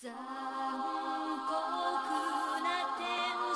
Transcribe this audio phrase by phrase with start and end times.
[0.00, 0.20] 残酷
[2.62, 3.02] な天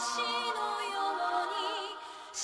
[0.00, 0.18] 使
[0.50, 2.42] のように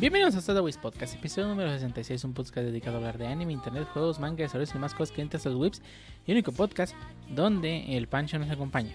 [0.00, 3.88] Bienvenidos a Wars Podcast, episodio número 66, un podcast dedicado a hablar de anime, internet,
[3.92, 5.82] juegos, manga, desarrollos y más cosas que entras a los webs
[6.24, 6.94] y único podcast
[7.28, 8.94] donde el Pancho nos acompaña.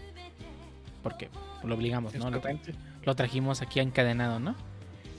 [1.02, 1.28] Porque
[1.62, 2.32] lo obligamos, ¿no?
[2.32, 2.42] Lo,
[3.04, 4.56] lo trajimos aquí encadenado, ¿no?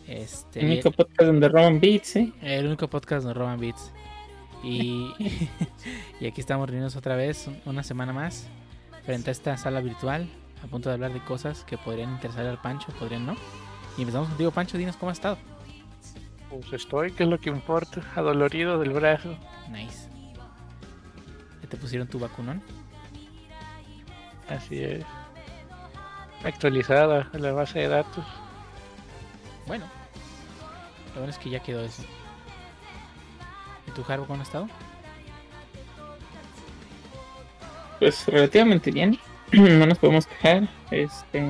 [0.08, 2.32] Este, El único podcast donde roban beats, ¿eh?
[2.40, 3.92] el único podcast donde roban beats.
[4.62, 5.12] Y,
[6.20, 8.48] y aquí estamos reunidos otra vez, un- una semana más,
[9.04, 10.30] frente a esta sala virtual,
[10.62, 13.36] a punto de hablar de cosas que podrían interesar al Pancho, podrían no.
[13.98, 15.36] Y empezamos contigo, Pancho, dinos cómo has estado.
[16.60, 18.00] Pues estoy, que es lo que importa.
[18.14, 19.36] Adolorido del brazo.
[19.70, 20.08] Nice.
[21.62, 22.62] ¿Ya te pusieron tu vacunón?
[24.48, 25.04] Así es.
[26.44, 28.24] Actualizada la base de datos.
[29.66, 29.86] Bueno,
[31.14, 32.02] lo bueno es que ya quedó eso.
[33.88, 34.68] ¿Y tu Harbo cómo has estado?
[37.98, 39.18] Pues relativamente bien.
[39.52, 40.68] no nos podemos quejar.
[40.90, 41.40] Este.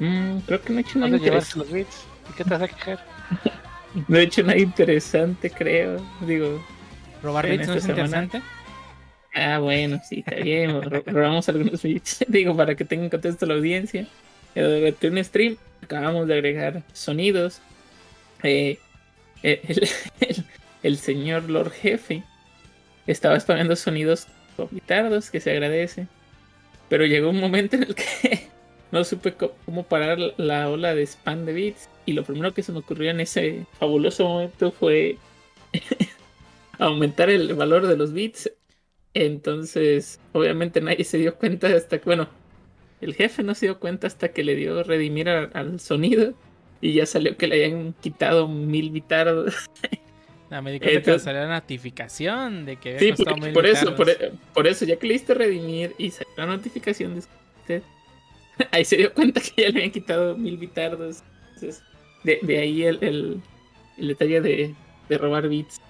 [0.00, 1.58] mm, creo que no he hecho nada ¿Dónde llevarse interesante.
[1.58, 2.04] los bits?
[2.30, 3.06] ¿Y qué te vas a quejar?
[4.08, 6.04] No he hecho nada interesante, creo.
[6.20, 6.62] Digo.
[7.22, 8.02] ¿Robar En bits no es semana.
[8.04, 8.42] interesante?
[9.34, 10.82] Ah, bueno, sí, está bien.
[10.82, 12.24] ro- robamos algunos beats.
[12.28, 14.06] Digo, para que tengan contexto la audiencia.
[14.54, 17.60] Eh, Durante un stream acabamos de agregar sonidos.
[18.42, 18.78] Eh,
[19.42, 19.60] el,
[20.20, 20.44] el-
[20.82, 22.22] el señor Lord Jefe
[23.06, 24.26] estaba spameando sonidos
[24.70, 26.06] pitardos, que se agradece.
[26.88, 28.48] Pero llegó un momento en el que
[28.92, 31.88] no supe cómo parar la- la ola de spam de beats.
[32.06, 35.16] Y lo primero que se me ocurrió en ese fabuloso momento fue
[36.78, 38.50] aumentar el valor de los bits
[39.14, 42.28] entonces, obviamente nadie se dio cuenta hasta que, bueno,
[43.02, 46.32] el jefe no se dio cuenta hasta que le dio redimir a- al sonido
[46.80, 49.54] y ya salió que le habían quitado mil bitardos.
[50.50, 53.44] No, me di cuenta que Entonces- salió la notificación de que había Sí, costado por,
[53.44, 56.46] mil por eso, por, e- por eso, ya que le diste redimir y salió la
[56.46, 57.82] notificación de usted,
[58.70, 61.22] ahí se dio cuenta que ya le habían quitado mil bitardos.
[61.54, 61.82] Entonces,
[62.24, 63.42] de, ahí el, el-
[64.08, 64.74] detalle de,
[65.08, 65.80] de robar bits.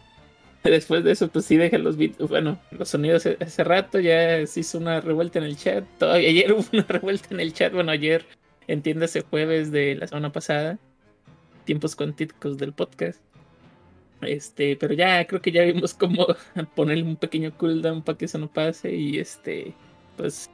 [0.64, 4.46] Después de eso, pues sí dejé los bits, bueno, los sonidos hace- hace rato, ya
[4.46, 5.84] se hizo una revuelta en el chat.
[5.98, 8.24] Todavía ayer hubo una revuelta en el chat, bueno, ayer,
[8.68, 10.78] entiéndase jueves de la semana pasada,
[11.64, 13.20] tiempos cuantíticos del podcast.
[14.20, 16.26] Este, pero ya creo que ya vimos cómo
[16.76, 19.74] ponerle un pequeño cooldown para que eso no pase y este,
[20.16, 20.48] pues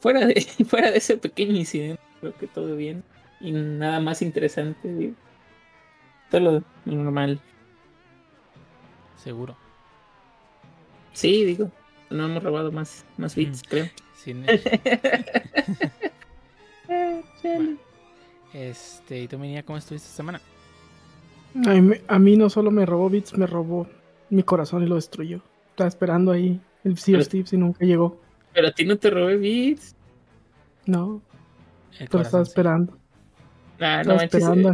[0.00, 0.34] fuera de
[0.68, 3.04] fuera de ese pequeño incidente, creo que todo bien
[3.40, 5.14] y nada más interesante, digo.
[6.30, 7.40] Todo lo normal.
[9.16, 9.56] Seguro.
[11.12, 11.70] Sí, digo,
[12.10, 13.68] no hemos robado más más bits, Mm.
[13.68, 13.86] creo.
[14.16, 14.44] Sin-
[16.88, 17.76] Eh, chale.
[18.52, 20.40] este, ¿y tú, Minia, cómo estuviste esta semana?
[21.66, 23.86] A mí, me- a mí no solo me robó bits, me robó
[24.28, 25.40] mi corazón y lo destruyó.
[25.70, 28.20] Estaba esperando ahí el Sea of Thieves y nunca llegó.
[28.52, 29.96] Pero a ti no te robé bits.
[30.86, 31.22] No,
[32.10, 33.00] pero estaba esperando.
[33.80, 34.48] Ah, no Estaba manches.
[34.48, 34.72] esperando.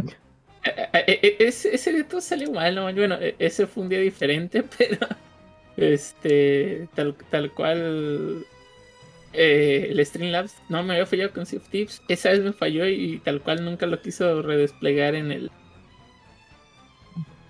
[0.63, 2.83] eh, Eh, eh, eh, Ese, ese día todo salió mal, ¿no?
[2.93, 5.07] Bueno, eh, ese fue un día diferente, pero
[5.77, 8.47] este, tal, tal cual
[9.33, 12.03] eh, el Streamlabs no me había fallado con of Thieves.
[12.09, 15.53] Esa vez me falló y tal cual nunca lo quiso redesplegar en el.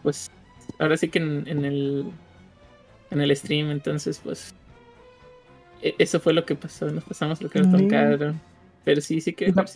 [0.02, 0.32] Pues
[0.80, 2.14] ahora sí que en, en el.
[3.12, 4.57] En el stream, entonces, pues.
[5.82, 6.90] E- Eso fue lo que pasó.
[6.92, 7.78] Nos pasamos lo que nos Mm.
[7.84, 8.42] tocaron.
[8.84, 9.54] Pero sí, sí que No.
[9.54, 9.68] jugar.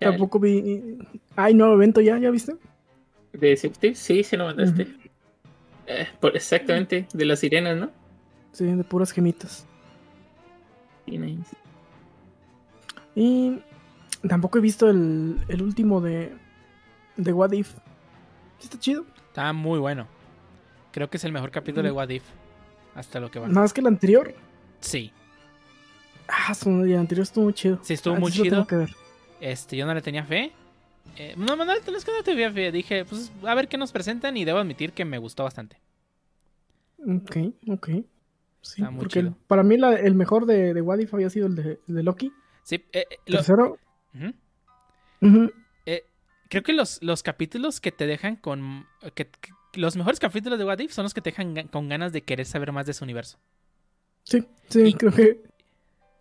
[0.00, 0.98] Ya, Tampoco vi.
[1.36, 2.54] Hay nuevo evento ya, ¿ya viste?
[3.32, 3.98] ¿De Thieves?
[3.98, 4.88] Sí, sí lo mandaste.
[5.86, 7.90] Eh, por, exactamente, de las sirenas, ¿no?
[8.52, 9.66] Sí, de puras gemitas.
[11.06, 11.54] Nice.
[13.14, 13.58] Y
[14.28, 16.32] tampoco he visto el, el último de,
[17.16, 17.72] de What If.
[18.58, 19.04] ¿Sí ¿Está chido?
[19.28, 20.06] Está muy bueno.
[20.92, 21.96] Creo que es el mejor capítulo de Mm.
[21.96, 22.24] What If.
[22.94, 23.48] Hasta lo que va.
[23.48, 24.34] Nada más que el anterior.
[24.80, 25.12] Sí,
[26.32, 27.80] Ah, su- el anterior estuvo muy chido.
[27.82, 28.50] Sí, estuvo Ah, muy chido.
[28.50, 28.90] tengo que ver.
[29.40, 30.52] este, yo no le tenía fe.
[31.16, 32.70] Eh, no, no, no, es que no tenía fe.
[32.70, 35.80] Dije, pues a ver qué nos presentan y debo admitir que me gustó bastante.
[36.98, 37.36] Ok,
[37.68, 37.88] ok.
[38.62, 39.36] Sí, Está muy porque chido.
[39.48, 42.02] para mí la- el mejor de, de What If había sido el de, el de
[42.04, 42.32] Loki.
[42.62, 43.78] Sí, eh, eh, lo- Tercero.
[45.22, 45.52] Ujú,
[46.48, 48.86] creo que los, los capítulos que te dejan con...
[49.14, 52.12] Que, que- los mejores capítulos de What If son los que te dejan con ganas
[52.12, 53.38] de querer saber más de su universo.
[54.30, 55.42] Sí, sí, Y- creo que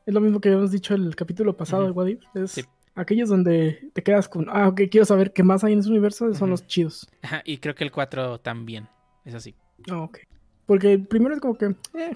[0.06, 1.92] es lo mismo que habíamos dicho el capítulo pasado Ujú.
[1.92, 2.36] de What If.
[2.36, 2.64] Es Sí.
[2.96, 6.34] aquellos donde te quedas con, ah, ok, quiero saber qué más hay en ese universo,
[6.34, 7.08] son los chidos.
[7.22, 8.88] Ajá, y creo que el 4 también.
[9.26, 9.54] Es así.
[9.92, 10.20] Ah, ok.
[10.66, 12.16] Porque el primero es como que, eh,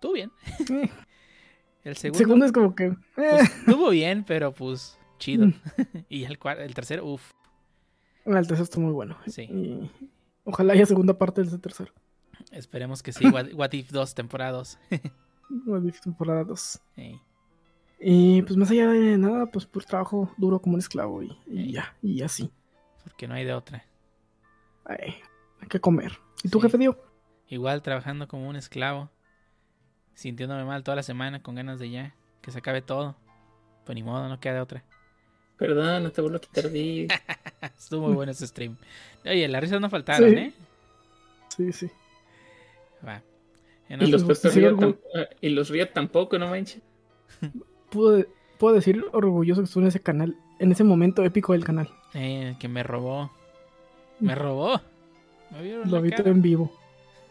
[0.00, 0.30] Tú bien.
[0.70, 0.90] eh.
[1.82, 2.84] El El segundo, segundo es como que.
[2.86, 5.46] eh, pues, estuvo bien, pero pues chido.
[5.46, 5.52] Mm.
[6.10, 7.30] y el, el tercero, uff,
[8.26, 9.16] el tercero está muy bueno.
[9.26, 9.42] Sí.
[9.44, 9.90] Y
[10.44, 11.90] ojalá haya segunda parte de ese tercero.
[12.52, 13.26] esperemos que sí.
[13.26, 14.62] What, What If 2, temporada
[15.50, 15.62] 2.
[15.66, 16.80] What If temporada 2.
[16.96, 17.20] Ey,
[17.98, 21.72] Y pues más allá de nada, pues por trabajo duro como un esclavo y, y
[21.72, 22.50] ya, y así.
[23.04, 23.84] porque no hay de otra.
[24.84, 25.14] Ay,
[25.60, 26.18] hay que comer.
[26.42, 26.62] ¿Y tu Sí.
[26.66, 26.98] jefe dio?
[27.48, 29.10] Igual trabajando como un esclavo,
[30.14, 33.16] sintiéndome mal toda la semana, con ganas de ya, que se acabe todo.
[33.84, 34.84] Pues ni modo, no queda de otra.
[35.58, 37.08] Perdón, no te vuelvo a quitar de
[37.78, 38.76] Estuvo muy bueno ese stream.
[39.24, 40.36] Oye, las risas no faltaron, Sí.
[40.36, 40.52] ¿eh?
[41.54, 41.90] Sí, sí.
[43.06, 43.22] Va.
[43.90, 46.80] En Y los, sí, ah, y los Río tampoco, no manches.
[47.90, 48.24] Puedo,
[48.56, 51.90] puedo decir orgulloso que estuve en ese canal, en ese momento épico del canal.
[52.14, 53.32] Eh, que me robó.
[54.20, 54.80] Me robó.
[55.50, 56.72] Me vieron Lo vi todo en vivo.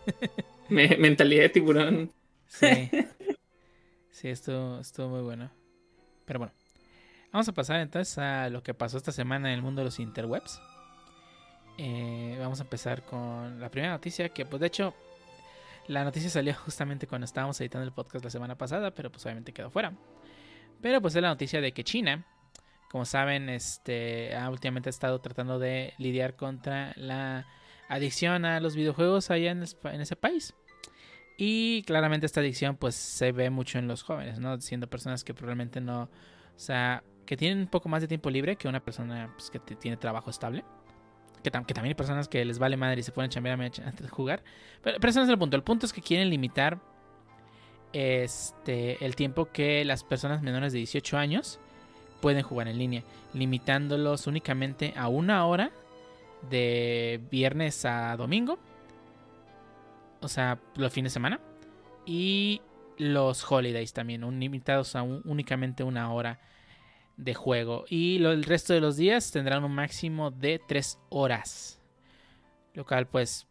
[0.69, 2.11] Me- mentalidad de tiburón.
[2.47, 2.67] Sí.
[4.11, 5.50] Sí, estuvo, estuvo muy bueno.
[6.25, 6.53] Pero bueno.
[7.31, 9.97] Vamos a pasar entonces a lo que pasó esta semana en el mundo de los
[9.97, 10.59] interwebs.
[11.77, 14.94] Eh, vamos a empezar con la primera noticia que pues de hecho
[15.89, 19.51] la noticia salió justamente cuando estábamos editando el podcast la semana pasada, pero pues obviamente
[19.53, 19.94] quedó fuera.
[20.81, 22.25] Pero pues es la noticia de que China,
[22.89, 27.45] como saben, este ha últimamente estado tratando de lidiar contra la
[27.89, 30.53] adicción a los videojuegos allá en, es- en ese país.
[31.38, 34.59] Y claramente esta adicción pues se ve mucho en los jóvenes, ¿no?
[34.62, 36.09] Siendo personas que probablemente no, o
[36.59, 39.97] sea, que tienen un poco más de tiempo libre que una persona pues, que tiene
[39.97, 40.63] trabajo estable.
[41.44, 43.59] Que, tam- que también hay personas que les vale madre y se ponen a chambear
[43.62, 44.44] antes de jugar.
[44.83, 45.56] Pero, pero ese no es el punto.
[45.56, 46.80] El punto es que quieren limitar
[47.94, 51.59] este, el tiempo que las personas menores de 18 años
[52.21, 53.03] pueden jugar en línea.
[53.33, 55.71] Limitándolos únicamente a una hora
[56.50, 58.59] de viernes a domingo.
[60.21, 61.39] O sea, los fines de semana.
[62.06, 62.62] Y
[62.97, 66.39] los holidays también, un- limitados a únicamente una hora
[67.19, 67.86] de juego.
[67.89, 71.80] Y lo- el resto de los días tendrán un máximo de 3 horas.
[72.74, 73.48] Lo cual, pues.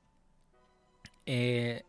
[1.27, 1.83] eh,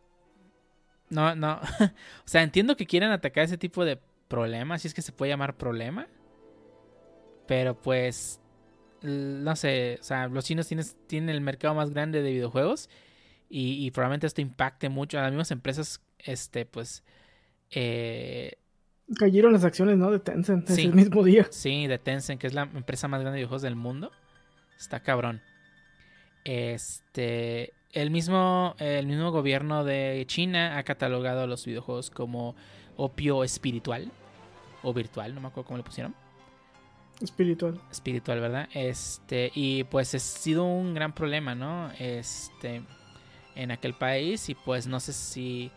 [1.10, 1.60] no, no.
[1.80, 5.32] o sea, entiendo que quieran atacar ese tipo de problemas, si es que se puede
[5.32, 6.08] llamar problema.
[7.48, 8.40] Pero pues.
[9.02, 12.90] No sé, o sea, los chinos tienes- tienen el mercado más grande de videojuegos.
[13.50, 16.02] Y, y probablemente esto impacte mucho a las mismas empresas.
[16.20, 17.04] Este, pues.
[17.72, 18.54] Eh,
[19.18, 20.12] Cayeron las acciones, ¿no?
[20.12, 20.84] De Tencent Sí.
[20.84, 21.48] ese mismo día.
[21.50, 24.12] Sí, de Tencent, que es la empresa más grande de videojuegos del mundo.
[24.78, 25.42] Está cabrón.
[26.44, 27.74] Este.
[27.92, 32.56] El mismo, el mismo gobierno de China ha catalogado los videojuegos como
[32.98, 34.12] opio espiritual.
[34.84, 36.16] O virtual, no me acuerdo cómo le pusieron.
[37.20, 37.82] Espiritual.
[37.92, 38.70] Espiritual, ¿verdad?
[38.74, 39.52] Este.
[39.56, 41.92] Y pues ha sido un gran problema, ¿no?
[42.00, 42.84] Este.
[43.56, 44.50] En aquel país.
[44.50, 45.72] Y pues no sé si.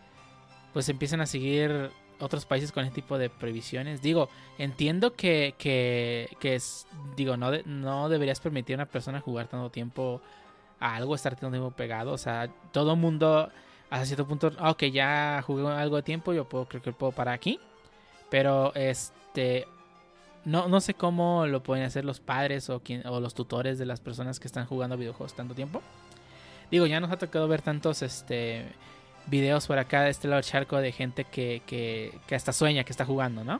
[0.71, 4.01] Pues empiezan a seguir otros países con este tipo de prohibiciones.
[4.01, 9.21] Digo, entiendo que, que, que es, digo, no, de- no deberías permitir a una persona
[9.21, 10.21] jugar tanto tiempo
[10.79, 12.11] a algo, estar tanto tiempo pegado.
[12.13, 13.49] O sea, todo mundo,
[13.89, 17.11] hasta cierto punto, ah, ok, ya jugué algo de tiempo, yo puedo, creo que puedo
[17.11, 17.59] parar aquí.
[18.29, 19.67] Pero, este,
[20.45, 23.85] no, no sé cómo lo pueden hacer los padres o, quien, o los tutores de
[23.85, 25.81] las personas que están jugando videojuegos tanto tiempo.
[26.71, 28.65] Digo, ya nos ha tocado ver tantos, este
[29.27, 32.83] videos por acá de este lado del charco de gente que, que, que hasta sueña
[32.83, 33.59] que está jugando, ¿no?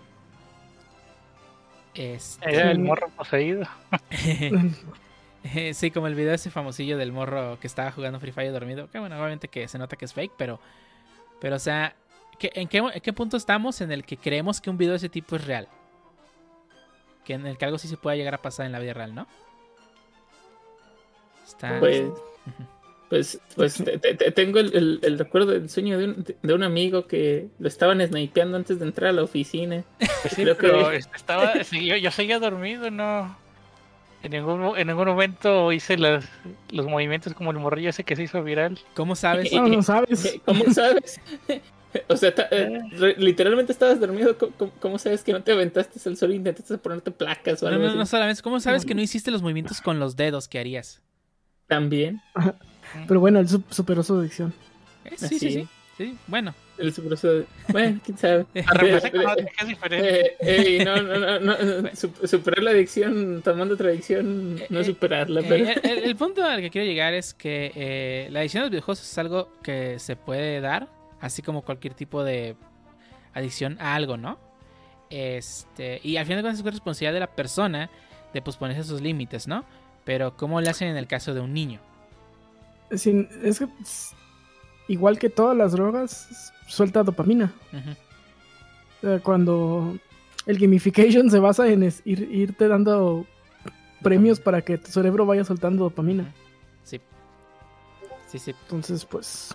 [1.93, 3.65] Este, Era el morro poseído.
[5.73, 8.89] sí, como el video ese famosillo del morro que estaba jugando Free Fire dormido.
[8.89, 10.59] Que bueno, obviamente que se nota que es fake, pero.
[11.39, 11.95] Pero, o sea,
[12.39, 14.97] ¿qué- ¿en qué, en qué punto estamos en el que creemos que un video de
[14.97, 15.67] ese tipo es real?
[17.25, 19.13] Que en el que algo sí se pueda llegar a pasar en la vida real,
[19.13, 19.27] ¿no?
[21.45, 21.79] Está.
[21.79, 22.05] Pues,
[23.09, 26.53] pues, pues te- te- te- tengo el, el- el recuerdo del sueño de un, de
[26.53, 29.83] un amigo que lo estaban snipeando antes de entrar a la oficina.
[29.99, 33.37] Pues sí, Creo que- pero este, estaba, yo, yo seguía dormido, no.
[34.23, 36.23] En ningún, en ningún momento hice los
[36.71, 38.79] movimientos como el morrillo ese que se hizo viral.
[38.95, 39.51] ¿Cómo sabes?
[39.51, 40.23] No, no sabes.
[40.25, 41.19] Eh, ¿Cómo sabes?
[42.07, 44.35] O sea, ta- eh, re- literalmente estabas dormido.
[44.79, 47.83] ¿Cómo, sabes que no te aventaste al sol e intentaste ponerte placas o No, algo
[47.83, 47.97] no, así?
[47.99, 48.41] no solamente.
[48.41, 51.03] ¿Cómo sabes que no hiciste los movimientos con los dedos que harías?
[51.67, 52.19] También.
[53.07, 54.53] Pero bueno, él su- superó su adicción.
[55.05, 56.17] Eh, sí, sí, sí.
[56.27, 56.53] Bueno.
[56.77, 58.45] El superoso de- Bueno, quién sabe.
[58.55, 58.63] Eh,
[59.61, 60.25] es diferente.
[60.25, 60.35] Eh,
[60.79, 65.41] ey, no, no, no, no, su- superar la adicción tomando otra adicción, no Eh, superarla,
[65.41, 68.65] Eh, pero el, el- punto al que quiero llegar es que eh, la adicción a
[68.65, 70.87] los videojuegos es algo que se puede dar,
[71.21, 72.55] así como cualquier tipo de
[73.35, 74.39] adicción a algo, ¿no?
[75.09, 77.89] Este, y al final de cuentas es responsabilidad de la persona
[78.33, 79.63] de posponerse esos límites, ¿no?
[80.05, 81.79] Pero ¿cómo le hacen en el caso de un niño?
[82.97, 84.15] Sin- es que, s-
[84.87, 87.53] igual que todas las drogas, suelta dopamina.
[89.23, 89.97] Cuando
[90.45, 93.25] el gamification se basa en es- ir- irte dando
[94.01, 96.33] premios para que tu cerebro vaya soltando dopamina.
[96.83, 96.99] Sí.
[98.27, 98.51] Sí, sí.
[98.63, 99.53] Entonces, pues.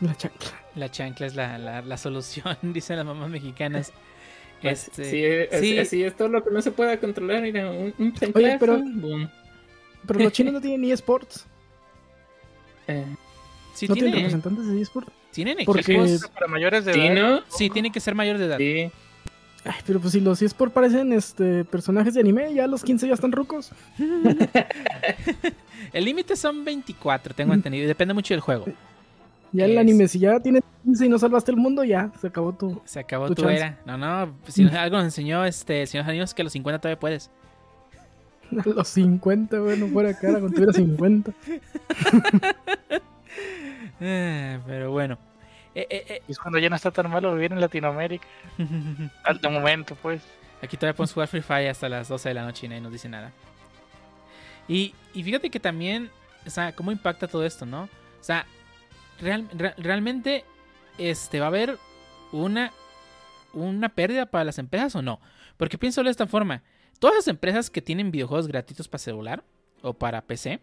[0.00, 0.50] La chancla.
[0.74, 3.92] La chancla es la, la, la solución, dicen las mamás mexicanas.
[4.62, 5.78] Pues, Este, sí, es- sí.
[5.78, 7.42] así es todo lo que no se pueda controlar.
[7.42, 9.28] Mira, un, un Oye, pero- boom.
[10.06, 11.46] Pero los chinos no tienen eSports.
[12.88, 13.04] Eh,
[13.74, 15.12] sí no tienen tienen, representantes de eSports.
[15.32, 16.28] tienen Porque- equipos.
[16.34, 17.14] Para mayores de sí, edad.
[17.14, 17.40] ¿no?
[17.48, 18.58] Sí, tienen que ser mayor de edad.
[18.58, 18.90] Sí.
[19.64, 23.14] Ay, pero pues si los eSports parecen este, personajes de anime, ya los 15 ya
[23.14, 23.72] están rucos.
[25.92, 27.84] El límite son 24, tengo entendido.
[27.84, 28.66] y Depende mucho del juego.
[29.52, 32.26] Ya el Es- anime, si ya tienes 15 y no salvaste el mundo, ya se
[32.26, 32.80] acabó tu.
[32.84, 33.78] Se acabó Tu era.
[33.86, 34.34] No, no.
[34.48, 37.30] Si nos- algo nos enseñó este el señor Janinos que a los 50 todavía puedes.
[38.64, 41.32] A los 50, bueno, fuera cara, cuando tuviera 50.
[44.00, 45.18] Ah, pero bueno.
[45.74, 48.26] Eh, eh, Y es cuando ya no está tan malo vivir en Latinoamérica.
[48.58, 49.08] eh.
[49.24, 50.22] Al de momento, pues.
[50.62, 52.92] Aquí todavía podemos jugar Free Fire hasta las 12 de la noche y nadie nos
[52.92, 53.30] dice nada.
[54.68, 56.10] Y, y fíjate que también,
[56.46, 57.82] o sea, cómo impacta todo esto, ¿no?
[57.84, 57.88] O
[58.24, 58.46] sea,
[59.20, 60.44] real- re- realmente
[60.98, 61.76] este, va a haber
[62.32, 62.72] una,
[63.52, 65.20] una pérdida para las empresas o no.
[65.58, 66.62] Porque pienso de esta forma.
[66.98, 69.44] Todas las empresas que tienen videojuegos gratuitos para celular
[69.82, 70.60] o para PC,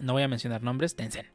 [0.00, 1.28] no voy a mencionar nombres, Tencent.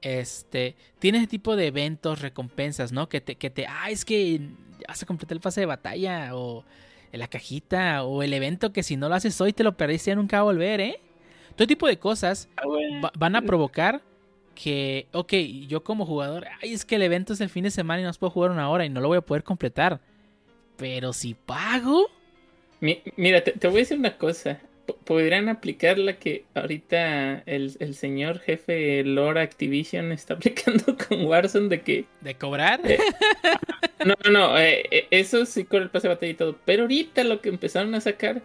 [0.00, 3.08] Este, tiene ese tipo de eventos, recompensas, ¿no?
[3.08, 4.40] Que te, que te, ah, es que
[4.86, 6.64] a completar el pase de batalla o
[7.12, 10.10] en la cajita o el evento que si no lo haces hoy te lo perdiste
[10.10, 11.00] y ya nunca va a volver, ¿eh?
[11.56, 12.48] Todo tipo de cosas
[13.04, 14.02] va- van a provocar
[14.54, 15.32] que, ok,
[15.66, 18.12] yo como jugador, ay, es que el evento es el fin de semana y no
[18.12, 20.00] puedo jugar una hora y no lo voy a poder completar.
[20.76, 22.08] Pero si pago,
[22.80, 24.60] Mi- mira, te, te voy a decir una cosa.
[24.86, 31.24] P- Podrían aplicar la que ahorita el, el señor jefe Lord Activision está aplicando con
[31.26, 32.98] Warzone de que de cobrar, Eh,
[34.04, 36.56] No, no, no, eh, eh, eso sí con el pase de batalla y todo.
[36.64, 38.42] Pero ahorita lo que empezaron a sacar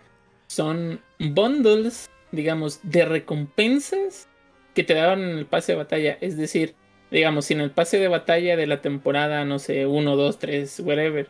[0.47, 4.27] son bundles, digamos, de recompensas
[4.73, 6.17] que te daban en el pase de batalla.
[6.21, 6.73] Es decir,
[7.11, 10.79] digamos, si en el pase de batalla de la temporada, no sé, 1, 2, 3,
[10.79, 11.29] whatever,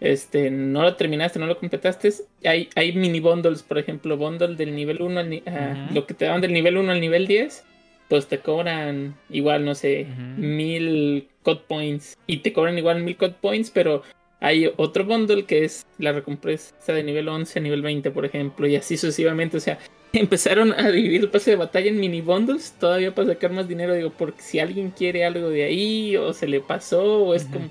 [0.00, 2.12] este, no lo terminaste, no lo completaste,
[2.44, 5.94] hay, hay mini bundles, por ejemplo, bundle del nivel 1 al ni- Ujú.
[5.94, 7.64] lo que te daban del nivel 1 al nivel 10,
[8.08, 12.16] pues te cobran igual, no sé, mil code points.
[12.26, 14.02] Y te cobran igual mil code points, pero
[14.40, 18.66] hay otro bundle que es la recompensa de nivel 11 a nivel 20, por ejemplo,
[18.66, 19.56] y así sucesivamente.
[19.56, 19.78] O sea,
[20.12, 23.94] empezaron a dividir el pase de batalla en mini bundles todavía para sacar más dinero.
[23.94, 27.68] Digo, porque si alguien quiere algo de ahí, o se le pasó, o es como,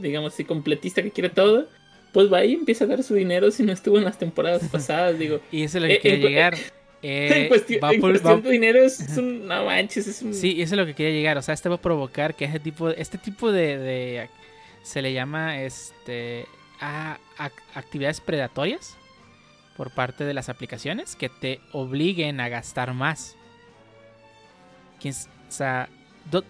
[0.00, 1.68] digamos, si completista que quiere todo.
[2.12, 4.62] Pues va ahí y empieza a dar su dinero si no estuvo en las temporadas
[4.72, 5.40] pasadas, digo.
[5.52, 6.54] y eso es lo que Eh, cu- llegar.
[7.02, 9.46] en Eh, cuestión, va en por- cuestión va- de dinero es, es un...
[9.46, 10.34] No manches, es un...
[10.34, 11.38] Sí, eso es lo que quería llegar.
[11.38, 14.28] O sea, este va a provocar que ese tipo, este tipo de, de-
[14.82, 16.46] se le llama este
[16.80, 17.18] a,
[17.74, 18.96] actividades predatorias
[19.76, 23.36] por parte de las aplicaciones que te obliguen a gastar más.
[25.02, 25.12] O
[25.52, 25.88] sea,
[26.30, 26.44] do-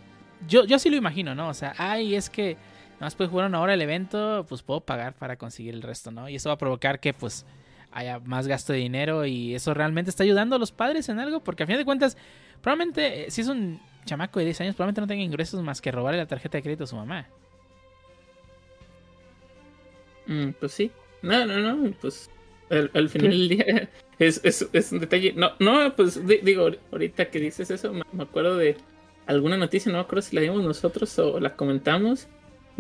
[0.49, 1.49] yo, yo sí lo imagino, ¿no?
[1.49, 2.57] O sea, ay, es que
[3.01, 6.11] nada más puedes jugar una hora el evento, pues puedo pagar para conseguir el resto,
[6.11, 6.29] ¿no?
[6.29, 7.47] Y eso va a provocar que pues
[7.93, 11.41] haya más gasto de dinero y eso realmente está ayudando a los padres en algo,
[11.41, 12.17] porque a fin de cuentas,
[12.63, 15.91] probablemente eh, si es un chamaco de 10 años, probablemente no tenga ingresos más que
[15.91, 17.27] robarle la tarjeta de crédito a su mamá.
[20.27, 20.91] Mm, pues sí.
[21.23, 21.93] No, no, no.
[22.01, 22.31] Pues
[22.71, 25.33] al, al final del día es, es, es un detalle.
[25.35, 28.77] No, no, pues di- digo, ahorita que dices eso, me, me acuerdo de
[29.27, 32.29] alguna noticia, no me acuerdo si la dimos nosotros o la comentamos,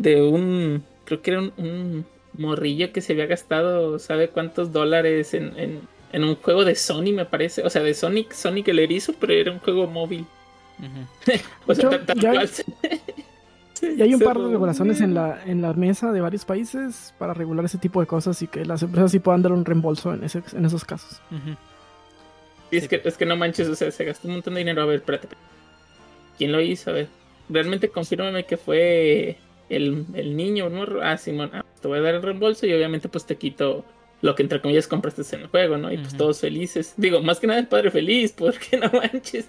[0.02, 5.34] de un, creo que era un, un morrillo que se había gastado, ¿sabe cuántos dólares
[5.34, 5.80] en, en,
[6.12, 7.62] en un juego de Sony, me parece?
[7.62, 10.24] O sea, de Sonic, Sonic el erizo, pero era un juego móvil.
[11.66, 12.64] O sea, Yo- ya- cual se-
[13.94, 17.32] Y hay un par de regulaciones en la, en la mesa de varios países para
[17.34, 20.22] regular ese tipo de cosas y que las empresas sí puedan dar un reembolso en,
[20.24, 21.20] ese, en esos casos.
[22.70, 24.82] Y es que, es que no manches, o sea, se gastó un montón de dinero.
[24.82, 25.28] A ver, espérate.
[26.38, 26.90] ¿Quién lo hizo?
[26.90, 27.08] A ver,
[27.48, 29.36] realmente confírmame que fue
[29.70, 31.00] el, el niño, el morro.
[31.02, 33.84] Ah, Simón, ah, te voy a dar el reembolso y obviamente pues te quito
[34.22, 35.90] lo que entre comillas compraste en el juego, ¿no?
[35.90, 36.94] Y pues todos felices.
[36.96, 39.48] Digo, más que nada el padre feliz, porque no manches.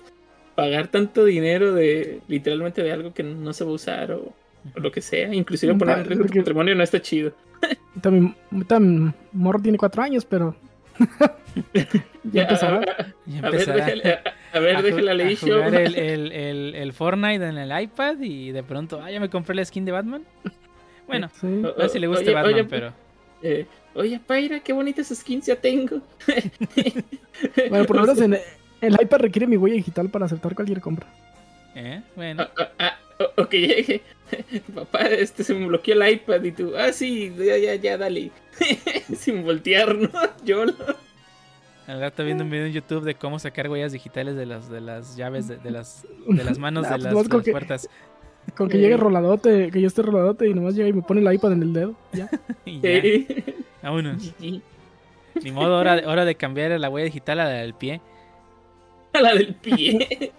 [0.56, 4.34] Pagar tanto dinero de literalmente de algo que no se va a usar o,
[4.76, 5.34] o lo que sea.
[5.34, 7.34] Inclusive Un poner en riesgo tu patrimonio no está chido.
[8.02, 8.36] También,
[8.68, 10.56] también Morro tiene cuatro años, pero
[12.24, 12.82] ya empezará.
[13.26, 14.20] Ya A ver, empezará déjale,
[14.54, 19.02] a, ver, leer jugar el, el, el, el Fortnite en el iPad y de pronto,
[19.02, 20.24] ah, ya me compré la skin de Batman.
[21.08, 21.48] Bueno, Sí.
[21.48, 22.94] no sé si le gusta Oye, Batman, oye, pero...
[23.44, 23.66] Eh,
[23.96, 26.02] oye, Paira, qué bonitas skins ya tengo.
[27.70, 28.38] Bueno, por lo menos en
[28.82, 31.08] el iPad requiere mi huella digital para aceptar cualquier compra.
[31.76, 32.02] ¿eh?
[32.16, 34.02] Bueno, Ah, ah, ah, o- ok, llegué.
[34.76, 38.32] papá, este se me bloqueó el iPad y tú, ah, sí, ya, ya, ya, dale.
[39.18, 40.10] Sin voltear, ¿no?
[40.46, 40.74] Yo lo-
[41.88, 44.82] Al rato viendo un video en YouTube de cómo sacar huellas digitales de las, de
[44.82, 47.38] las llaves, de, de las, de las manos Nah, de pues las, nomás de con
[47.40, 47.90] las que- puertas.
[48.58, 51.32] Con que llegue roladote, que yo esté roladote y nomás llega y me pone el
[51.32, 51.96] iPad en el dedo.
[52.12, 52.28] Ya.
[52.66, 53.44] Y ya,
[53.84, 54.34] vámonos.
[54.40, 58.02] Ni modo, hora de, hora de cambiar la huella digital a la del pie.
[59.14, 60.32] A la del pie.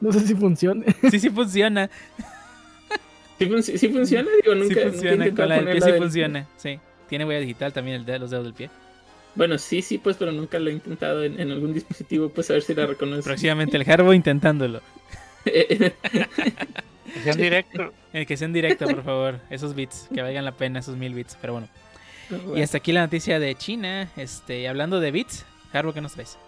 [0.00, 0.86] No sé si funcione.
[1.10, 1.88] Sí, sí funciona.
[3.38, 4.28] ¿Sí, fun- sí funciona?
[4.42, 5.14] Digo, nunca, sí nunca he funciona.
[5.26, 6.46] intentado Con la del pie sí del- funciona.
[6.56, 6.78] Sí.
[7.08, 8.70] Tiene huella digital también el de los dedos del pie.
[9.34, 12.54] Bueno, sí, sí, pues, pero nunca lo he intentado en, en algún dispositivo, pues a
[12.54, 13.22] ver si la reconoce.
[13.24, 14.80] Próximamente el Harbo intentándolo.
[17.16, 17.92] Acción directo.
[18.12, 19.40] Eh, que sea en directo, por favor.
[19.50, 21.36] Esos bits, que valgan la pena, esos mil bits.
[21.40, 21.68] Pero bueno.
[22.56, 24.08] Y hasta aquí la noticia de China.
[24.16, 26.38] Este, hablando de bits, Harbo, ¿qué nos traes?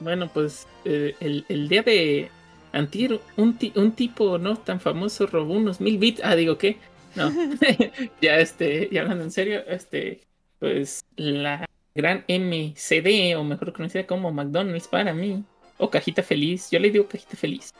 [0.00, 2.30] Bueno, pues eh, el, el día de
[2.72, 6.20] Antier, un, un tipo no tan famoso robó unos mil bits.
[6.24, 6.76] Ah, digo, ¿qué?
[7.14, 7.32] No.
[8.22, 10.20] ya, este, ya hablando en serio, este,
[10.58, 15.44] pues la gran MCD, o mejor conocida como McDonald's para mí,
[15.78, 17.72] o Cajita Feliz, yo le digo Cajita Feliz.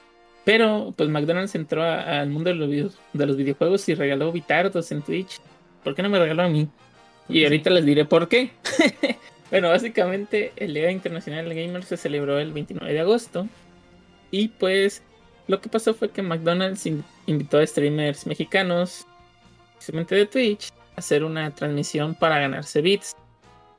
[0.44, 5.02] Pero, pues McDonald's entró al mundo de los, de los videojuegos y regaló bitardos en
[5.02, 5.40] Twitch.
[5.84, 6.68] ¿Por qué no me regaló a mí?
[7.28, 8.50] Y ahorita les diré por qué.
[9.50, 13.48] Bueno, básicamente el Día Internacional del Gamer se celebró el 29 de agosto.
[14.30, 15.02] Y pues
[15.46, 19.06] lo que pasó fue que McDonald's in- invitó a streamers mexicanos,
[19.74, 23.16] precisamente de Twitch, a hacer una transmisión para ganarse bits.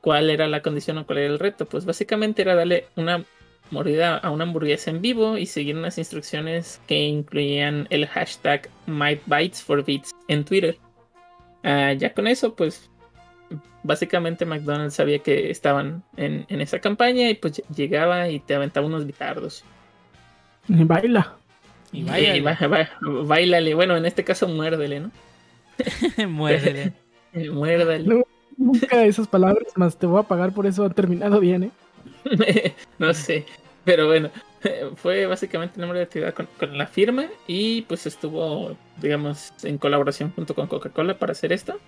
[0.00, 1.66] ¿Cuál era la condición o cuál era el reto?
[1.66, 3.24] Pues básicamente era darle una
[3.70, 10.10] mordida a una hamburguesa en vivo y seguir unas instrucciones que incluían el hashtag MyBitesForBits
[10.28, 10.78] en Twitter.
[11.62, 12.90] Ah, ya con eso, pues
[13.82, 18.86] básicamente McDonald's sabía que estaban en, en esa campaña y pues llegaba y te aventaba
[18.86, 19.62] unos bitardos.
[20.70, 21.36] Y baila.
[21.92, 22.88] Y Y vaya, ba- ba-
[23.24, 25.10] bailale, bueno, en este caso muérdele, ¿no?
[26.28, 26.92] muérdele.
[27.52, 28.04] Muérdale.
[28.04, 28.22] No.
[28.56, 32.74] Nunca esas palabras, más te voy a pagar por eso han terminado bien, ¿eh?
[32.98, 33.46] no sé,
[33.84, 34.30] pero bueno,
[34.96, 39.78] fue básicamente el nombre de actividad con, con la firma y pues estuvo, digamos, en
[39.78, 41.78] colaboración junto con Coca-Cola para hacer esto.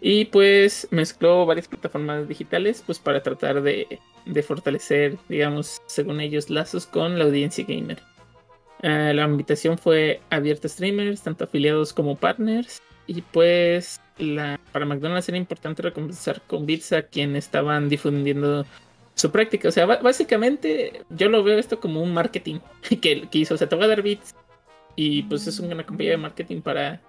[0.00, 6.50] Y pues mezcló varias plataformas digitales pues para tratar de, de fortalecer, digamos, según ellos,
[6.50, 7.98] lazos con la audiencia gamer.
[8.86, 12.82] Eh, la invitación fue abierta a streamers, tanto afiliados como partners.
[13.06, 18.66] Y pues la, para McDonald's era importante recompensar con bits a quienes estaban difundiendo
[19.14, 19.68] su práctica.
[19.68, 22.58] O sea, básicamente yo lo veo esto como un marketing
[23.00, 23.54] que, que hizo.
[23.54, 24.34] O sea, te voy dar bits.
[24.96, 27.00] Y pues es una compañía de marketing para,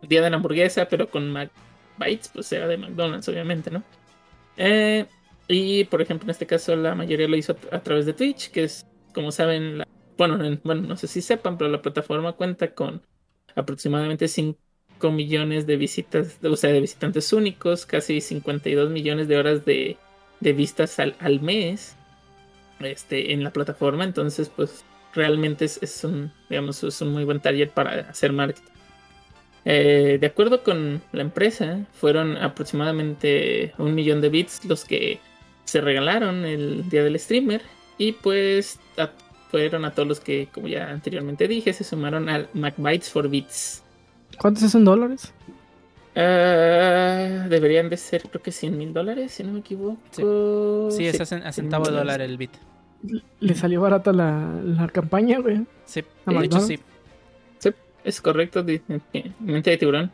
[0.00, 1.50] el día de la hamburguesa, pero con Mac
[1.98, 3.82] Bytes, pues era de McDonald's, obviamente, ¿no?
[4.56, 5.06] Eh,
[5.48, 8.50] y por ejemplo, en este caso, la mayoría lo hizo a, a través de Twitch,
[8.50, 9.86] que es, como saben, la-
[10.16, 13.06] bueno, en- bueno, no sé si sepan, pero la plataforma cuenta con
[13.54, 14.60] aproximadamente 5
[15.12, 19.98] millones de visitas, o sea, de visitantes únicos, casi 52 millones de horas de,
[20.40, 21.96] de vistas al, al mes
[22.80, 24.04] este, en la plataforma.
[24.04, 28.72] Entonces, pues realmente es, es un, digamos, es un muy buen target para hacer marketing.
[29.64, 35.20] Eh, de acuerdo con la empresa, fueron aproximadamente un millón de bits los que
[35.64, 37.62] se regalaron el día del streamer.
[37.98, 38.78] Y pues
[39.56, 43.82] fueron a todos los que, como ya anteriormente dije, se sumaron al MacBytes for Bits.
[44.38, 45.32] ¿Cuántos es en dólares?
[46.14, 49.98] Ah, deberían de ser, creo que 100 mil dólares, si no me equivoco.
[50.90, 52.50] Sí, es a, cen- a centavo de dólar el bit.
[53.40, 55.62] Le salió barata la, la campaña, güey.
[55.86, 56.78] Sí, ¿A de hecho sí.
[57.58, 57.70] Sí,
[58.04, 58.64] es correcto,
[59.40, 60.10] mente de tiburón.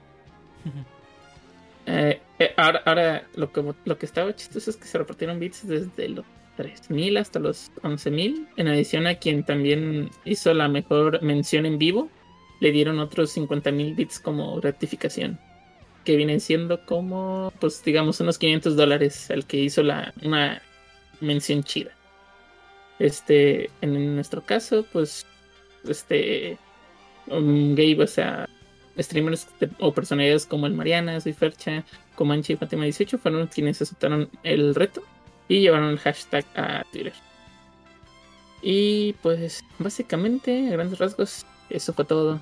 [1.86, 5.66] Eh, eh, ahora, ahora lo, que, lo que estaba chistoso es que se repartieron bits
[5.66, 6.24] desde los
[6.56, 8.48] 3000 hasta los 11000.
[8.56, 12.08] En adición a quien también hizo la mejor mención en vivo,
[12.60, 15.38] le dieron otros 50.000 bits como gratificación.
[16.04, 20.62] Que vienen siendo como, pues digamos, unos 500 dólares al que hizo la, una
[21.20, 21.92] mención chida.
[22.98, 25.26] Este, en nuestro caso, pues,
[25.88, 26.58] este,
[27.28, 28.48] um, Gabe, o sea,
[28.98, 31.84] streamers o personalidades como el Mariana, Soy Fercha,
[32.14, 35.02] Comanche y Fátima 18 fueron quienes aceptaron el reto
[35.56, 37.12] y llevaron el hashtag a Twitter.
[38.62, 42.40] Y pues básicamente, a grandes rasgos, eso fue todo.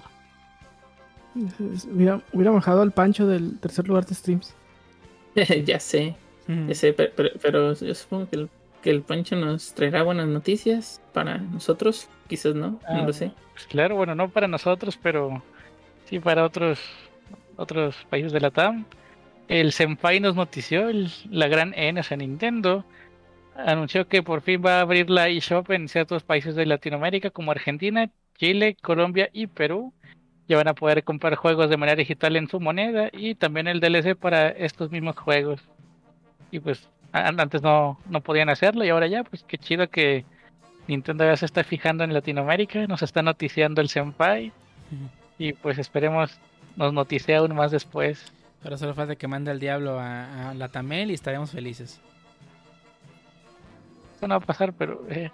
[1.93, 4.55] Hubiera, hubiera bajado al pancho del tercer lugar de streams.
[5.65, 6.17] ya sé,
[6.49, 6.67] Ujú.
[6.69, 8.49] ya sé, pero, pero- pero yo supongo que el,
[8.83, 13.31] que el Pancho nos traerá buenas noticias para nosotros, quizás no, no lo sé.
[13.53, 15.43] Pues claro, bueno, no para nosotros, pero
[16.09, 16.81] sí para otros
[17.57, 18.87] otros países de la TAM.
[19.49, 22.85] El Senpai nos notició, el- la gran N, o sea, Nintendo,
[23.57, 27.51] anunció que por fin va a abrir la eShop en ciertos países de Latinoamérica como
[27.51, 29.93] Argentina, Chile, Colombia y Perú.
[30.49, 33.81] ya van a poder comprar juegos de manera digital en su moneda y también el
[33.81, 35.61] DLC para estos mismos juegos.
[36.51, 40.25] Y pues antes no, no podían hacerlo y ahora ya, pues qué chido que
[40.89, 44.53] Nintendo ya se está fijando en Latinoamérica, nos está noticiando el Senpai
[45.39, 46.39] y pues esperemos
[46.77, 48.33] nos noticie aún más después.
[48.65, 52.01] Ahora solo falta que mande al diablo a, a la Tamel y estaremos felices.
[54.21, 55.05] No va a pasar, pero...
[55.09, 55.31] Eh,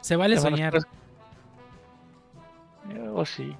[0.00, 0.72] Se vale soñar.
[0.72, 0.84] pues-
[2.90, 3.54] Eh, Oh, sí.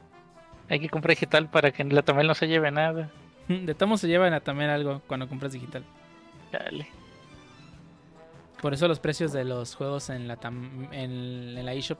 [0.68, 3.10] Hay que comprar digital para que la Tamel no se lleve nada.
[3.48, 5.84] De tomo se llevan a Tamel algo cuando compras digital.
[6.50, 6.86] Dale.
[8.62, 11.98] Por eso los precios de los juegos en la tam- en, en la eShop,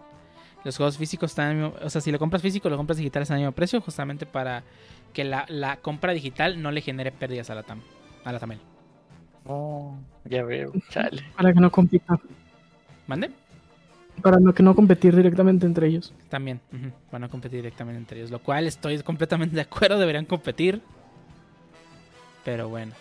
[0.64, 2.96] los juegos físicos están al mismo, o sea, si lo compras físico o lo compras
[2.98, 4.62] digital están al mismo precio, justamente para
[5.12, 7.80] que la, la compra digital no le genere pérdidas a la tam,
[8.24, 8.60] a la Tamel.
[9.44, 10.72] Oh, ya veo.
[10.90, 11.24] Chale.
[11.36, 12.16] Para que no compita.
[13.06, 13.30] ¿Mande?
[14.22, 16.12] Para no, que no competir directamente entre ellos.
[16.28, 20.26] También, ujú, van a competir directamente entre ellos, lo cual estoy completamente de acuerdo, deberían
[20.26, 20.80] competir.
[22.44, 22.92] Pero bueno,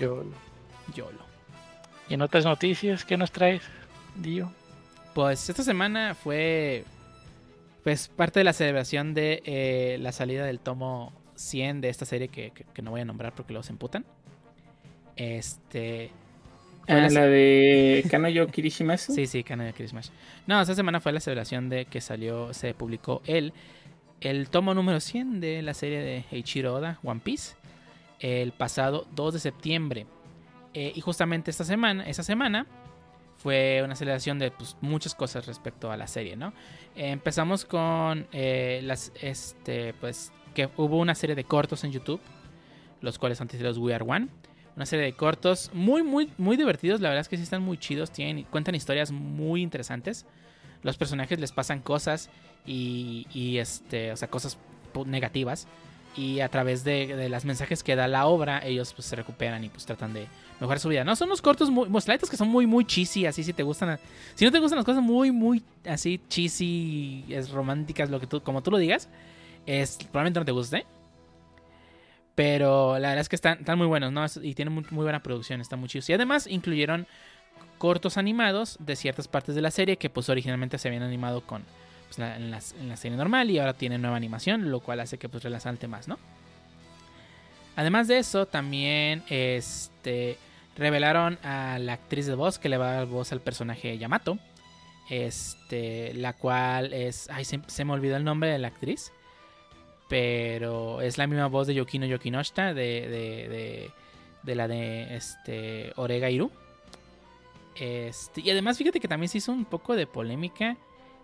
[0.00, 0.24] Yo...
[0.94, 1.18] YOLO.
[2.08, 3.60] Y en otras noticias, ¿qué nos traes,
[4.16, 4.50] Dio?
[5.14, 6.84] Pues esta semana fue
[7.84, 12.28] pues parte de la celebración de eh, la salida del tomo 100 de esta serie
[12.28, 14.04] que, que- que no voy a nombrar porque luego se emputan.
[15.16, 16.10] Este...
[16.88, 19.12] Ah, la- de Kanoyo Kirishimasu.
[19.12, 20.10] Sí, sí, Canada Christmas.
[20.46, 23.52] No, esta semana fue la celebración de que salió, se publicó el,
[24.20, 27.54] el tomo número 100 de la serie de Eiichiro Oda, One Piece,
[28.20, 30.06] el pasado 2 de septiembre.
[30.74, 32.66] Eh, y justamente esta semana, esa semana
[33.38, 36.48] fue una celebración de pues, muchas cosas respecto a la serie, ¿no?
[36.96, 42.20] Eh, empezamos con eh, las, este, pues, que hubo una serie de cortos en YouTube,
[43.00, 44.28] los cuales de los We Are One.
[44.78, 47.00] Una serie de cortos muy, muy, muy divertidos.
[47.00, 48.12] La verdad es que sí están muy chidos.
[48.12, 50.24] Tienen, cuentan historias muy interesantes.
[50.84, 52.30] Los personajes les pasan cosas
[52.64, 54.56] y, y, este, o sea, cosas
[55.04, 55.66] negativas.
[56.16, 59.68] Y a través de, las mensajes que da la obra, ellos pues se recuperan y
[59.68, 60.28] pues tratan de
[60.60, 61.02] mejorar su vida.
[61.02, 63.26] No, son unos cortos muy, mostraditos que son muy, muy cheesy.
[63.26, 63.98] Así si te gustan.
[64.36, 68.40] Si no te gustan las cosas muy, muy así cheesy, es románticas, lo que tú,
[68.44, 69.08] como tú lo digas,
[69.66, 70.86] es, probablemente no te guste.
[72.38, 74.24] Pero la verdad es que están, están muy buenos, ¿no?
[74.44, 76.08] Y tienen muy, buena producción, están muy chidos.
[76.08, 77.08] Y además incluyeron
[77.78, 81.64] cortos animados de ciertas partes de la serie que pues originalmente se habían animado con
[82.06, 85.00] pues, la- en, las- en la serie normal y ahora tienen nueva animación, lo cual
[85.00, 85.42] hace que pues
[85.88, 86.16] más, ¿no?
[87.74, 90.38] Además de eso, también este
[90.76, 94.38] revelaron a la actriz de voz que le va a dar voz al personaje Yamato.
[95.10, 97.28] Este, la cual es.
[97.30, 99.10] Ay, se, se me olvidó el nombre de la actriz.
[100.08, 103.90] Pero es la misma voz de Yokino Yokinoshita, de, de, de,
[104.42, 106.50] de la de este, Orega Iru.
[107.74, 110.76] Este, y además, fíjate que también se hizo un poco de polémica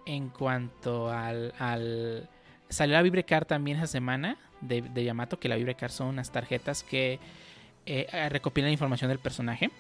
[0.07, 1.55] en cuanto al.
[1.59, 2.29] al
[2.69, 6.83] salió la Vibrecar también esa semana de, de Yamato, que la Vibrecar son unas tarjetas
[6.83, 7.19] que
[7.87, 9.71] eh, recopilan información del personaje.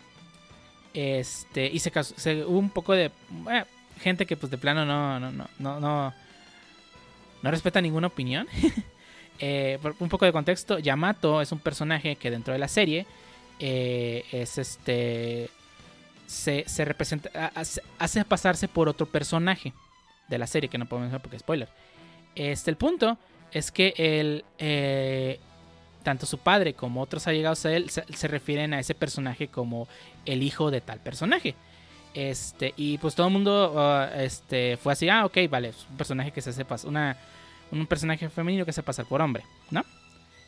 [0.95, 3.07] Este, y se, se- hubo un poco de
[3.51, 3.65] eh,
[4.01, 6.15] gente que pues de plano no, no, no, no, no,
[7.43, 8.47] no respeta ninguna opinión.
[9.39, 13.07] Eh, un poco de contexto, Yamato es un personaje que dentro de la serie
[13.59, 15.51] eh, es este
[16.27, 17.53] se, se representa
[17.99, 19.73] hace, pasarse por otro personaje
[20.29, 21.69] de la serie que no podemos decir porque es spoiler.
[22.35, 23.19] Este el punto
[23.53, 25.39] es que él eh,
[26.03, 29.89] tanto su padre como otros allegados a él se, se refieren a ese personaje como
[30.25, 31.55] el hijo de tal personaje.
[32.15, 35.97] Este, y pues todo el mundo ah, este, fue así, ah, ok, vale, es un
[35.97, 37.17] personaje que se hace pasar, una,
[37.81, 39.85] un personaje femenino que se pasar por hombre, ¿no?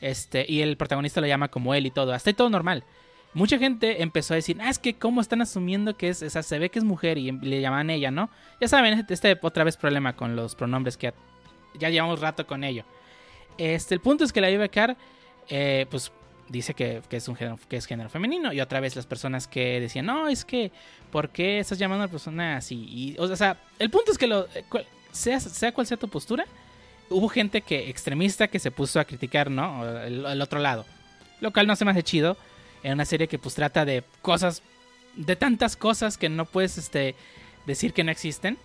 [0.00, 2.84] Este, y el protagonista lo llama como él y todo, hasta ahí todo normal.
[3.34, 6.42] Mucha gente empezó a decir, ah, es que cómo están asumiendo que es, o sea,
[6.42, 8.30] se ve que es mujer y le llaman ella, ¿no?
[8.60, 11.12] Ya saben, este otra vez problema con los pronombres que
[11.78, 12.84] ya llevamos rato con ello.
[13.58, 14.96] Este, el punto es que la Ibecar,
[15.48, 16.12] eh, pues
[16.48, 18.52] dice que, que es un género, que es género femenino.
[18.52, 20.72] Y otra vez las personas que decían, no, es que,
[21.10, 22.86] ¿por qué estás llamando a una persona así?
[22.88, 24.64] Y, o sea, el punto es que lo, eh,
[25.12, 26.46] sea, sea cual sea tu postura,
[27.10, 29.86] hubo gente que extremista que se puso a criticar, ¿no?
[30.00, 30.84] El, otro lado.
[31.40, 32.36] Lo cual no hace más de chido
[32.82, 34.62] en una serie que pues trata de cosas,
[35.14, 37.14] de tantas cosas que no puedes este,
[37.66, 38.58] decir que no existen.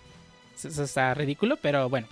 [0.54, 2.06] Eso está ridículo, pero bueno.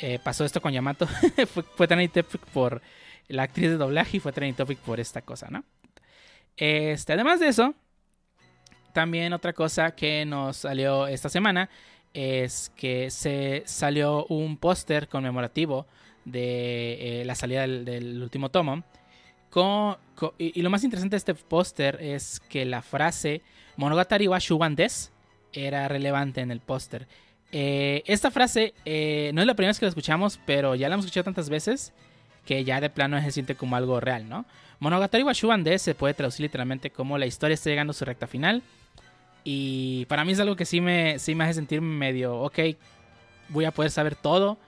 [0.00, 1.06] Eh, pasó esto con Yamato.
[1.52, 2.82] fue, fue trending topic por
[3.28, 5.64] la actriz de doblaje y fue trending topic por esta cosa, ¿no?
[6.56, 7.74] Este, además de eso,
[8.92, 11.68] también otra cosa que nos salió esta semana
[12.16, 15.86] es que se salió un póster conmemorativo
[16.24, 18.82] de eh, la salida del, último tomo.
[19.50, 19.96] Con-
[20.38, 23.42] y, lo más interesante de este póster es que la frase
[23.76, 24.76] Monogatari wa Shuban
[25.52, 27.06] era relevante en el póster.
[27.52, 30.94] Eh, esta frase eh, no es la primera vez que la escuchamos, pero ya la
[30.94, 31.92] hemos escuchado tantas veces
[32.46, 34.46] que ya de plano se siente como algo real, ¿no?
[34.78, 38.26] Monogatari wa Shubande se puede traducir literalmente como la historia está llegando a su recta
[38.26, 38.62] final.
[39.48, 42.58] Y para mí es algo que sí me, sí me hace sentir medio, ok,
[43.48, 44.58] voy a poder saber todo,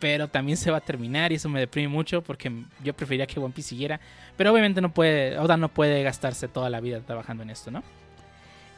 [0.00, 2.50] pero también se va a terminar y eso me deprime mucho porque
[2.82, 4.00] yo preferiría que One Piece siguiera.
[4.36, 7.84] Pero obviamente no puede, Oda no puede gastarse toda la vida trabajando en esto, ¿no?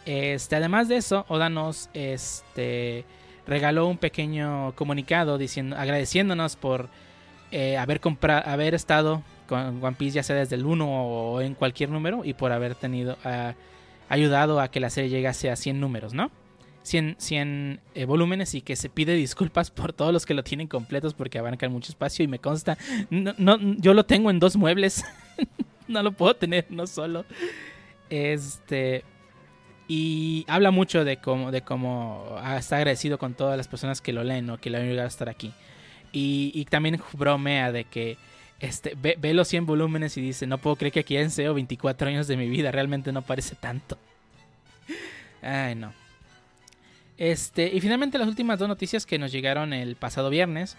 [0.05, 3.07] Este, además de eso, Oda nos este,
[3.47, 6.91] regaló un pequeño comunicado diciendo, agradeciéndonos por
[7.53, 11.55] eh, haber, comprado, haber estado con One Piece ya sea desde el 1 o en
[11.55, 13.17] cualquier número y por haber tenido
[14.09, 16.31] ah, ayudado a que la serie llegase a 100 números, ¿no?
[16.83, 20.69] 100, 100 eh, volúmenes y que se pide disculpas por todos los que lo tienen
[20.69, 22.79] completos porque abarcan mucho espacio y me consta,
[23.11, 25.05] no, no, yo lo tengo en dos muebles,
[25.89, 27.25] no lo puedo tener no solo.
[28.11, 29.05] Este
[29.87, 34.23] y habla mucho de cómo de cómo está agradecido con todas las personas que lo
[34.23, 35.53] leen o que le han llegado a estar aquí.
[36.11, 38.17] Y, y también bromea de que
[38.61, 41.55] este, ve, ve, los 100 volúmenes y dice, no puedo creer que aquí hayan sido
[41.55, 43.99] 24 años de mi vida, realmente no parece tanto.
[45.43, 45.93] Ay, no.
[47.17, 50.77] Este, y finalmente las últimas dos noticias que nos llegaron el pasado viernes.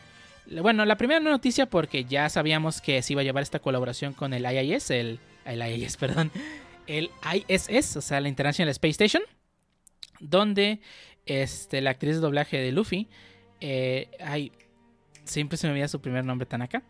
[0.61, 4.33] Bueno, la primera noticia porque ya sabíamos que se iba a llevar esta colaboración con
[4.33, 6.31] el IIS, el, el IIS, perdón,
[6.87, 7.11] el
[7.47, 9.23] ISS, o sea, la International Space Station,
[10.19, 10.79] donde
[11.25, 13.07] este, la actriz de doblaje de Luffy,
[13.61, 14.51] eh, ay,
[15.25, 16.83] siempre se me olvida su primer nombre, Tanaka,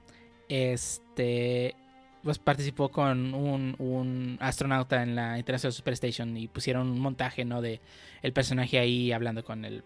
[0.49, 1.75] este,
[2.23, 7.61] pues participó con un, astronauta en la International Super Station y pusieron un montaje, ¿no?
[7.61, 7.79] De
[8.21, 9.83] el personaje ahí hablando con el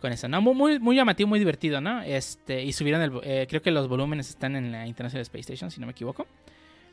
[0.00, 0.42] con eso, ¿no?
[0.42, 2.02] Muy, muy llamativo, muy divertido, ¿no?
[2.02, 5.70] Este, y subieron el, eh, creo que los volúmenes están en la International Space Station,
[5.70, 6.26] si no me equivoco.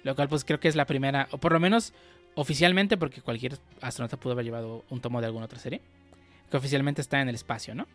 [0.03, 1.93] Lo cual, pues creo que es la primera, o por lo menos
[2.35, 5.81] oficialmente, porque cualquier astronauta pudo haber llevado un tomo de alguna otra serie,
[6.51, 7.87] que oficialmente está en el espacio, ¿no?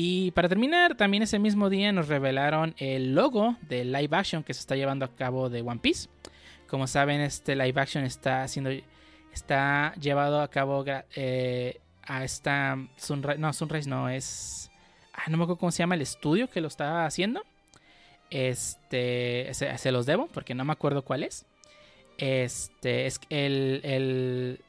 [0.00, 4.54] Y para terminar, también ese mismo día nos revelaron el logo de live action que
[4.54, 6.08] se está llevando a cabo de One Piece.
[6.68, 8.70] Como saben, este live action está siendo
[9.32, 14.70] está llevado a cabo eh, a esta Sunrise, no Sunrise no es,
[15.14, 17.42] ah, no me acuerdo cómo se llama el estudio que lo está haciendo.
[18.30, 21.44] Este, se, se los debo porque no me acuerdo cuál es.
[22.18, 24.60] Este es el, el,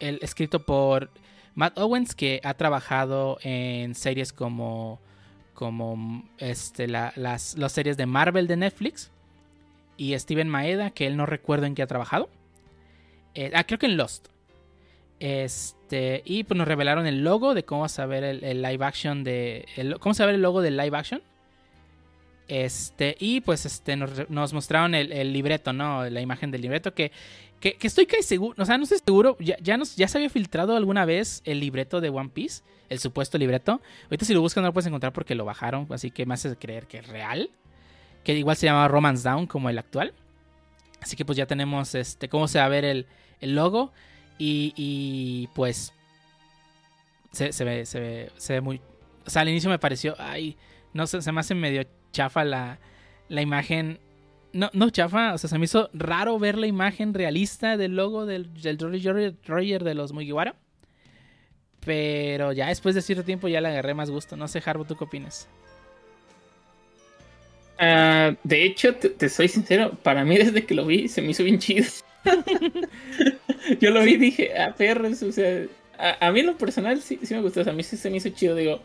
[0.00, 1.10] el escrito por
[1.54, 5.00] Matt Owens, que ha trabajado en series como,
[5.54, 9.10] como este, la, las, las, series de Marvel de Netflix.
[9.96, 12.28] Y Steven Maeda, que él no recuerdo en qué ha trabajado.
[13.34, 14.28] Eh, ah, creo que en Lost.
[15.20, 19.66] Este, y pues nos revelaron el logo de cómo saber el, el live action de.
[19.76, 21.22] El, cómo saber el logo del live action.
[22.46, 26.08] Este, y pues este, nos, mostraron el, el, libreto, ¿no?
[26.10, 27.10] La imagen del libreto que
[27.72, 30.76] que, estoy casi seguro, o sea, no estoy seguro, ya, ya, ya se había filtrado
[30.76, 33.80] alguna vez el libreto de One Piece, el supuesto libreto.
[34.04, 36.54] Ahorita si lo buscas no lo puedes encontrar porque lo bajaron, así que me hace
[36.56, 37.50] creer que es real.
[38.22, 40.12] Que igual se llama Romance Down como el actual.
[41.00, 43.06] Así que pues ya tenemos este cómo se va a ver el,
[43.40, 43.92] el logo.
[44.36, 45.92] Y, y, pues
[47.32, 48.80] se, se, ve, se ve muy...
[49.26, 50.56] O sea, al inicio me pareció, ay,
[50.92, 52.78] no sé, se me hace medio chafa la,
[53.28, 53.98] la imagen
[54.54, 58.24] no, no chafa, o sea, se me hizo raro ver la imagen realista del logo
[58.24, 60.54] del, del Roger, Roger de los Mugiwara.
[61.84, 64.36] Pero ya después de cierto tiempo ya le agarré más gusto.
[64.36, 65.48] No sé, Harbo, ¿tú qué opinas?
[67.78, 71.32] Uh, de hecho, te, te, soy sincero, para mí desde que lo vi se me
[71.32, 71.86] hizo bien chido.
[73.80, 75.66] Yo lo vi y dije, ah, perros, o sea,
[75.98, 77.96] a, a, mí en lo personal sí, sí me gustó, o sea, a mí sí
[77.96, 78.80] se me hizo chido, digo,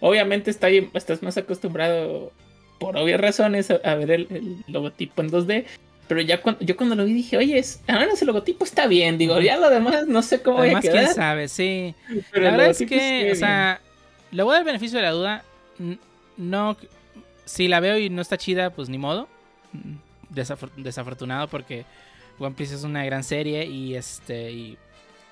[0.00, 2.32] obviamente está, estás más acostumbrado
[2.80, 5.64] por obvias razones a, ver el, el, logotipo en 2D.
[6.08, 9.16] Pero ya cuando, yo cuando lo vi dije, oye, ahora ese logotipo está bien.
[9.18, 11.04] Digo, ya lo demás no sé cómo Además, voy a quedar.
[11.04, 11.94] quién sabe, sí.
[12.32, 13.80] Pero la verdad es que, o sea,
[14.32, 15.44] le voy a dar el beneficio de la duda.
[16.36, 16.76] No,
[17.44, 19.28] si la veo y no está chida, pues ni modo.
[20.30, 21.84] Desafor desafortunado porque
[22.38, 24.78] One Piece es una gran serie y este y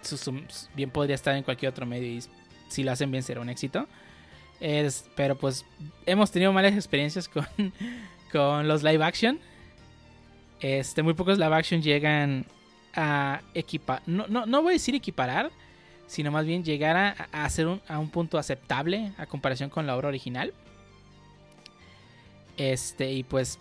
[0.02, 0.32] su, su,
[0.74, 2.22] bien podría estar en cualquier otro medio y
[2.68, 3.88] si lo hacen bien será un éxito.
[4.60, 5.64] Es, pero pues
[6.06, 7.46] hemos tenido malas experiencias con,
[8.32, 9.38] con los live action.
[10.60, 12.44] Este, muy pocos live action llegan
[12.94, 14.02] a equipar.
[14.06, 15.50] No, no, no voy a decir equiparar,
[16.06, 19.86] sino más bien llegar a, a hacer un, a un punto aceptable a comparación con
[19.86, 20.52] la obra original.
[22.56, 23.60] Este, y pues,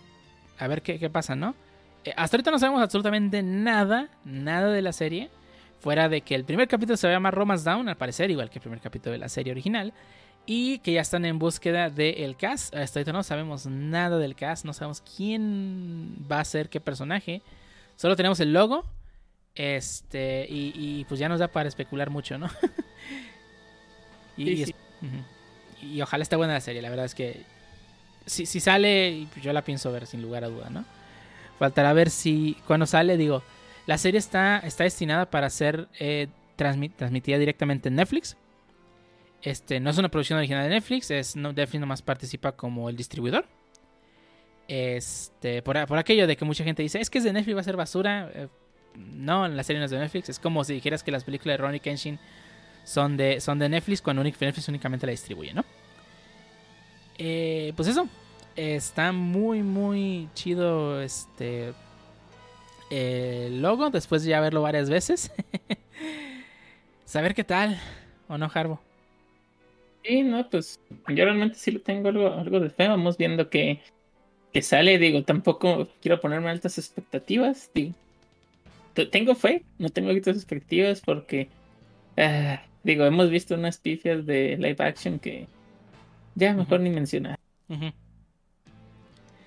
[0.58, 1.54] a ver qué, qué pasa, ¿no?
[2.04, 5.30] Eh, hasta ahorita no sabemos absolutamente nada, nada de la serie.
[5.80, 8.62] Fuera de que el primer capítulo se llama Romance Down, al parecer, igual que el
[8.62, 9.92] primer capítulo de la serie original
[10.50, 12.74] y que ya están en búsqueda del cast.
[12.74, 17.42] Hasta ahorita no sabemos nada del cast, no sabemos quién va a ser qué personaje.
[17.96, 18.86] Solo tenemos el logo.
[19.54, 22.48] Este, y, y pues ya nos da para especular mucho, ¿no?
[24.36, 24.74] y, sí, sí.
[25.82, 27.42] y, y, ojalá esté buena la serie, la verdad es que
[28.24, 30.84] si, si sale, yo la pienso ver sin lugar a duda, ¿no?
[31.58, 33.42] Faltará ver si cuando sale, digo,
[33.86, 38.36] la serie está, está destinada para ser eh, transmi- transmitida directamente en Netflix.
[39.42, 42.96] Este, no es una producción original de Netflix, es, no, Netflix nomás participa como el
[42.96, 43.46] distribuidor.
[44.66, 47.60] Este, por, por aquello de que mucha gente dice, es que es de Netflix, va
[47.60, 48.30] a ser basura.
[48.34, 48.48] Eh,
[48.94, 50.28] no, la serie no es de Netflix.
[50.28, 52.18] Es como si dijeras que las películas de Ronnie Kenshin
[52.84, 55.64] son de, son de Netflix cuando Netflix únicamente la distribuye, ¿no?
[57.16, 58.08] Eh, pues eso.
[58.56, 61.72] Está muy, muy chido este
[62.90, 63.90] el logo.
[63.90, 65.30] Después de ya verlo varias veces.
[67.04, 67.80] Saber qué tal.
[68.28, 68.80] ¿O no, Harbo?
[70.08, 72.88] Sí, no, pues yo realmente sí le tengo algo, algo de fe.
[72.88, 73.82] Vamos viendo que,
[74.52, 74.98] que sale.
[74.98, 77.70] Digo, tampoco quiero ponerme altas expectativas.
[77.74, 77.94] Digo,
[78.94, 81.50] te- tengo fe, no tengo altas expectativas porque,
[82.18, 85.48] ah, digo, hemos visto unas pifias de live action que
[86.34, 87.38] ya mejor ni mencionar.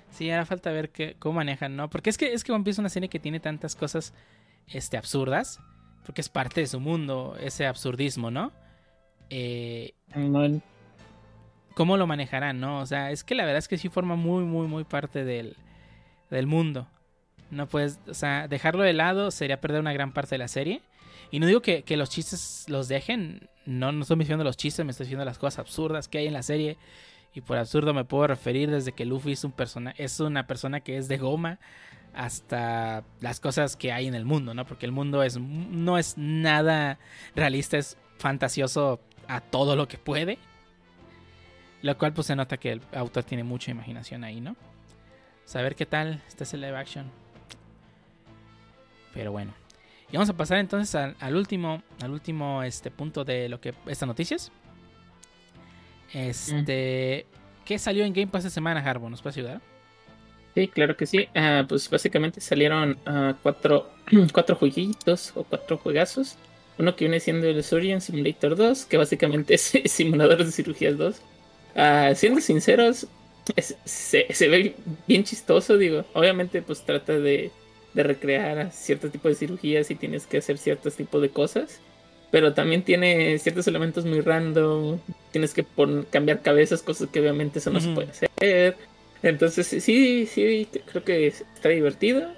[0.10, 1.89] Sí, hará falta ver qué, cómo manejan, ¿no?
[1.89, 4.13] Porque es que es que One Piece es una serie que tiene tantas cosas
[4.67, 5.60] este, absurdas.
[6.06, 8.52] Porque es parte de su mundo, ese absurdismo, ¿no?
[9.32, 10.62] Eh, No,
[11.74, 12.80] ¿Cómo lo manejarán, no?
[12.80, 15.56] O sea, es que la verdad es que sí forma muy, muy, muy parte del,
[16.30, 16.88] del mundo.
[17.50, 20.82] No puedes, o sea, dejarlo de lado sería perder una gran parte de la serie.
[21.32, 23.50] Y no digo que, que los chistes los dejen.
[23.65, 26.34] No, no estoy diciendo los chistes, me estoy diciendo las cosas absurdas que hay en
[26.34, 26.78] la serie.
[27.34, 30.82] Y por absurdo me puedo referir desde que Luffy es un persona, es una persona
[30.82, 31.60] que es de goma
[32.13, 34.65] hasta las cosas que hay en el mundo, ¿no?
[34.65, 37.00] Porque el mundo es no es nada
[37.34, 39.00] realista, es fantasioso
[39.32, 40.38] a todo lo que puede.
[41.82, 44.56] Lo cual pues se nota que el autor tiene mucha imaginación ahí, ¿no?
[45.46, 47.10] Saber qué tal está ese live action.
[49.13, 49.54] Pero bueno.
[50.12, 53.74] Y vamos a pasar entonces al, al último, al último este punto de lo que
[53.88, 54.52] estas noticias.
[56.13, 57.26] Este,
[57.63, 59.10] ¿qué salió en Game Pass esta semana, Harbo?
[59.10, 59.62] ¿Nos puedes ayudar?
[60.54, 61.30] Sí, claro que sí.
[61.34, 63.89] Ah, pues básicamente salieron ah, cuatro,
[64.34, 66.38] cuatro jueguitos o cuatro juegazos.
[66.78, 71.22] Uno que viene siendo el Surgeon Simulator 2, que básicamente es simulador de cirugías 2.
[71.76, 73.08] Ah, siendo sinceros,
[73.56, 74.76] es- se, se ve
[75.08, 76.06] bien chistoso, digo.
[76.14, 77.52] Obviamente, pues trata de,
[77.94, 81.80] de recrear cierto tipo de cirugías y tienes que hacer ciertos tipos de cosas.
[82.32, 85.00] Pero también tiene ciertos elementos muy random.
[85.32, 87.96] Tienes que pon- cambiar cabezas, cosas que obviamente eso no se Ujú.
[87.96, 88.30] puede hacer.
[89.24, 92.32] Entonces, sí, sí, creo que está divertido.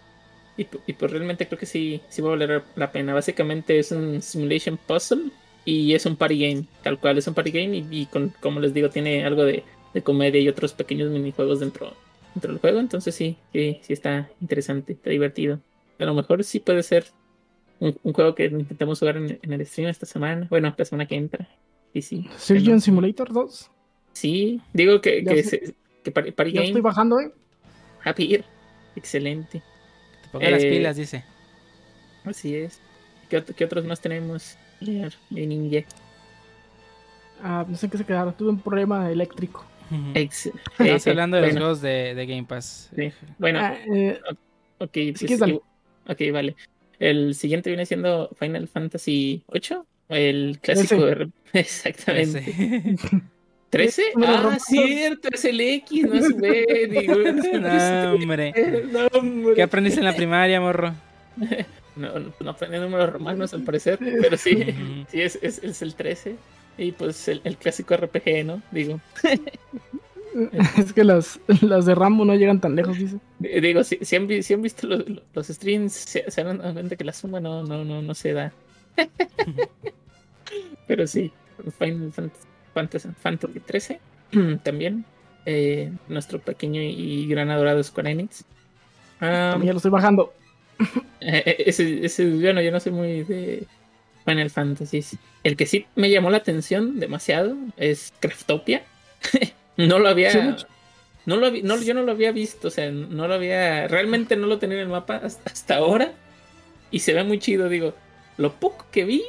[0.57, 3.13] Y, pu- y pues realmente creo que sí, sí va a valer la pena.
[3.13, 5.31] Básicamente es un simulation puzzle
[5.65, 8.59] y es un party game, tal cual, es un party game y, y con, como
[8.59, 9.63] les digo, tiene algo de,
[9.93, 11.93] de comedia y otros pequeños minijuegos dentro,
[12.35, 12.79] dentro del juego.
[12.79, 15.59] Entonces sí, sí, sí está interesante, está divertido.
[15.99, 17.05] A lo mejor sí puede ser
[17.79, 20.45] un, un juego que intentemos jugar en, en el stream esta semana.
[20.49, 21.47] Bueno, la semana que entra.
[21.93, 22.27] Y sí.
[22.37, 23.71] Surgeon Pero- Simulator 2.
[24.13, 27.31] Sí, digo que, que, se- que party, party Ya game, estoy bajando, eh.
[28.03, 28.45] happy Ear.
[28.95, 29.63] Excelente.
[30.33, 31.23] Te pongo las Eh, pilas, dice.
[32.25, 32.79] Así es.
[33.29, 34.57] ¿Qué, ot- qué otros más tenemos?
[34.79, 35.85] Leer de ninja.
[37.43, 38.33] Ah, no sé en qué se quedaron.
[38.33, 39.63] Tuve un problema eléctrico.
[39.91, 40.11] Ujú.
[40.15, 42.89] Ex- Estamos eh, hablando de los juegos de, de Game Pass.
[42.95, 43.11] Sí.
[43.37, 44.19] Bueno, Ah, eh,
[44.79, 45.53] pues, quieres, dale.
[46.07, 46.55] ok, vale.
[46.97, 49.81] El siguiente viene siendo Final Fantasy VIII.
[50.09, 51.15] El clásico Ese.
[51.15, 51.29] de...
[51.53, 52.39] Exactamente.
[52.39, 52.95] Ese.
[53.73, 54.01] ¿13?
[54.15, 56.87] Me lo Ah, cierto, es el X, no es B.
[56.89, 57.15] Digo,
[57.59, 58.53] no, hombre.
[58.91, 59.55] No, hombre.
[59.55, 60.93] ¿Qué aprendiste en la primaria, morro?
[61.95, 64.73] No, no, no aprendí números romanos al parecer, pero sí,
[65.09, 66.35] sí es, es, es el 13.
[66.77, 68.61] Y pues el, el clásico RPG, ¿no?
[68.71, 68.99] Digo,
[70.77, 73.17] es que las, las de Rambo no llegan tan lejos, dice.
[73.37, 76.95] di- digo si, si han, si han visto los, los streams, se, se dan cuenta
[76.95, 78.51] que la suma no, no, no, no se da.
[80.87, 81.31] pero sí,
[81.77, 83.99] Final Fantasy, Fantasy, Fantasy 13
[84.63, 85.05] también.
[85.45, 88.45] eh, nuestro pequeño y gran adorado Square Enix.
[89.19, 90.33] También ya lo estoy bajando.
[91.25, 93.65] Eh, ese, ese, bueno, yo no soy muy de
[94.25, 95.01] Final Fantasy.
[95.43, 98.83] El que sí me llamó la atención demasiado es Craftopia.
[99.77, 100.31] no lo había.
[100.31, 100.39] Sí,
[101.25, 103.87] no lo había- no, yo no lo había visto, o sea, no lo había.
[103.87, 106.11] Realmente no lo tenía en el mapa hasta, hasta ahora.
[106.91, 107.93] Y se ve muy chido, digo.
[108.35, 109.23] Lo poco que vi,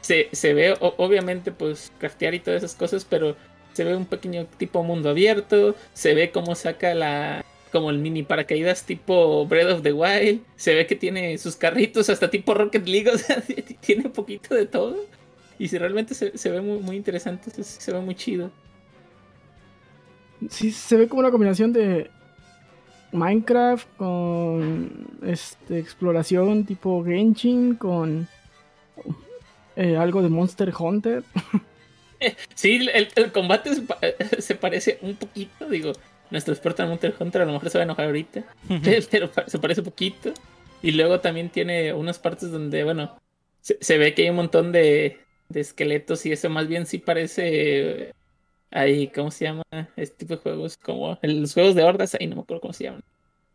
[0.00, 3.36] se, se ve, obviamente, pues, craftear y todas esas cosas, pero
[3.72, 5.76] se ve un pequeño tipo mundo abierto.
[5.92, 7.44] Se ve cómo saca la.
[7.70, 10.40] Como el mini paracaídas tipo Breath of the Wild.
[10.56, 13.10] Se ve que tiene sus carritos hasta tipo Rocket League.
[13.14, 13.42] O sea,
[13.80, 14.96] tiene un poquito de todo.
[15.58, 18.50] Y si realmente se, se ve muy, muy interesante, se, se ve muy chido.
[20.48, 22.10] Sí, se ve como una combinación de
[23.12, 28.28] Minecraft con este, exploración tipo Genshin, con
[29.78, 31.22] eh, algo de Monster Hunter.
[32.54, 33.98] Sí, el, el combate se, pa-
[34.38, 35.92] se parece un poquito, digo.
[36.30, 38.44] nuestro experto en Monster Hunter a lo mejor se va a enojar ahorita,
[39.10, 40.32] pero se parece poquito.
[40.82, 43.16] Y luego también tiene unas partes donde, bueno,
[43.60, 45.18] se, se ve que hay un montón de,
[45.48, 48.12] de esqueletos y eso más bien sí parece...
[48.70, 49.62] Ahí, ¿cómo se llama?
[49.96, 52.84] Este tipo de juegos, como los juegos de hordas, ahí no me acuerdo cómo se
[52.84, 53.02] llaman.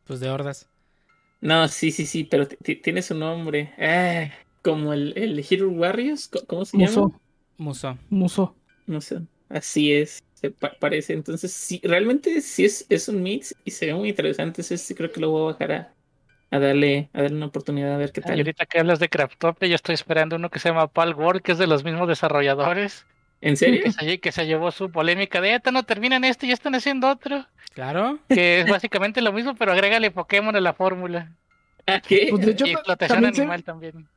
[0.07, 0.67] Pues de hordas.
[1.39, 3.73] No, sí, sí, sí, pero ti- ti- tiene su nombre.
[3.77, 4.31] Ah,
[4.63, 6.89] como el, el Hero Warriors, ¿cómo se llama?
[6.89, 7.19] Muso,
[7.57, 7.97] Muso.
[8.09, 8.55] muso.
[8.87, 11.13] No sé, así es, se pa- parece.
[11.13, 14.61] Entonces, sí, realmente sí es, es un mix y se ve muy interesante.
[14.61, 15.93] Entonces, sí creo que lo voy a bajar a,
[16.51, 18.37] a darle, a darle una oportunidad a ver qué Y tal.
[18.39, 21.51] ahorita que hablas de Craftopia, yo estoy esperando uno que se llama Pal World, que
[21.53, 23.05] es de los mismos desarrolladores,
[23.41, 23.81] ¿En serio?
[23.83, 26.75] que se, que se llevó su polémica de esta no terminan esto y ya están
[26.75, 28.19] haciendo otro, Claro.
[28.29, 31.31] que es básicamente lo mismo, pero agrégale Pokémon a la fórmula.
[31.85, 32.27] ¿Ah, qué?
[32.29, 34.07] Pues de hecho, y ta- explotación también se- animal también.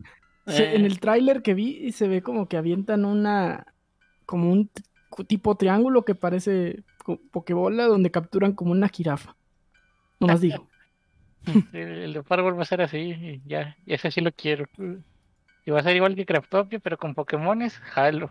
[0.47, 0.87] Se- en Ah.
[0.87, 3.67] el tráiler que vi se ve como que avientan una
[4.27, 4.71] como un
[5.27, 6.83] tipo triángulo que parece
[7.31, 9.37] pokebola donde capturan como una jirafa.
[10.21, 10.67] No más digo.
[11.73, 14.67] El, el de World va a ser así, ya, y ese sí lo quiero.
[15.65, 18.31] Y va a ser igual que Craftopia, pero con Pokémones, jalo.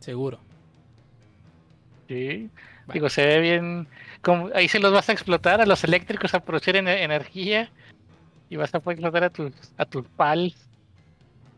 [0.00, 0.38] Seguro.
[2.08, 2.50] Sí.
[2.92, 3.88] Digo, se ve bien.
[4.22, 7.70] Como, ahí se los vas a explotar a los eléctricos a producir ene- energía.
[8.50, 10.54] Y vas a poder explotar a tus, a tus pals.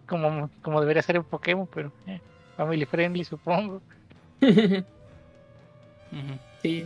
[0.07, 2.20] Como, como debería ser en Pokémon, pero eh,
[2.57, 3.82] family friendly, supongo.
[6.62, 6.84] Sí,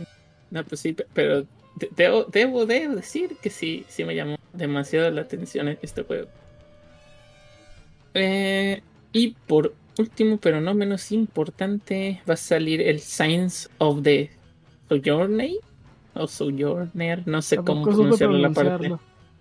[0.49, 1.41] no, pues sí, pe- pero
[1.75, 6.27] de- debo, debo, debo decir que sí, sí me llamó demasiado la atención este juego.
[8.13, 8.81] Eh,
[9.13, 14.29] y por último, pero no menos importante, va a salir el Science of the
[14.89, 15.51] Sojourner
[16.15, 18.95] o Sojourner, no sé cómo pronunciarlo la parte.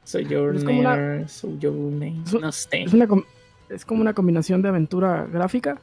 [0.05, 2.82] Sojourner, Es como una- Sojourner, no sé.
[2.82, 3.09] Es, una
[3.68, 5.80] es como una combinación de aventura gráfica.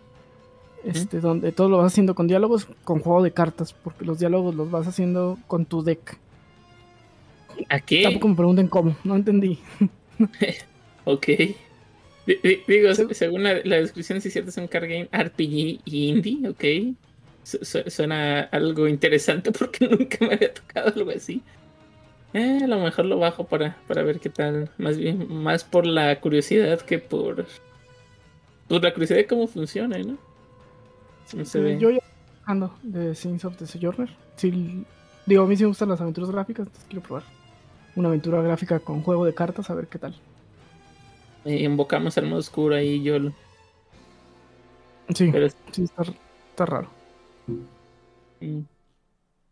[0.84, 4.55] Este, donde todo lo vas haciendo con diálogos, con juego de cartas, porque los diálogos
[4.55, 6.18] los vas haciendo con tu deck.
[7.70, 8.03] ¿A qué?
[8.03, 9.59] Tampoco me pregunten cómo, no entendí.
[11.05, 11.28] Ok.
[11.28, 13.03] Di- di- Digo, Sí.
[13.11, 16.95] según la, la descripción, si es cierto, es un card game RPG y indie, ok.
[17.43, 21.41] Su- su- suena algo interesante porque nunca me había tocado algo así.
[22.34, 24.69] Eh, a lo mejor lo bajo para, para ver qué tal.
[24.78, 27.45] Más bien, más por la curiosidad que por.
[28.67, 30.17] Por la curiosidad de cómo funciona, ¿no?
[31.34, 31.80] No se ve.
[31.80, 31.99] Yo ya
[32.45, 34.09] ando de Scenes of the Sojourner.
[34.36, 34.84] Sí,
[35.25, 37.23] digo, a mí sí me gustan las aventuras gráficas, entonces quiero probar.
[37.95, 40.15] Una aventura gráfica con juego de cartas, a ver qué tal.
[41.45, 43.17] Eh, invocamos al modo oscuro ahí, yo.
[43.19, 43.34] lo-
[45.15, 46.03] Sí, Pero sí, está,
[46.49, 46.89] está raro.
[48.41, 48.59] Mm.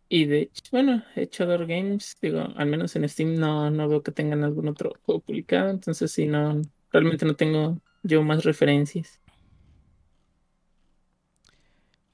[0.08, 4.12] Y de hecho, bueno, Echador Games, digo, al menos en Steam no, no veo que
[4.12, 9.20] tengan algún otro juego publicado, entonces sí, no, realmente no tengo yo más referencias.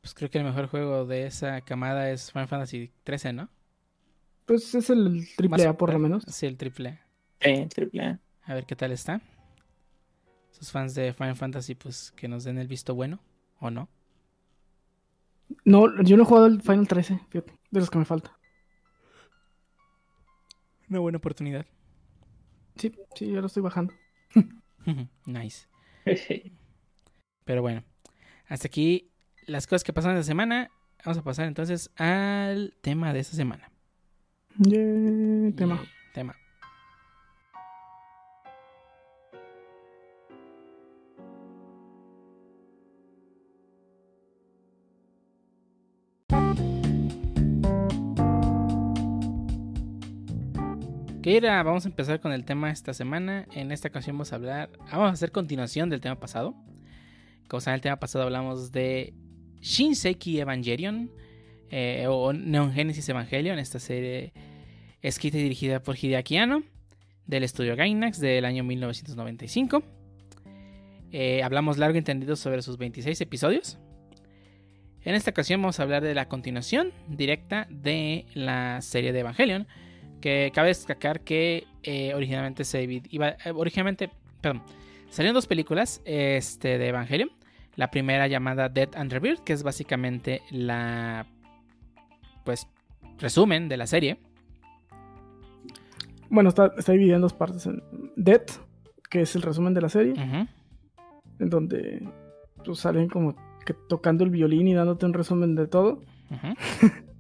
[0.02, 3.50] Pues creo que el mejor juego de esa camada es Final Fantasy XIII, ¿no?
[4.46, 6.24] Pues es el triple Más- A por lo menos.
[6.28, 7.00] Sí, el triple.
[7.42, 8.20] Eh, triple A.
[8.46, 9.22] A ver qué tal está.
[10.52, 13.20] Sus fans de Final Fantasy, pues que nos den el visto bueno
[13.60, 13.90] o no.
[15.66, 18.38] No, yo no he jugado el Final 13, fíjate, de los que me falta.
[20.90, 21.66] Una buena oportunidad.
[22.76, 23.94] Sí, sí, ya lo estoy bajando.
[25.26, 25.68] nice.
[27.46, 27.84] Pero bueno,
[28.48, 29.12] hasta aquí
[29.46, 30.70] las cosas que pasaron esta semana.
[31.04, 33.72] Vamos a pasar entonces al tema de esta semana.
[34.60, 35.78] Yeah, tema.
[35.78, 36.01] Yeah,
[51.24, 53.46] Vamos a empezar con el tema esta semana.
[53.54, 56.56] En esta ocasión vamos a hablar, vamos a hacer continuación del tema pasado.
[57.48, 59.14] Como saben, el tema pasado hablamos de
[59.60, 61.12] Shinseki Evangelion
[61.70, 64.34] eh, o Neon Genesis Evangelion, esta serie
[65.04, 66.64] escrita y dirigida por Hideaki Anno
[67.28, 69.84] del estudio Gainax del año 1995.
[71.12, 73.78] Eh, hablamos largo y entendido sobre sus 26 episodios.
[75.04, 79.68] En esta ocasión vamos a hablar de la continuación directa de la serie de Evangelion.
[80.22, 83.30] Que cabe destacar que eh, originalmente se iba.
[83.30, 84.10] eh, originalmente.
[84.40, 84.62] Perdón.
[85.10, 87.30] Salieron dos películas este, de Evangelion.
[87.76, 91.26] La primera llamada Dead and Rebirth, que es básicamente la.
[92.46, 92.68] Pues.
[93.20, 94.18] resumen de la serie.
[96.30, 97.66] Bueno, está, está dividida en dos partes.
[97.66, 97.82] En
[98.16, 98.42] Dead,
[99.10, 100.14] que es el resumen de la serie,
[101.40, 102.08] en donde
[102.64, 106.02] pues, salen como que tocando el violín y dándote un resumen de todo.
[106.30, 106.56] Ujú.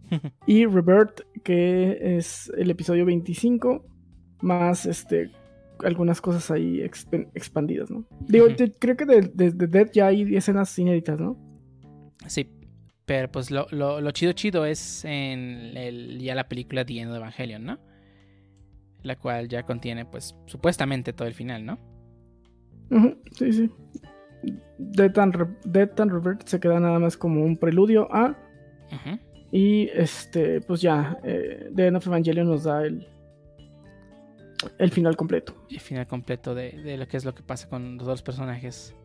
[0.46, 3.86] Y Rebirth, que es el episodio 25,
[4.42, 5.32] más este
[5.84, 8.06] algunas cosas ahí expandidas, ¿no?
[8.28, 8.46] Digo,
[8.80, 11.38] creo que de, de- de Dead ya hay escenas inéditas, ¿no?
[12.28, 12.48] Sí.
[13.06, 17.12] Pero pues lo, lo, lo chido chido es en el, ya la película The End
[17.12, 17.80] of Evangelion, ¿no?
[19.02, 21.80] La cual ya contiene pues supuestamente todo el final, ¿no?
[22.92, 23.72] Ujú, Sí, sí.
[24.78, 28.38] Death and, Re- Death and Rebirth se queda nada más como un preludio a.
[28.92, 29.20] Ujú.
[29.52, 33.08] Y este, pues ya, eh, The End Evangelion nos da el,
[34.78, 35.54] el final completo.
[35.70, 38.96] el final completo de, de lo que es lo que pasa con los dos personajes.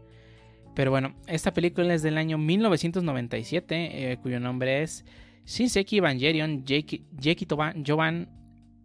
[0.76, 5.06] Pero bueno, esta película es del año 1997, eh, cuyo nombre es
[5.46, 7.46] Shinseki Evangelion Jeki
[7.84, 8.28] Joban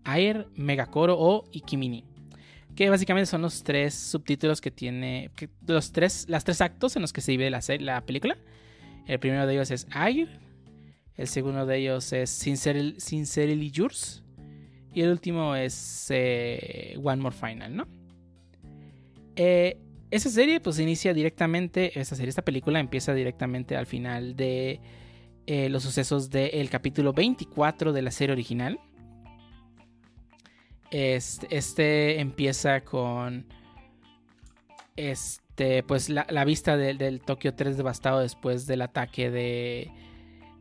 [0.05, 2.05] Air Megakoro o Ikimini.
[2.75, 5.31] Que básicamente son los tres subtítulos que tiene.
[5.67, 8.37] los tres, las tres actos en los que se divide la, la película.
[9.05, 10.29] El primero de ellos es Air.
[11.15, 14.23] El segundo de ellos es Sincerely, Yours.
[14.93, 17.87] Y el último es eh, One More Final, ¿no?
[19.35, 24.81] Eh, esa serie pues inicia directamente, esta serie, esta película empieza directamente al final de
[25.47, 28.79] eh, los sucesos del capítulo 24 de la serie original.
[30.91, 33.45] Este, este empieza con
[34.97, 39.91] este, pues la, vista del Tokio 3 devastado después del ataque de,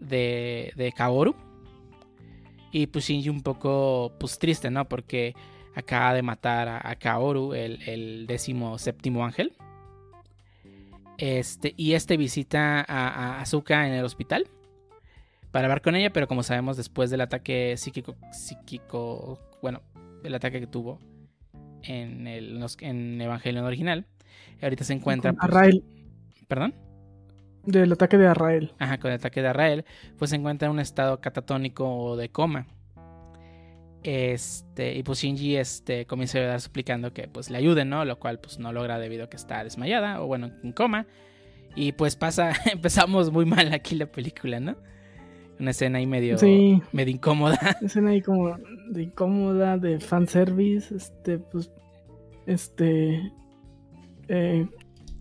[0.01, 1.35] de, de Kaoru.
[2.73, 4.89] Y pues Shinji un poco pues triste, ¿no?
[4.89, 5.35] Porque
[5.75, 9.53] acaba de matar a, a Kaoru, el, el décimo séptimo ángel.
[11.19, 14.49] Este, y este visita a, a Asuka en el hospital
[15.51, 19.83] para hablar con ella, pero como sabemos, después del ataque psíquico, psíquico bueno,
[20.25, 20.99] el ataque que tuvo
[21.83, 24.07] en el en Evangelion original,
[24.63, 25.33] ahorita se encuentra.
[25.33, 25.85] Con pues, Arrael,
[26.49, 26.75] ¿Perdón?
[27.65, 28.73] Del ataque de Arrael.
[28.79, 29.85] Ajá, con el ataque de Arrael,
[30.19, 32.67] pues se encuentra en un estado catatónico o de coma.
[34.03, 38.05] Este, y pues Shinji este, comienza a ayudar suplicando que pues le ayuden, ¿no?
[38.05, 41.07] Lo cual pues no logra debido a que está desmayada o bueno, en coma.
[41.75, 44.77] Y pues pasa, empezamos muy mal aquí la película, ¿no?
[45.59, 47.59] Una escena ahí medio, Sí, medio incómoda.
[47.83, 48.57] escena ahí como
[48.89, 51.71] de incómoda, de fanservice, este, pues,
[52.47, 53.31] este,
[54.29, 54.67] eh,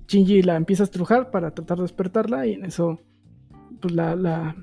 [0.09, 2.99] Shinji la empieza a estrujar para tratar de despertarla y en eso,
[3.79, 4.55] pues la, la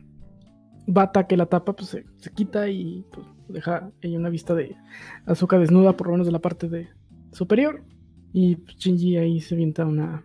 [0.88, 4.76] bata que la tapa, pues se, se quita y pues deja ahí una vista de
[5.24, 6.88] Azuka desnuda, por lo menos de la parte de
[7.30, 7.84] superior
[8.32, 10.24] y pues, Shinji ahí se avienta una,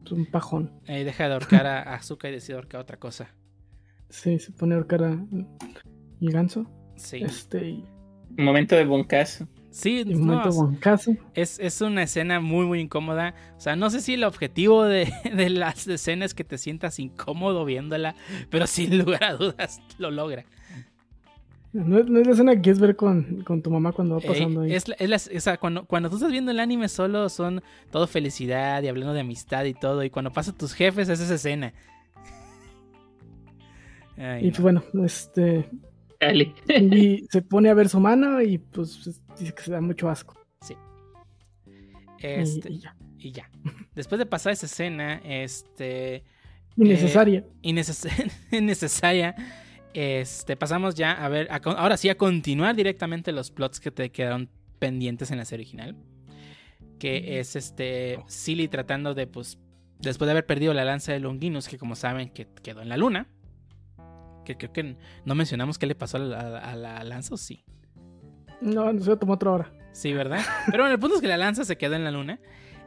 [0.00, 0.72] pues, un pajón.
[0.86, 3.34] Eh, deja de ahorcar a Azuka y decide ahorcar otra cosa.
[4.08, 5.26] Sí, se pone a ahorcar a
[6.20, 6.64] el ganso.
[6.94, 7.18] Sí.
[7.18, 7.84] Este, y
[8.36, 9.48] Momento de boncazo.
[9.78, 10.42] Sí, no.
[11.34, 13.34] Es, es una escena muy, muy incómoda.
[13.56, 16.98] O sea, no sé si el objetivo de, de las escenas es que te sientas
[16.98, 18.16] incómodo viéndola,
[18.50, 20.44] pero sin lugar a dudas lo logra.
[21.72, 24.20] No, es- no es la escena que quieres ver con, con tu mamá cuando va
[24.22, 24.72] Eh, pasando ahí.
[24.74, 27.62] es la- es la- o sea, cuando, cuando tú estás viendo el anime solo son
[27.92, 30.02] todo felicidad y hablando de amistad y todo.
[30.02, 31.72] Y cuando pasa tus jefes es esa escena.
[34.16, 34.50] Ay, y no.
[34.50, 35.68] pues bueno, este.
[36.20, 36.54] Dale.
[36.68, 40.08] Y se pone a ver su mano y pues es- dice que se da mucho
[40.08, 40.34] asco.
[40.68, 42.96] Y- Este, y ya.
[43.18, 43.50] y ya.
[43.94, 46.24] Después de pasar esa escena, este.
[46.76, 47.44] Innecesaria.
[47.62, 48.08] inneces-
[48.52, 49.34] innecesaria.
[49.94, 54.10] Este, pasamos ya a ver, a ahora sí a continuar directamente los plots que te
[54.10, 54.48] quedaron
[54.78, 55.96] pendientes en la serie original.
[56.98, 59.58] Que es este, Silly tratando de, pues,
[60.00, 62.96] después de haber perdido la lanza de Longinus, que como saben que quedó en la
[62.96, 63.28] luna.
[64.48, 64.96] Que creo que
[65.26, 67.64] no mencionamos qué le pasó a la, a la lanza, ¿o sí?
[68.62, 69.72] No, no se tomó otra hora.
[69.92, 70.40] Sí, ¿verdad?
[70.66, 72.40] Pero bueno, el punto es que la lanza se quedó en la luna.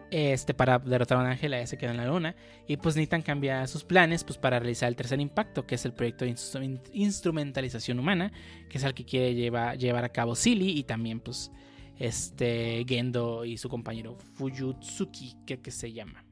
[0.09, 2.35] Este, para derrotar a un ángel, ella se quedó en la luna.
[2.67, 5.93] Y pues Nathan cambia sus planes pues, para realizar el tercer impacto, que es el
[5.93, 8.31] proyecto de instru- instrumentalización humana,
[8.69, 11.51] que es el que quiere lleva- llevar a cabo Silly y también pues
[11.97, 16.25] este Gendo y su compañero Fuyutsuki, creo que se llama.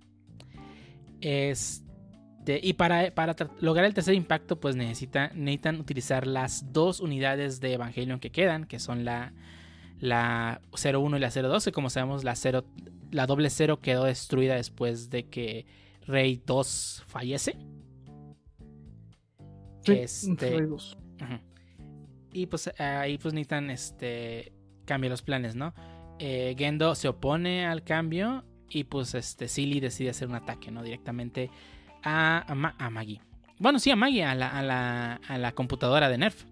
[1.22, 1.89] Este,
[2.48, 3.12] y para,
[3.60, 8.66] lograr el tercer impacto, pues necesita Nathan utilizar las dos unidades de Evangelion que quedan,
[8.66, 9.34] que son la,
[10.00, 12.66] la 01 y la 02, que como sabemos la, 0,
[13.12, 15.66] la doble 0 quedó destruida después de que
[16.08, 17.56] Rey 2 fallece.
[19.86, 20.98] Sí, Este- Rey dos.
[21.22, 21.40] Ujú.
[22.34, 24.54] Y pues ahí pues Nathan este,
[24.86, 25.74] cambia los planes, ¿no?
[26.20, 30.84] Eh, Gendo se opone al cambio y pues este Silly decide hacer un ataque, ¿no?
[30.84, 31.50] Directamente
[32.04, 33.22] a, a, Ma- a Maggie.
[33.60, 36.46] Bueno, sí, a Maggie, a la, a la, a la computadora de Nerf.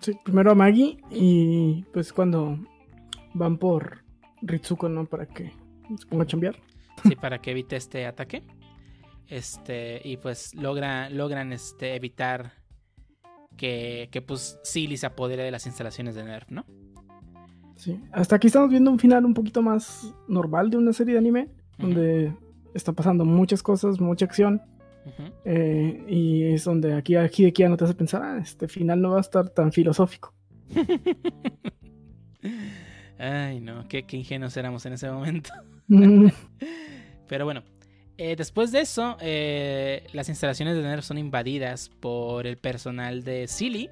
[0.00, 2.58] Sí, primero a Maggie y pues cuando
[3.34, 4.02] van por
[4.42, 5.06] Ritsuko, ¿no?
[5.06, 5.52] Para que
[5.98, 6.56] se ponga a chambear.
[7.04, 8.42] Sí, para que evite este ataque.
[9.28, 12.52] Este, y pues logra, logran este, evitar
[13.56, 16.64] que, que pues Silly se apodere de las instalaciones de Nerf, ¿no?
[17.76, 18.00] Sí.
[18.12, 21.48] Hasta aquí estamos viendo un final un poquito más normal de una serie de anime,
[21.78, 22.34] donde
[22.76, 24.62] está pasando muchas cosas, mucha acción.
[25.44, 28.66] Eh, y es donde aquí, aquí de aquí ya no te hace pensar, ah, este
[28.66, 30.34] final no va a estar tan filosófico.
[33.18, 35.50] Ay, no, qué, qué ingenuos éramos en ese momento.
[35.88, 36.28] Mm,
[37.28, 37.62] Pero bueno,
[38.18, 43.46] eh, después de eso, eh, las instalaciones de Nerf son invadidas por el personal de
[43.46, 43.90] Silly.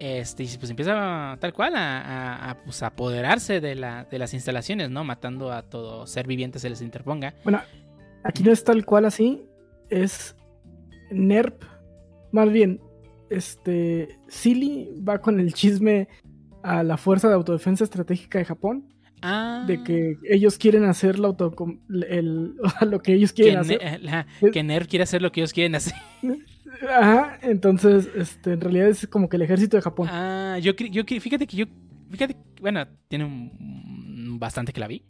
[0.00, 4.34] Este, y pues empieza tal cual a, a- a, pues, apoderarse de, la, de las
[4.34, 5.04] instalaciones, ¿no?
[5.04, 7.34] Matando a todo ser viviente se les interponga.
[7.44, 7.60] Bueno,
[8.24, 9.46] aquí no es tal cual así,
[9.90, 10.36] es
[11.10, 11.62] NERP.
[12.32, 12.80] Más bien,
[13.30, 16.08] este Silly va con el chisme
[16.62, 18.88] a la Fuerza de Autodefensa Estratégica de Japón
[19.26, 21.54] Ah, de que ellos quieren hacer la auto
[22.08, 23.78] el, lo que ellos quieren hacer.
[23.80, 25.94] eh, la- que Nerf quiere hacer lo que ellos quieren hacer.
[26.88, 30.08] Ajá, entonces, este, en realidad es como que el ejército de Japón.
[30.10, 31.66] Ah, yo, cre- yo fíjate que yo,
[32.10, 35.04] fíjate, bueno, tiene un- bastante que la vi.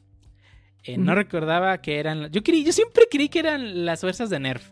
[0.84, 4.38] Eh, No recordaba que eran, yo creí, yo siempre creí que eran las fuerzas de
[4.38, 4.70] Nerf.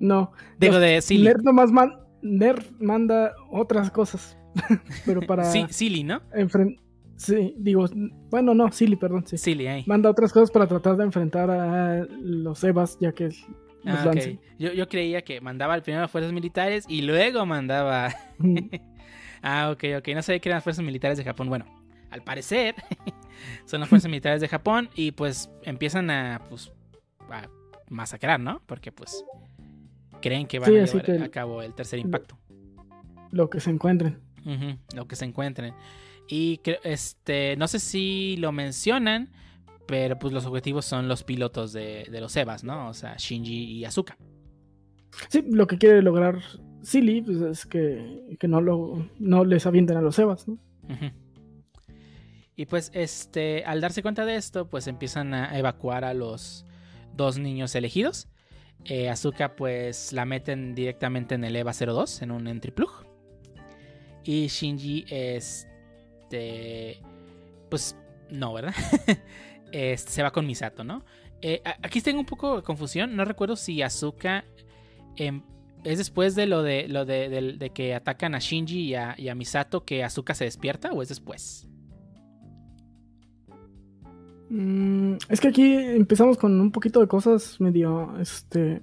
[0.00, 1.22] No, Digo, de Silly.
[1.24, 4.36] NERF nomás man- NERF manda otras cosas,
[5.06, 6.20] pero para Sí, Silly, ¿no?
[7.16, 7.86] Sí, digo,
[8.28, 9.38] bueno, no, Silly, perdón, sí.
[9.38, 9.84] Silly, ahí.
[9.86, 13.28] Manda otras cosas para tratar de enfrentar a los Evas, ya que
[13.84, 14.14] los Ah, ok.
[14.14, 14.40] lancen.
[14.58, 18.14] yo, yo creía que mandaba al primero a fuerzas militares y luego mandaba.
[18.38, 18.56] Mm,
[19.46, 20.08] Ah, ok, ok.
[20.14, 21.50] No sabía que eran las fuerzas militares de Japón.
[21.50, 21.66] Bueno,
[22.10, 22.74] al parecer
[23.66, 26.72] son las fuerzas militares de Japón y pues empiezan a, pues,
[27.30, 27.46] a
[27.90, 28.62] masacrar, ¿no?
[28.64, 29.22] Porque pues
[30.22, 32.38] creen que van Sí, a llevar que- a cabo el tercer impacto.
[33.32, 34.18] Lo que se encuentren.
[34.94, 35.74] Lo que se encuentren.
[36.26, 39.28] Y este, no sé si lo mencionan,
[39.86, 42.88] pero pues los objetivos son los pilotos de, de los Evas, ¿no?
[42.88, 44.16] O sea, Shinji y Asuka.
[45.28, 46.40] Sí, lo que quiere lograr
[46.82, 50.58] Silly pues, es que, que no, lo, no les avienten a los Evas, ¿no?
[52.56, 56.66] Y pues, este, al darse cuenta de esto, pues empiezan a evacuar a los
[57.14, 58.28] dos niños elegidos.
[58.84, 63.06] Eh, Asuka, pues la meten directamente en el EVA 02, en un entry plug.
[64.24, 67.00] Y Shinji, este,
[67.70, 67.96] pues
[68.30, 68.74] no, ¿verdad?
[69.74, 71.04] Este, se va con Misato, ¿no?
[71.42, 73.16] Eh, aquí tengo un poco de confusión.
[73.16, 74.44] No recuerdo si Asuka
[75.16, 75.42] em,
[75.82, 79.34] es después de lo de lo de, que atacan a Shinji y a, y a
[79.34, 81.68] Misato que Asuka se despierta o es después.
[84.48, 88.80] Mm, es que aquí empezamos con un poquito de cosas medio este,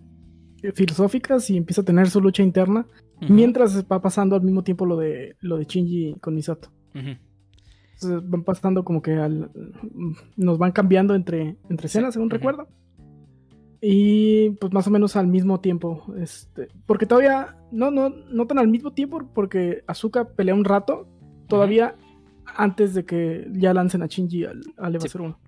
[0.74, 2.86] filosóficas y empieza a tener su lucha interna.
[3.30, 6.70] Mientras va pasando al mismo tiempo lo de lo de Shinji con Misato.
[6.94, 7.31] ujú.
[8.02, 9.52] Entonces van pasando como que al-
[10.36, 12.68] nos van cambiando entre, entre escenas, según recuerdo.
[13.84, 16.06] Y pues más o menos al mismo tiempo.
[16.20, 21.08] Este, porque todavía, no, no, no tan al mismo tiempo, porque Azuka pelea un rato,
[21.48, 21.96] todavía
[22.56, 25.18] antes de que ya lancen a Shinji al, al Eva Sí.
[25.18, 25.40] 01.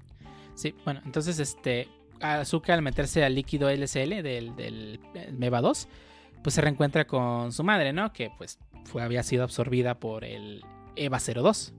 [0.56, 1.88] Sí, bueno, entonces este
[2.22, 5.00] Asuka al meterse al líquido LSL del, del
[5.38, 5.88] Meva 2,
[6.42, 8.14] pues se reencuentra con su madre, ¿no?
[8.14, 10.64] Que pues fue, había sido absorbida por el
[10.96, 11.74] Eva 02.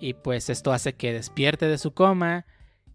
[0.00, 2.46] Y pues esto hace que despierte de su coma.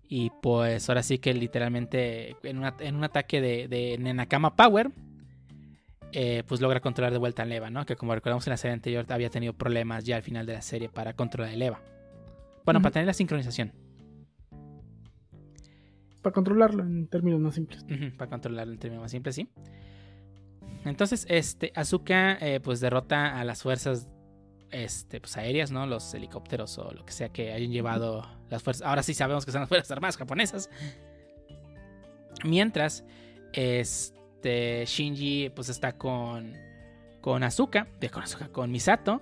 [0.08, 4.92] Y pues ahora sí que literalmente en, una- en un ataque de, de Nenakama Power,
[6.12, 7.86] eh, pues logra controlar de vuelta al Eva, ¿no?
[7.86, 10.62] Que como recordamos en la serie anterior había tenido problemas ya al final de la
[10.62, 11.82] serie para controlar el Eva.
[12.64, 13.72] Bueno, para tener la sincronización.
[16.22, 17.84] Para controlarlo en términos más simples.
[18.18, 19.50] Para controlarlo en términos más simples, sí.
[20.86, 24.08] Entonces, este, Azuka eh, pues derrota a las fuerzas
[24.74, 25.86] este, pues, aéreas, ¿no?
[25.86, 28.86] Los helicópteros o lo que sea que hayan llevado las fuerzas.
[28.88, 30.70] Ahora sí sabemos que son las fuerzas armadas japonesas.
[32.44, 33.06] Mientras,
[33.54, 36.58] este, Shinji pues está con,
[37.22, 39.22] con Azuka, de con Azuka, con Misato,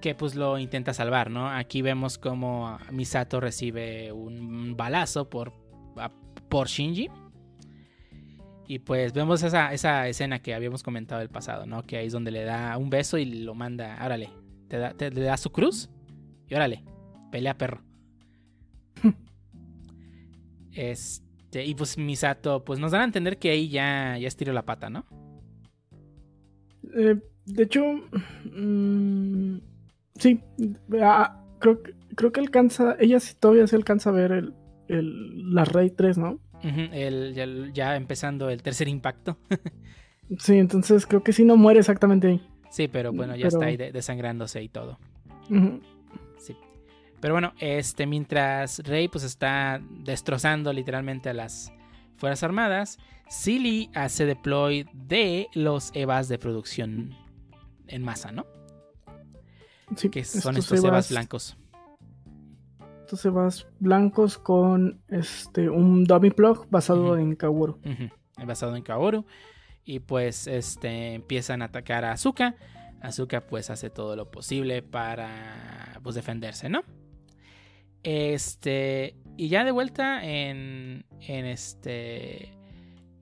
[0.00, 1.48] que pues lo intenta salvar, ¿no?
[1.48, 5.52] Aquí vemos como Misato recibe un balazo por,
[6.48, 7.08] por Shinji.
[8.66, 11.82] Y pues vemos esa, esa escena que habíamos comentado el pasado, ¿no?
[11.82, 14.30] Que ahí es donde le da un beso y lo manda, órale,
[14.68, 15.90] te da, te- le da su cruz
[16.48, 16.82] y órale,
[17.30, 17.82] pelea perro.
[20.72, 24.64] este, y pues Misato, pues nos dan a entender que ahí ya, ya estiró la
[24.64, 25.04] pata, ¿no?
[26.96, 27.82] Eh, de hecho,
[28.56, 29.58] mm,
[30.18, 30.40] sí,
[31.02, 34.54] ah, creo, que- creo que alcanza, ella sí todavía se alcanza a ver el,
[34.88, 36.40] el- la Rey 3, ¿no?
[36.64, 39.36] El- ya, ya empezando el tercer impacto.
[40.38, 42.48] Sí, entonces creo que sí no muere exactamente ahí.
[42.70, 44.98] Sí, pero bueno, ya Pero- está ahí de- desangrándose y todo.
[46.38, 46.56] Sí.
[47.20, 51.70] Pero bueno, este, mientras Rey pues está destrozando literalmente a las
[52.16, 52.98] Fuerzas Armadas,
[53.28, 57.14] Silly hace deploy de los EVAs de producción
[57.86, 58.46] en masa, ¿no?
[59.94, 61.56] Sí, Que son estos, Evas EVAs blancos.
[63.14, 67.80] Estos Evas blancos con este un dummy plug basado en Kaworu.
[68.44, 69.24] Basado en Kaoru.
[69.84, 72.56] Y pues este empiezan a atacar a Azuka.
[73.00, 76.82] Azuka pues hace todo lo posible para pues defenderse, ¿no?
[78.02, 82.52] Este y ya de vuelta en en este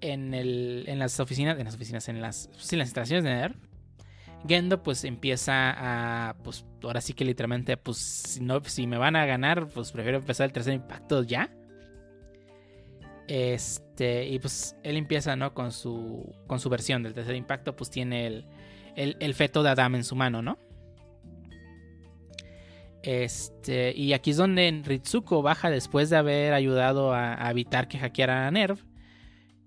[0.01, 3.31] en el en las oficinas, en las oficinas en las sí, en las instalaciones de
[3.31, 3.72] NERV.
[4.47, 9.15] Gendo pues empieza a pues ahora sí que literalmente pues si no si me van
[9.17, 11.51] a ganar pues prefiero empezar el tercer impacto ya.
[13.29, 15.55] Este, y pues él empieza, ¿no?
[15.55, 18.47] Con su, con su versión del tercer impacto, pues tiene el,
[18.97, 20.59] el, el feto de Adam en su mano, ¿no?
[23.03, 28.45] Este, y aquí es donde Ritsuko baja después de haber ayudado a, evitar que hackearan
[28.45, 28.79] a Nerv,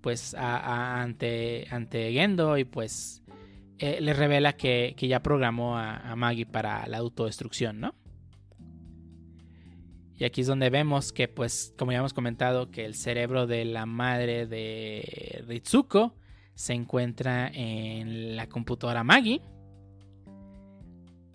[0.00, 3.22] pues a- a- ante, ante Gendo y pues
[3.78, 7.94] eh, le revela que, que ya programó a, a Maggie para la autodestrucción, ¿no?
[10.18, 13.66] Y aquí es donde vemos que, pues, como ya hemos comentado, que el cerebro de
[13.66, 16.14] la madre de Ritsuko
[16.54, 19.42] se encuentra en la computadora Maggie.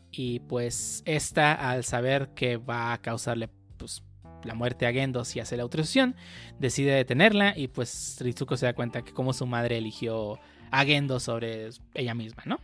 [0.09, 4.03] Y pues esta, al saber que va a causarle pues,
[4.43, 6.15] la muerte a Gendo si hace la autorización,
[6.59, 10.39] decide detenerla y pues Ritsuko se da cuenta que como su madre eligió
[10.71, 12.59] a Gendo sobre ella misma, ¿no?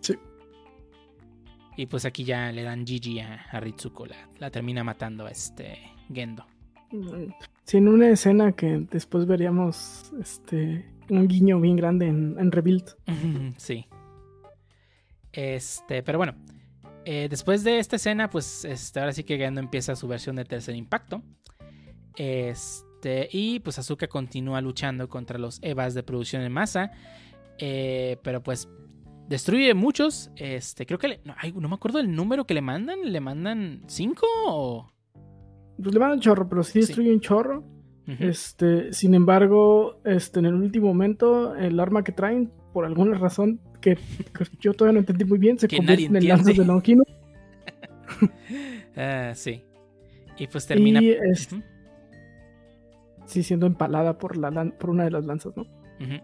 [0.00, 0.14] Sí.
[1.76, 5.30] Y pues aquí ya le dan GG a, a Ritsuko, la, la termina matando a
[5.30, 5.78] este
[6.12, 6.44] Gendo.
[7.64, 12.94] Sí, en una escena que después veríamos este un guiño bien grande en, en Rebuild.
[13.58, 13.86] Sí.
[15.32, 16.34] Este, pero bueno.
[17.04, 20.44] eh, después de esta escena, pues este, ahora sí que Gendo empieza su versión de
[20.44, 21.22] tercer impacto.
[22.16, 22.84] Este,
[23.30, 26.90] y pues Azuka continúa luchando contra los Evas de producción en masa.
[27.58, 28.68] eh, pero pues
[29.28, 30.30] destruye muchos.
[30.36, 33.12] Este, creo que le- no, ay, no me acuerdo del número que le mandan.
[33.12, 34.90] ¿Le mandan cinco o.?
[35.80, 36.78] Pues le van un chorro, pero sí Sí.
[36.80, 37.64] destruye un chorro.
[38.18, 43.60] Este, sin embargo, este, en el último momento, el arma que traen, por alguna razón
[43.80, 46.60] que, que yo todavía no entendí muy bien, se convierte en lanzas entiende.
[46.62, 47.02] de Longino.
[48.96, 49.62] Ah, sí.
[50.38, 51.02] Y pues termina.
[51.02, 51.62] Y es- Ujú.
[53.26, 55.66] Sí siendo empalada por, la, por una de las lanzas, ¿no?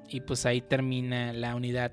[0.09, 1.93] Y pues ahí termina la unidad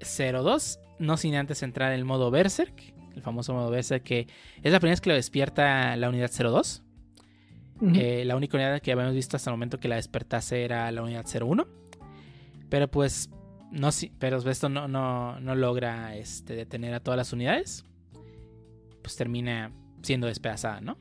[0.00, 0.80] 02.
[0.98, 2.94] No sin antes entrar en el modo Berserk.
[3.14, 4.26] El famoso modo Berserk que
[4.62, 6.82] es la primera vez que lo despierta la unidad 02.
[7.80, 7.92] Ujú.
[7.94, 11.02] Eh, la única unidad que habíamos visto hasta el momento que la despertase era la
[11.02, 11.66] unidad 01.
[12.68, 13.30] Pero pues
[13.70, 17.84] no pero esto no, no, no logra este, detener a todas las unidades.
[19.02, 20.98] Pues termina siendo despedazada, ¿no?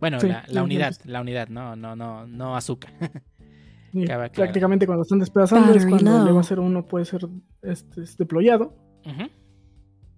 [0.00, 2.92] Bueno, Sí, la, unidad, la unidad, no, no, no, no azúcar.
[4.34, 6.40] Prácticamente cuando están despedazando es cuando el low.
[6.40, 7.28] EVA 01 puede ser
[7.62, 8.74] este, es deployado.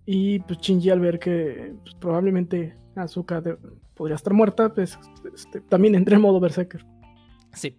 [0.04, 3.56] Y pues Shinji al ver que pues, probablemente Azuka de-
[3.94, 4.98] podría estar muerta, pues
[5.34, 6.84] este, también entra en modo Berserker.
[7.52, 7.78] Sí.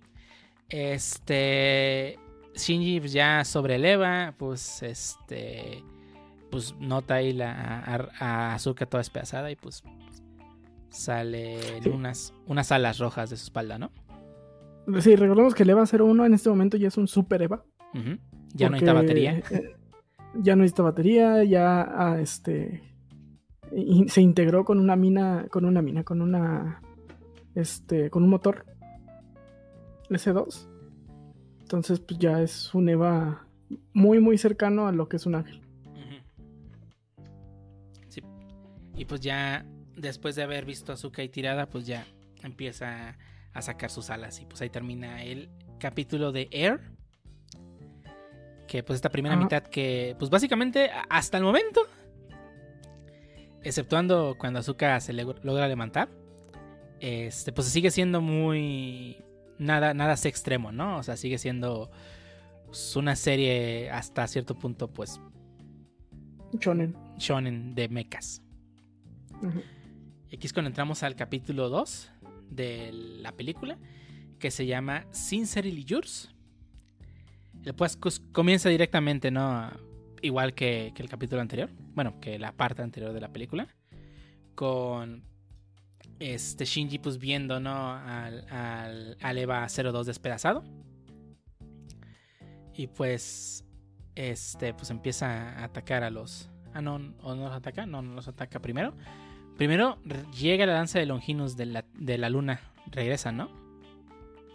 [0.69, 2.17] Este.
[2.55, 4.33] Shinji pues, ya sobreleva.
[4.37, 5.83] Pues este.
[6.49, 9.51] Pues nota ahí la, a, a Azuka toda despedazada.
[9.51, 9.83] Y pues.
[10.93, 11.89] Salen Sí.
[11.89, 13.91] unas, unas alas rojas de su espalda, ¿no?
[14.99, 17.63] Sí, recordemos que el EVA 01 en este momento ya es un super EVA.
[17.93, 18.17] Ujú.
[18.53, 19.37] Ya no necesita batería.
[19.49, 19.75] eh,
[20.35, 22.83] ya no necesita batería, ya ah, este
[24.07, 26.79] se integró con una mina, con una mina, con una
[27.55, 28.65] este, con un motor
[30.09, 30.67] S2.
[31.61, 33.47] Entonces, pues ya es un EVA
[33.93, 35.59] muy muy cercano a lo que es un ángel.
[38.09, 38.21] Sí.
[38.95, 39.65] Y pues ya.
[40.03, 41.65] Después de haber visto a ahí tirada.
[41.67, 42.05] Pues ya
[42.43, 43.17] empieza
[43.53, 44.39] a sacar sus alas.
[44.39, 45.49] Y pues ahí termina el
[45.79, 46.79] capítulo de Air.
[48.67, 49.43] Que pues esta primera Ajá.
[49.43, 51.81] mitad que, pues básicamente hasta el momento,
[53.61, 56.09] exceptuando cuando Azuka se le- logra levantar,
[56.99, 59.17] este, pues sigue siendo muy...
[59.59, 60.97] Nada, nada así extremo, ¿no?
[60.97, 61.91] O sea, sigue siendo
[62.65, 65.21] pues, una serie hasta cierto punto, pues,
[66.59, 66.95] Shonen.
[67.17, 68.41] shonen de mechas.
[69.41, 69.45] Y
[70.33, 72.11] aquí es cuando entramos al capítulo 2
[72.49, 73.77] de la película,
[74.39, 76.29] que se llama Sincerely Yours.
[77.63, 79.71] El pues cos- comienza directamente, ¿no?
[80.21, 83.67] Igual que, que el capítulo anterior, bueno, que la parte anterior de la película,
[84.55, 85.23] con
[86.19, 87.93] este Shinji pues viendo, ¿no?
[87.93, 90.63] Al, al, al Eva 02 despedazado.
[92.75, 93.63] Y pues,
[94.15, 96.49] este, pues empieza a atacar a los...
[96.73, 97.85] Ah, no, ¿o no los ataca?
[97.85, 98.95] No, no los ataca primero.
[99.57, 99.97] Primero
[100.37, 102.59] llega la danza de Longinus de la, de la luna.
[102.91, 103.49] Regresa, ¿no?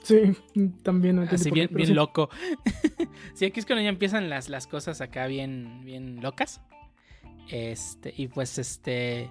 [0.03, 0.35] Sí,
[0.83, 1.95] también no Así qué, bien, bien sí.
[1.95, 2.31] loco.
[3.35, 6.61] sí, aquí es cuando ya empiezan las, las cosas acá bien, bien locas.
[7.51, 9.31] Este, y pues este.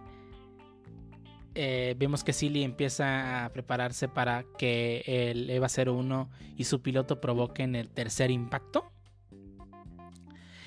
[1.55, 7.22] eh, vemos que Silly empieza a prepararse para que el EVA 01 y su piloto
[7.22, 8.91] provoquen el tercer impacto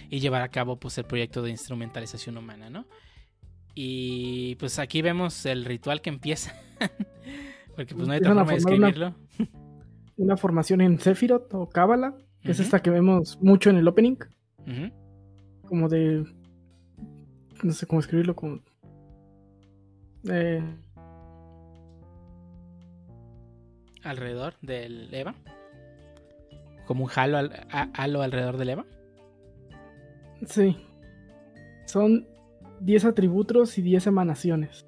[0.09, 2.87] y llevar a cabo pues el proyecto de instrumentalización humana, ¿no?
[3.75, 6.55] Y pues aquí vemos el ritual que empieza.
[7.77, 9.15] Porque pues no hay otra forma de una- escribirlo.
[10.17, 14.17] Una formación en Sephiroth o Cábala, que es esta que vemos mucho en el opening,
[15.67, 16.25] como de.
[17.63, 18.61] No sé cómo escribirlo, como.
[20.29, 20.63] Eh,
[24.03, 25.35] Alrededor del EVA.
[26.87, 28.85] Como un halo, al- a- halo alrededor del EVA.
[30.47, 30.77] sí.
[31.87, 32.27] Son
[32.81, 34.87] 10 atributos y 10 emanaciones.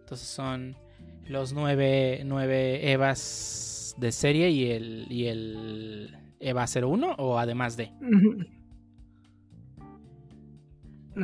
[0.00, 0.76] Entonces son
[1.26, 7.90] los nueve, nueve EVAs de serie y el, y el EVA 01 o además de.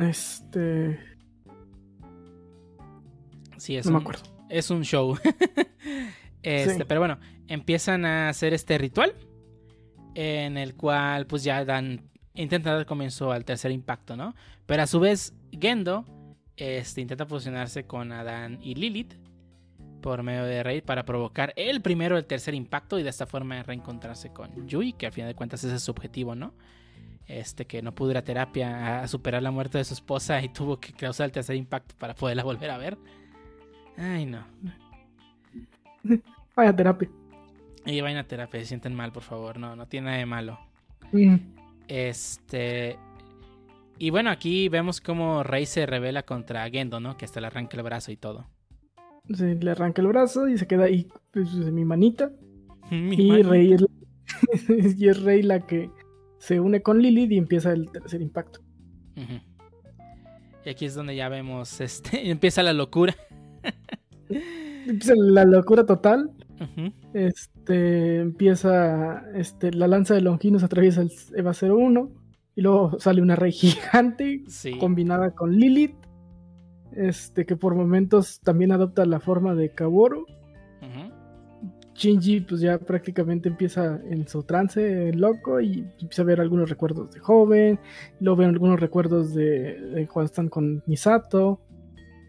[0.01, 0.99] Este.
[3.57, 4.23] Sí, es No me un- acuerdo.
[4.49, 5.15] es un show.
[6.43, 6.83] este, Sí.
[6.87, 9.13] Pero bueno, empiezan a hacer este ritual
[10.15, 14.35] en el cual pues ya dan, intentan dar comienzo al tercer impacto, ¿no?
[14.65, 16.05] Pero a su vez Gendo
[16.55, 19.15] este, intenta fusionarse con Adán y Lilith
[20.01, 23.63] por medio de Raid para provocar el primero el tercer impacto y de esta forma
[23.63, 26.53] reencontrarse con Yui, que al final de cuentas ese es su objetivo, ¿no?
[27.25, 30.49] Este que no pudo ir a terapia a superar la muerte de su esposa y
[30.49, 32.97] tuvo que causar el tercer impacto para poderla volver a ver.
[33.97, 34.45] Ay, no.
[36.55, 37.09] Vaya terapia.
[37.85, 39.57] Y vayan a terapia, se sienten mal, por favor.
[39.57, 40.59] No, no tiene nada de malo.
[41.13, 41.39] Ujú.
[41.93, 42.97] Este.
[43.99, 47.17] Y bueno, aquí vemos cómo Rey se revela contra Gendo, ¿no?
[47.17, 48.47] Que hasta le arranca el brazo y todo.
[49.31, 52.31] Se le arranca el brazo y se queda ahí pues, mi manita.
[52.91, 53.51] Mi Y mano.
[53.51, 53.85] Rey es,
[54.99, 55.91] y es Rey la que
[56.39, 58.61] se une con Lilith y empieza el tercer impacto.
[60.65, 63.15] Y aquí es donde ya vemos, este, empieza la locura.
[64.29, 66.31] Empieza la locura total.
[67.13, 72.11] Este empieza este, la lanza de Longinus atraviesa el Eva 01
[72.55, 74.77] y luego sale una Rey gigante Sí.
[74.77, 75.95] combinada con Lilith.
[76.95, 80.21] Este que por momentos también adopta la forma de Kaworu.
[80.21, 81.13] Ujú.
[81.95, 87.11] Shinji pues ya prácticamente empieza en su trance loco y empieza a ver algunos recuerdos
[87.11, 87.79] de joven,
[88.19, 91.61] luego ven algunos recuerdos de, de cuando están con Misato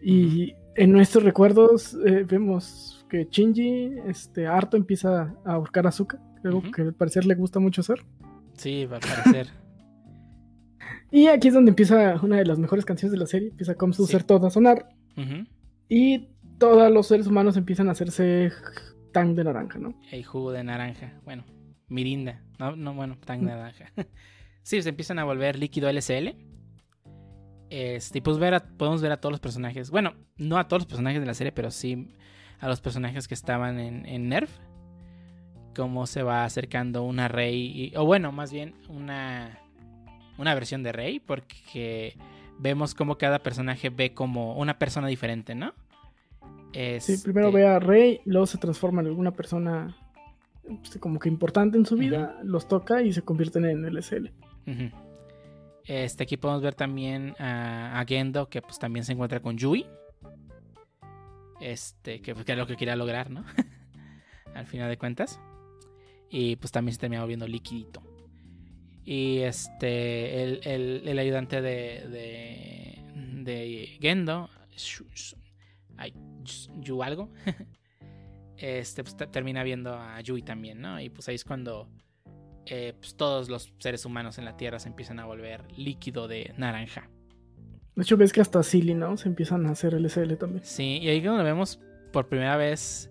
[0.03, 5.91] y en nuestros recuerdos eh, vemos que Shinji, este, harto empieza a ahorcar a
[6.43, 8.03] algo que al parecer le gusta mucho hacer.
[8.57, 9.47] Sí, va a parecer.
[11.11, 13.93] Y aquí es donde empieza una de las mejores canciones de la serie, empieza como
[13.93, 14.05] Sí.
[14.05, 14.89] ser todo a sonar
[15.87, 18.51] y todos los seres humanos empiezan a hacerse
[19.13, 19.97] tan de naranja, ¿no?
[20.11, 21.13] El jugo de naranja.
[21.23, 21.45] Bueno,
[21.87, 22.43] mirinda.
[22.59, 23.93] No, no bueno, tan naranja.
[24.63, 26.35] sí, se empiezan a volver líquido LCL.
[27.69, 29.89] Este, y pues ver a- podemos ver a todos los personajes.
[29.91, 32.09] Bueno, no a todos los personajes de la serie, pero sí
[32.59, 34.51] a los personajes que estaban en, en Nerf.
[35.75, 37.91] Cómo se va acercando una Rey.
[37.93, 39.59] y- o bueno, más bien una,
[40.37, 41.19] una versión de Rey.
[41.19, 42.15] Porque
[42.59, 45.73] vemos cómo cada personaje ve como una persona diferente, ¿no?
[46.99, 49.95] Sí, primero Este, ve a Rey, luego se transforma en alguna persona
[50.63, 54.31] pues, como que importante en su vida, los toca y se convierten en LSL.
[55.85, 59.85] Este, aquí podemos ver también a, a Gendo, que pues también se encuentra con Yui.
[61.65, 63.43] Este, que, pues, que es lo que quería lograr, ¿no?
[64.53, 65.39] Al final de cuentas.
[66.29, 68.03] Y pues también se termina volviendo liquidito.
[69.03, 70.59] Y este, el,
[71.07, 73.03] el- ayudante de, de,
[73.43, 74.49] de Gendo,
[76.81, 77.31] Yu algo,
[78.57, 80.99] este, pues te- termina viendo a Yui también, ¿no?
[80.99, 81.89] Y pues ahí es cuando
[82.65, 86.53] eh, pues, todos los seres humanos en la Tierra se empiezan a volver líquido de
[86.57, 87.09] naranja.
[87.95, 89.15] De hecho, ves que hasta Silly, ¿no?
[89.17, 90.63] Se empiezan a hacer LSL también.
[90.65, 91.79] Sí, y ahí es donde vemos
[92.11, 93.09] por primera vez,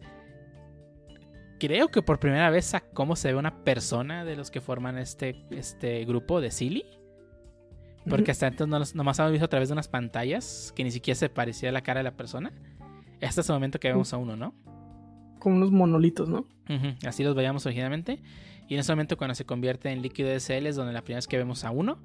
[1.58, 4.98] creo que por primera vez a cómo se ve una persona de los que forman
[4.98, 6.84] este, este grupo de Silly.
[8.08, 10.90] Porque hasta entonces no los- nomás habíamos visto a través de unas pantallas que ni
[10.90, 12.52] siquiera se parecía la cara de la persona.
[13.22, 14.52] Hasta ese momento que vemos a uno, ¿no?
[15.38, 16.46] Como unos monolitos, ¿no?
[17.06, 18.20] Así los veíamos originalmente.
[18.68, 21.26] Y en ese momento cuando se convierte en líquido SL es donde la primera vez
[21.26, 21.98] que vemos a uno.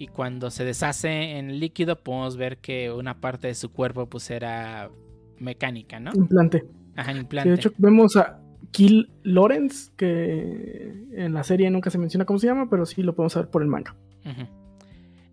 [0.00, 4.30] Y cuando se deshace en líquido podemos ver que una parte de su cuerpo pues
[4.30, 4.90] era
[5.38, 6.12] mecánica, ¿no?
[6.14, 6.64] Implante.
[6.96, 7.50] Ajá, Sí, implante.
[7.50, 8.40] de hecho, vemos a
[8.70, 13.14] Kill Lawrence, que en la serie nunca se menciona cómo se llama, pero sí lo
[13.14, 13.96] podemos ver por el manga.
[14.24, 14.46] Ujú.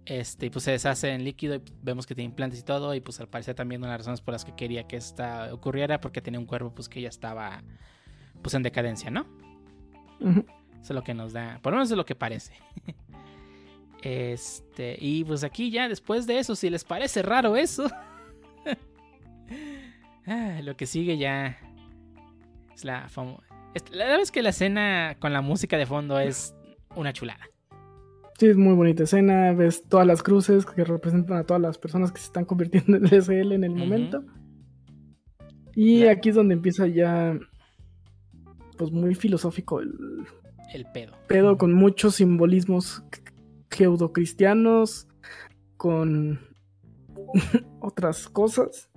[0.05, 2.93] Este, y pues se deshace en líquido y vemos que tiene implantes y todo.
[2.95, 5.53] Y pues al parecer también una de las razones por las que quería que esta
[5.53, 7.63] ocurriera porque tenía un cuerpo pues que ya estaba
[8.41, 9.25] pues en decadencia, ¿no?
[10.21, 10.45] Ujú.
[10.81, 12.53] Eso es lo que nos da, por lo menos es lo que parece.
[14.07, 17.89] Este, y pues aquí ya después de eso, si les parece raro eso,
[20.27, 21.57] Ah, lo que sigue ya
[22.73, 23.41] es la famo-
[23.73, 26.55] es- La verdad es que la escena con la música de fondo es
[26.95, 27.47] una chulada.
[28.39, 29.53] Sí, es muy bonita escena.
[29.53, 33.05] Ves todas las cruces que representan a todas las personas que se están convirtiendo en
[33.07, 34.23] SL en el momento.
[35.75, 37.37] Y aquí es donde empieza ya,
[38.77, 39.93] pues muy filosófico el
[40.73, 41.13] El pedo.
[41.27, 43.03] pedo, con muchos simbolismos
[44.13, 45.07] cristianos
[45.77, 46.39] con
[47.81, 48.89] otras cosas.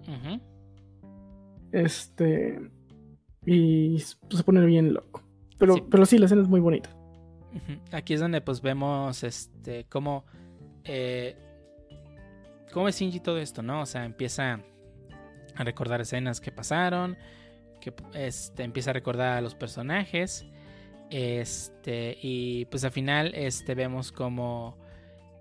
[1.72, 2.70] Este.
[3.44, 5.22] Y se pone bien loco.
[5.58, 5.84] Pero Sí.
[5.90, 6.90] pero sí, la escena es muy bonita.
[7.92, 10.24] Aquí es donde pues vemos este cómo
[10.84, 11.34] eh,
[12.72, 13.80] cómo es Shinji todo esto, ¿no?
[13.80, 14.60] O sea, empieza
[15.56, 17.16] a recordar escenas que pasaron,
[17.80, 20.46] que este empieza a recordar a los personajes,
[21.10, 24.76] este y pues al final este vemos como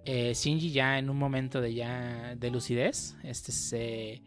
[0.06, 4.22] eh, Shinji ya en un momento de ya de lucidez, este se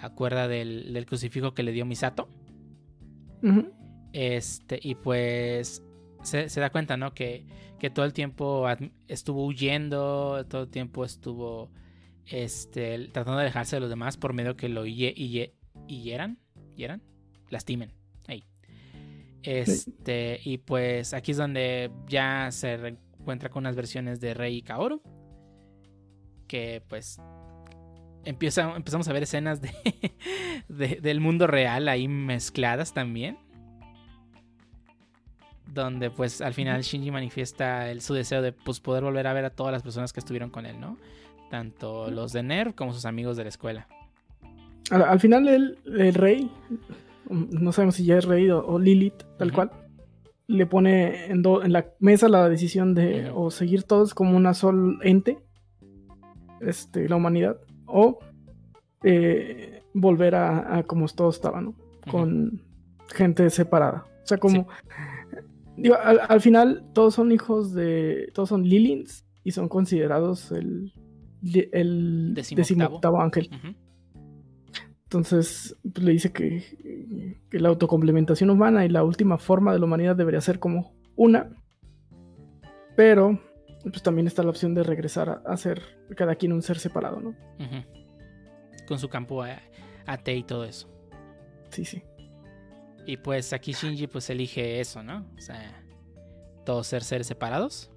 [0.00, 2.28] acuerda del, del crucifijo que le dio Misato.
[4.12, 5.82] Este, y pues
[6.22, 7.14] se, se da cuenta, ¿no?
[7.14, 7.46] Que,
[7.78, 8.66] que todo el tiempo
[9.08, 11.70] estuvo huyendo, todo el tiempo estuvo
[12.26, 15.54] este, tratando de alejarse de los demás por medio que lo hie- hie-
[15.88, 16.38] hieran,
[16.76, 17.02] hieran,
[17.48, 17.92] lastimen.
[19.42, 22.74] Este, y pues aquí es donde ya se
[23.18, 25.02] encuentra con unas versiones de Rey y Kaoru.
[26.46, 27.20] Que pues
[28.24, 29.70] empieza, empezamos a ver escenas de,
[30.68, 33.38] de- del mundo real ahí mezcladas también.
[35.66, 39.44] Donde pues al final Shinji manifiesta el- su deseo de pues, poder volver a ver
[39.46, 40.98] a todas las personas que estuvieron con él, ¿no?
[41.50, 43.88] Tanto los de NERV como sus amigos de la escuela.
[44.90, 46.50] Al, al final el, el rey,
[47.32, 49.70] no sabemos si ya es rey o, o Lilith, tal cual,
[50.46, 54.54] le pone en, do- en la mesa la decisión de o seguir todos como una
[54.54, 55.38] sola ente,
[56.60, 58.18] este, la humanidad, o
[59.02, 61.74] eh, volver a, a como todo estaba, ¿no?
[62.10, 62.62] Con
[63.14, 64.04] gente separada.
[64.22, 64.68] O sea, como...
[65.76, 68.30] Digo, al, al final todos son hijos de...
[68.34, 70.92] Todos son Lilins y son considerados el...
[71.42, 72.56] El Decimoctavo.
[72.56, 73.50] decimoctavo ángel.
[75.12, 79.84] Entonces pues, le dice que, que la autocomplementación humana y la última forma de la
[79.84, 81.50] humanidad debería ser como una.
[82.96, 83.38] Pero
[83.82, 85.82] pues también está la opción de regresar a, a ser
[86.16, 87.34] cada quien un ser separado, ¿no?
[88.86, 89.60] Con su campo a-
[90.06, 90.88] AT y todo eso.
[91.70, 92.02] Sí, sí.
[93.06, 95.26] Y pues aquí Shinji pues elige eso, ¿no?
[95.36, 95.82] O sea,
[96.64, 97.90] todos ser seres separados.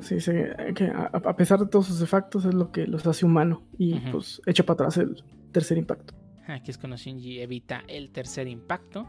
[0.00, 0.32] Sí, sí,
[0.74, 4.00] que a, a pesar de todos sus defectos es lo que los hace humano y
[4.10, 5.22] pues echa para atrás el
[5.52, 6.14] tercer impacto.
[6.46, 9.06] Aquí es cuando Shinji evita el tercer impacto.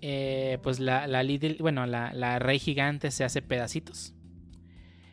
[0.00, 1.24] Eh, pues la, la
[1.60, 4.14] bueno, la, la rey gigante se hace pedacitos.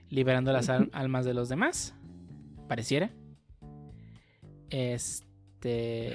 [0.09, 1.95] Liberando las al- almas de los demás.
[2.67, 3.11] Pareciera.
[4.69, 6.13] Este.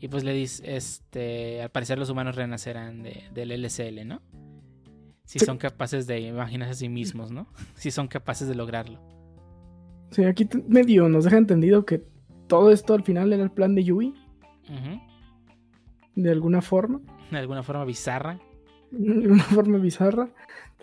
[0.00, 0.76] Y pues le dice.
[0.76, 1.62] Este.
[1.62, 4.20] Al parecer los humanos renacerán de- del LSL, ¿no?
[5.24, 5.44] Si Sí.
[5.46, 7.46] son capaces de imaginarse a sí mismos, ¿no?
[7.76, 9.00] Si son capaces de lograrlo.
[10.10, 12.04] Sí, aquí medio nos deja entendido que
[12.52, 14.12] todo esto al final era el plan de Yui,
[16.14, 17.00] de alguna forma.
[17.30, 18.38] De alguna forma bizarra.
[18.90, 20.28] de una forma bizarra.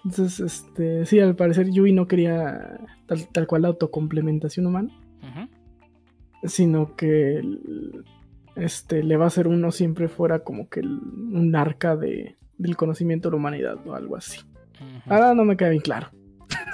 [0.03, 4.89] Entonces, este, sí, al parecer Yui no quería tal, tal cual la autocomplementación humana,
[6.43, 7.41] sino que
[8.55, 12.75] este, le va a hacer uno siempre fuera como que el- un arca de, del
[12.77, 14.39] conocimiento de la humanidad o algo así.
[15.05, 16.07] Ahora no me queda bien claro.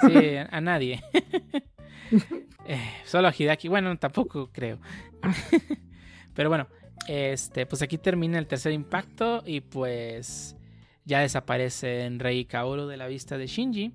[0.06, 0.14] Sí,
[0.50, 1.02] a nadie.
[2.68, 3.68] Eh, solo a Hidaki.
[3.68, 4.80] Bueno, tampoco creo.
[6.34, 6.66] Pero bueno,
[7.06, 10.56] este, pues aquí termina el tercer impacto y pues
[11.04, 13.92] ya desaparecen Rei y Kaoru de la vista de Shinji.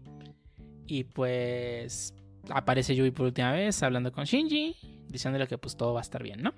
[0.88, 2.14] Y pues
[2.50, 4.76] aparece Yui por última vez hablando con Shinji,
[5.10, 6.54] diciéndole que pues todo va a estar bien, ¿no?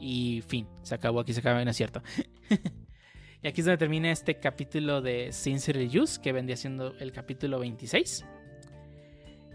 [0.00, 2.02] Y fin, se acabó aquí, se acabó, no es cierto.
[3.42, 7.58] y aquí es donde termina este capítulo de Sincere Use, que vendría siendo el capítulo
[7.58, 8.24] 26.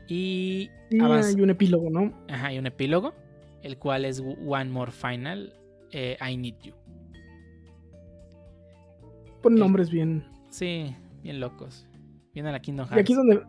[0.08, 2.14] Y, Y hay un epílogo, ¿no?
[2.30, 3.14] Ajá, hay un epílogo,
[3.64, 5.54] el cual es One More Final,
[5.92, 6.74] eh, I Need You.
[9.44, 10.24] El- nombres bien.
[10.50, 11.88] Sí, bien locos.
[12.34, 13.02] Bien a la Kingdom Y Hearts.
[13.02, 13.42] aquí donde,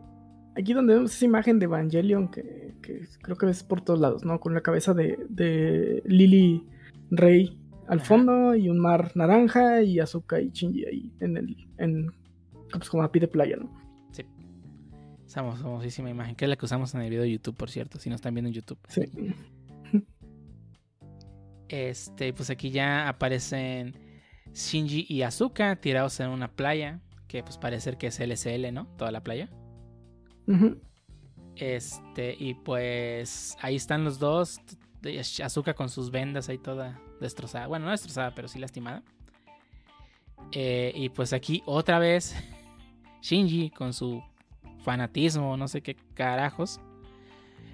[0.56, 4.24] aquí donde vemos esa imagen de Evangelion que, que creo que ves por todos lados,
[4.24, 4.38] ¿no?
[4.40, 6.64] Con la cabeza de, de Lily
[7.10, 8.06] Rey al Ajá.
[8.06, 12.12] fondo y un mar naranja y Azuka y Shinji ahí en el, en,
[12.70, 13.70] pues como a pie de playa, ¿no?
[15.26, 17.70] Esa famo- famosísima imagen, que es la que usamos en el video de YouTube, por
[17.70, 18.78] cierto, si nos están viendo en YouTube.
[18.88, 19.02] Sí.
[21.68, 23.96] Este, pues aquí ya aparecen
[24.54, 28.86] Shinji y Asuka tirados en una playa, que pues parece que es LSL, ¿no?
[28.96, 29.48] Toda la playa.
[31.56, 34.60] Este, y pues ahí están los dos
[35.42, 37.66] Asuka con sus vendas ahí toda destrozada.
[37.66, 39.02] Bueno, no destrozada, pero sí lastimada.
[40.52, 42.34] Eh, y pues aquí otra vez
[43.22, 44.22] Shinji con su
[44.86, 46.80] fanatismo, no sé qué carajos,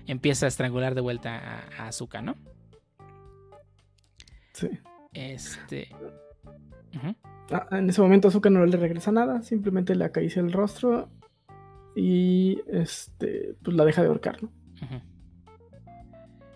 [0.07, 2.37] empieza a estrangular de vuelta a, a Asuka, ¿no?
[4.55, 4.69] Sí.
[5.13, 5.89] Este.
[7.51, 11.11] Ah, en ese momento Azuka no le regresa nada, simplemente le acaricia el rostro
[11.95, 14.51] y este pues la deja de ahorcar, ¿no?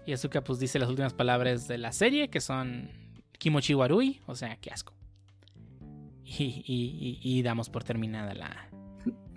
[0.07, 2.91] Y Asuka pues dice las últimas palabras de la serie que son
[3.39, 4.95] Kimochi Warui, o sea, qué asco.
[6.25, 8.69] Y, y- y- y damos por terminada la,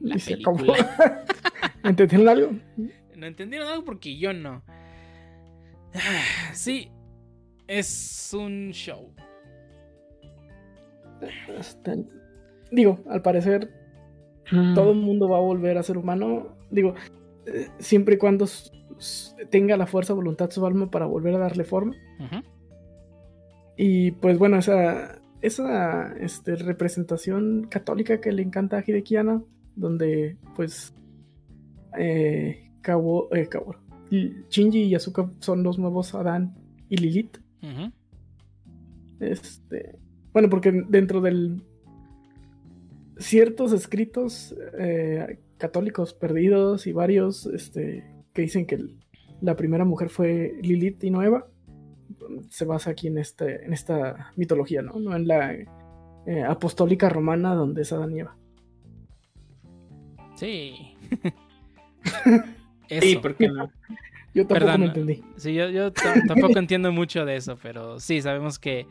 [0.02, 1.26] la Y película.
[1.84, 2.52] ¿Entendieron algo?
[3.16, 3.86] ¿No entendieron algo?
[3.86, 4.64] Porque yo no.
[6.54, 6.92] Sí,
[7.68, 9.14] es un show.
[11.58, 12.06] Este,
[12.72, 13.70] digo, al parecer
[14.52, 14.74] Mm.
[14.74, 16.58] todo el mundo va a volver a ser humano.
[16.72, 16.96] Digo,
[17.46, 18.46] eh, siempre y cuando
[19.50, 21.96] tenga la fuerza, voluntad, su alma para volver a darle forma.
[23.78, 29.48] Y pues bueno, esa, esa este, representación católica que le encanta a Hideki Anno,
[29.80, 30.94] donde pues
[31.98, 33.30] eh, eh, Kaworu,
[34.12, 36.56] y Shinji y Asuka son los nuevos Adán
[36.90, 37.38] y Lilith.
[39.20, 39.98] Este,
[40.34, 41.62] bueno, porque dentro del
[43.18, 48.04] ciertos escritos eh, católicos perdidos y varios este,
[48.34, 48.98] que dicen que el-
[49.42, 51.48] la primera mujer fue Lilith y no Eva,
[52.50, 55.00] se basa aquí en, este, en esta mitología, ¿no?
[55.00, 58.36] No en la eh, apostólica romana donde es Adán y Eva.
[60.40, 60.96] Sí.
[62.90, 63.22] Sí, Eso.
[63.22, 63.72] ¿por qué no?
[64.34, 65.24] Yo tampoco Perdón, me entendí.
[65.38, 68.88] Sí, yo, yo ta- tampoco entiendo mucho de eso, pero sí, sabemos que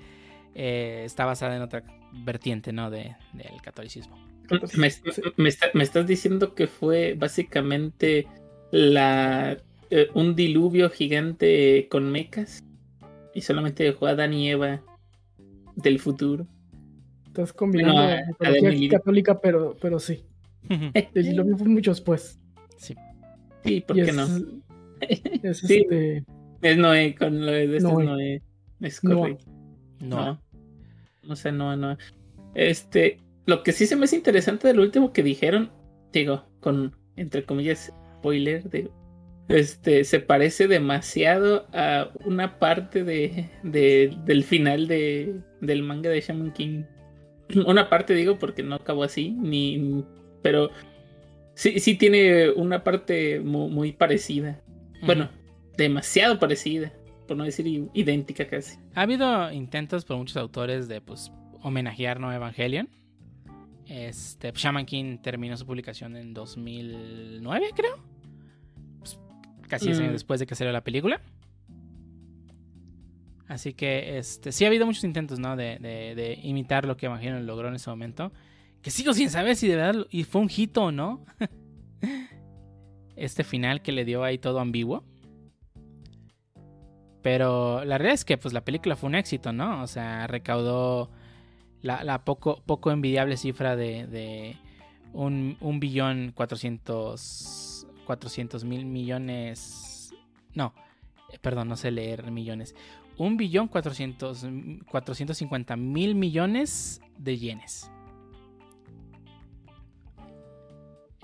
[0.55, 1.83] eh, está basada en otra
[2.13, 2.91] vertiente, ¿no?
[2.91, 4.17] De, del catolicismo.
[4.77, 5.01] Me, Sí.
[5.37, 8.29] me está- me estás diciendo que fue básicamente
[8.71, 9.57] la
[9.91, 12.63] eh, un diluvio gigante con mecas
[13.35, 14.81] y solamente dejó a Adán y Eva
[15.75, 16.47] del futuro.
[17.27, 18.93] Estás combinando Bueno, la Lilith.
[18.93, 20.23] católica, pero, pero sí.
[20.69, 22.39] El diluvio fue mucho después.
[22.77, 22.95] sí.
[23.65, 24.25] Sí, ¿por Y qué es- no?
[25.43, 25.81] es Sí.
[25.83, 26.25] este,
[26.63, 28.05] Es Noé con lo de este Noé.
[28.05, 28.43] es Noé.
[28.81, 29.45] Es correcto.
[30.01, 30.17] No.
[30.25, 30.43] No.
[31.25, 31.97] No sé, no, no.
[32.55, 35.71] Este, lo que sí se me hace interesante de lo último que dijeron,
[36.13, 38.91] digo, con entre comillas, spoiler, de,
[39.49, 46.21] este, se parece demasiado a una parte de, de- del final de, del manga de
[46.21, 46.85] Shaman King.
[47.67, 50.05] Una parte, digo, porque no acabó así, ni,
[50.43, 50.71] pero
[51.55, 54.61] sí, sí tiene una parte mu- muy, parecida.
[55.05, 55.29] Bueno,
[55.77, 56.93] demasiado parecida,
[57.27, 58.79] por no decir idéntica casi.
[58.95, 61.31] Ha habido intentos por muchos autores de pues
[61.63, 62.33] homenajear ¿no?
[62.33, 62.89] Evangelion.
[63.87, 67.97] Este, Shaman King terminó su publicación en 2009, creo.
[68.99, 69.19] Pues,
[69.69, 70.15] casi 10 años Mm.
[70.15, 71.21] después de que salió la película.
[73.47, 75.57] Así que este, sí ha habido muchos intentos, ¿no?
[75.57, 78.31] De, de- de imitar lo que Evangelion logró en ese momento.
[78.83, 81.25] Que sigo sin saber si de verdad y fue un hito o no.
[83.17, 85.05] este final que le dio ahí todo ambiguo.
[87.23, 89.83] Pero la realidad es que pues la película fue un éxito, ¿no?
[89.83, 91.11] O sea, recaudó
[91.83, 94.57] la, poco, poco envidiable cifra de, de
[95.13, 100.15] un, un billón cuatrocientos cuatrocientos mil millones.
[100.55, 100.73] No,
[101.31, 102.75] eh, perdón, no sé leer millones.
[103.19, 104.47] Un billón cuatrocientos
[104.91, 107.91] cuatrocientos cincuenta mil millones de yenes.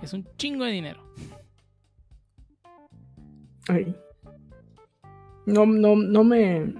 [0.04, 1.02] Es un chingo de dinero.
[3.68, 3.94] Ay.
[5.46, 6.74] No, no, no me.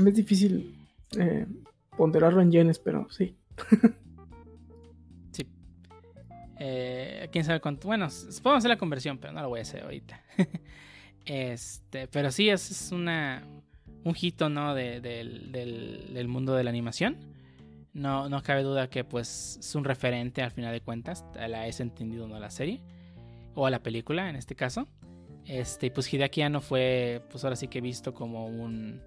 [0.00, 0.76] Me es difícil
[1.18, 1.46] eh,
[1.96, 3.36] ponderarlo en yenes, pero sí.
[5.32, 5.46] Sí.
[6.60, 7.88] Eh, quién sabe cuánto.
[7.88, 8.08] Bueno,
[8.42, 10.20] podemos hacer la conversión, pero no lo voy a hacer ahorita.
[11.24, 13.42] este, pero sí, es, es una
[14.04, 14.74] un hito, ¿no?
[14.74, 17.16] De- del, del- del mundo de la animación.
[17.94, 21.24] No, no cabe duda que pues es un referente al final de cuentas.
[21.34, 22.38] La es entendido, ¿no?
[22.38, 22.80] La serie.
[23.54, 24.88] O a la película, en este caso.
[25.44, 29.00] Este, pues Hideaki Anno fue, pues ahora sí que visto como un.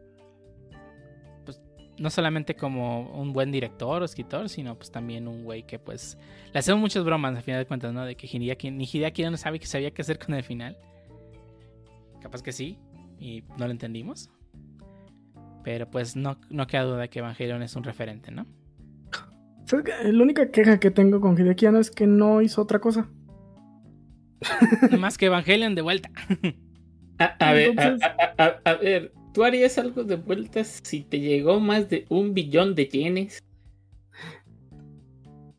[1.46, 1.62] Pues
[2.00, 6.18] no solamente como un buen director o escritor, sino pues también un güey que pues
[6.52, 8.04] le hacemos muchas bromas al final de cuentas, ¿no?
[8.06, 10.78] De que Hideaki, ni Hideaki no sabe que sabía qué hacer con el final.
[12.20, 12.80] Capaz que sí,
[13.20, 14.30] y no lo entendimos.
[15.64, 18.48] Pero pues no, no queda duda que Evangelion es un referente, ¿no?
[19.80, 23.10] La única queja que tengo con Hideki Anno es que no hizo otra cosa.
[25.00, 26.10] Más que Evangelion de vuelta.
[27.20, 31.02] A, a ver, a, Entonces- a- a- a ver, ¿tú harías algo de vueltas si
[31.04, 33.40] te llegó más de un billón de yenes?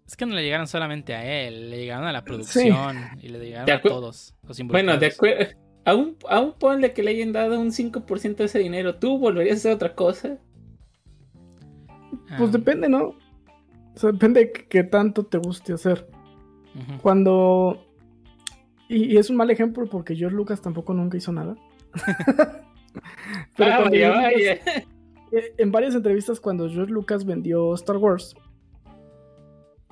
[0.07, 3.39] Es que no le llegaron solamente a él, le llegaron a la producción y le
[3.39, 5.19] llegaron a todos los Bueno, de, involucrados.
[5.19, 5.57] acuer-
[5.87, 9.59] aún, aún ponle que le hayan dado un 5% de ese dinero, ¿tú volverías a
[9.61, 10.39] hacer otra cosa?
[12.37, 13.15] Pues Ah, depende, ¿no?
[13.95, 16.09] O sea, depende de qué tanto te guste hacer.
[17.03, 17.85] Cuando.
[18.89, 21.55] Y, y es un mal ejemplo porque George Lucas tampoco nunca hizo nada.
[23.57, 24.55] Pero Ah, cuando vaya, George vaya.
[24.55, 24.85] Lucas-
[25.33, 28.35] eh, en varias entrevistas, cuando George Lucas vendió Star Wars,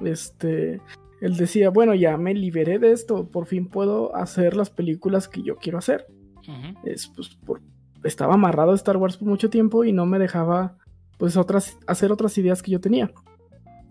[0.05, 0.81] este.
[1.21, 5.43] Él decía, bueno, ya me liberé de esto, por fin puedo hacer las películas que
[5.43, 6.07] yo quiero hacer.
[6.83, 7.61] Es, pues, por-
[8.03, 10.79] estaba amarrado a Star Wars por mucho tiempo y no me dejaba
[11.19, 13.13] pues otras hacer otras ideas que yo tenía.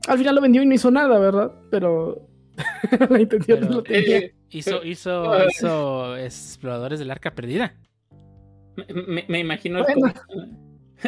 [0.08, 1.52] Al final lo vendió y no hizo nada, ¿verdad?
[1.72, 2.28] Pero
[3.10, 4.18] la intención Pero- lo tenía.
[4.18, 7.76] Eh, Hizo, hizo, hizo Exploradores del Arca Perdida.
[8.76, 9.86] me, me- me imagino al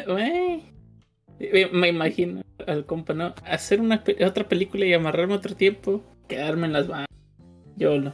[0.05, 0.61] Bueno.
[1.39, 3.33] Me, me imagino al compa, ¿no?
[3.45, 7.07] Hacer una otra película y amarrarme otro tiempo, quedarme en las bandas.
[7.77, 8.13] Yo no.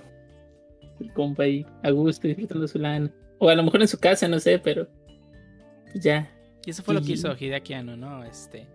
[1.02, 3.12] El compa ahí, a gusto, disfrutando su lana.
[3.40, 4.88] O a lo mejor en su casa, no sé, pero.
[5.91, 6.32] Pues ya.
[6.66, 8.24] Y eso fue lo que hizo Hideaki Anno, ¿no?
[8.24, 8.66] Este.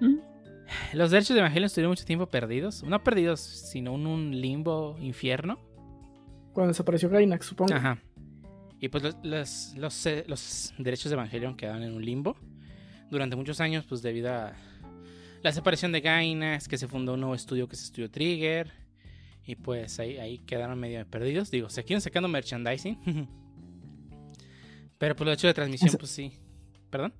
[0.00, 0.16] ¿Mm?
[0.92, 2.82] Los derechos de Evangelion estuvieron mucho tiempo perdidos.
[2.82, 5.58] No perdidos, sino en un limbo infierno.
[6.52, 7.74] Cuando desapareció Gainax, supongo.
[7.74, 7.98] Ajá.
[8.80, 12.36] Y pues los, los, los, eh, los derechos de Evangelion quedaron en un limbo
[13.10, 14.54] durante muchos años, pues debido a
[15.42, 18.72] la separación de Gainax, que se fundó un nuevo estudio que es Estudio Trigger.
[19.44, 21.50] Y pues ahí, ahí quedaron medio perdidos.
[21.50, 22.98] Digo, se quieren sacando merchandising.
[24.98, 26.32] Pero por los derechos de transmisión, pues sí.
[26.90, 27.14] ¿Perdón?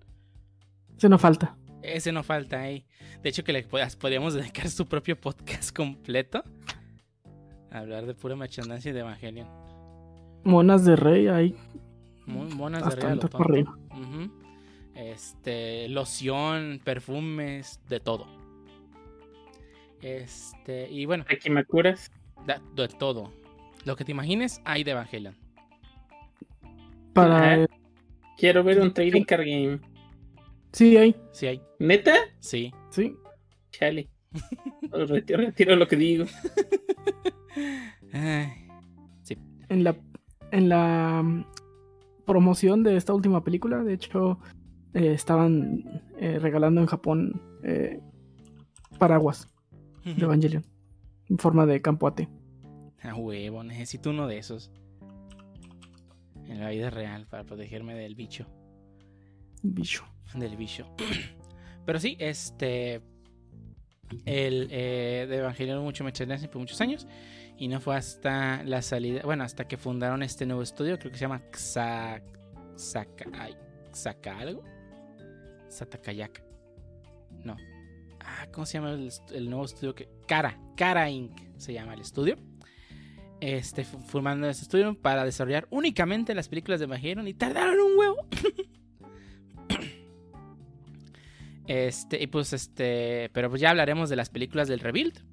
[0.98, 1.56] Se nos falta.
[1.82, 2.84] Ese no falta ahí.
[3.22, 6.42] De hecho, que le pod- podríamos dedicar su propio podcast completo.
[7.70, 9.48] A hablar de puro merchandising de Evangelion.
[10.44, 11.54] Monas de Rey ahí.
[12.26, 13.78] Muy monas de de lo Bastante arriba.
[13.90, 14.30] Ujú.
[14.94, 18.26] Este, loción, perfumes, de todo.
[20.02, 22.10] Este, y bueno, Aquí me curas.
[22.46, 23.32] da- de todo.
[23.84, 25.36] Lo que te imagines, hay de Evangelion.
[27.12, 27.66] Para.
[28.36, 29.80] Quiero ver un trading card game.
[30.72, 31.16] Sí, ahí.
[31.32, 31.62] Sí hay.
[31.78, 32.14] ¿Neta?
[32.38, 32.72] Sí.
[32.90, 33.16] Sí.
[33.70, 34.08] Chale.
[34.92, 36.24] retiro, retiro lo que digo.
[38.12, 38.48] Ay,
[39.68, 39.96] En la.
[40.52, 41.44] En la mm,
[42.26, 44.38] promoción de esta última película, de hecho,
[44.94, 48.00] eh, estaban eh, regalando en Japón eh,
[48.98, 49.48] paraguas
[50.04, 50.64] de Evangelion.
[51.28, 52.22] En forma de campo AT.
[53.02, 54.70] A huevo, necesito uno de esos.
[56.46, 58.46] En la vida real, para protegerme del bicho.
[59.62, 60.04] Bicho.
[60.34, 60.86] Del bicho.
[61.86, 63.00] Pero sí, este.
[64.24, 67.06] El eh, de Evangelion mucho merchandising por muchos años.
[67.56, 69.22] Y no fue hasta la salida.
[69.24, 70.98] Bueno, hasta que fundaron este nuevo estudio.
[70.98, 72.22] Creo que se llama Xa.
[72.76, 73.26] Xaka.
[73.34, 73.56] ay,
[73.92, 74.64] Xaka algo.
[75.68, 76.42] Satakayaka.
[77.44, 77.56] No.
[78.20, 80.08] Ah, ¿cómo se llama el, el nuevo estudio que.
[80.26, 80.58] Cara.
[80.76, 81.38] Cara Inc.
[81.58, 82.36] se llama el estudio.
[83.40, 87.28] Este, formando este estudio para desarrollar únicamente las películas de Evangelion.
[87.28, 88.16] Y tardaron un huevo.
[91.66, 95.24] Este, y pues este, pero pues ya hablaremos de las películas del Rebuild.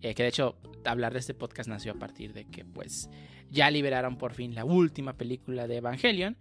[0.00, 3.08] eh, que de hecho, hablar de este podcast nació a partir de que pues
[3.50, 6.36] ya liberaron por fin la última película de Evangelion.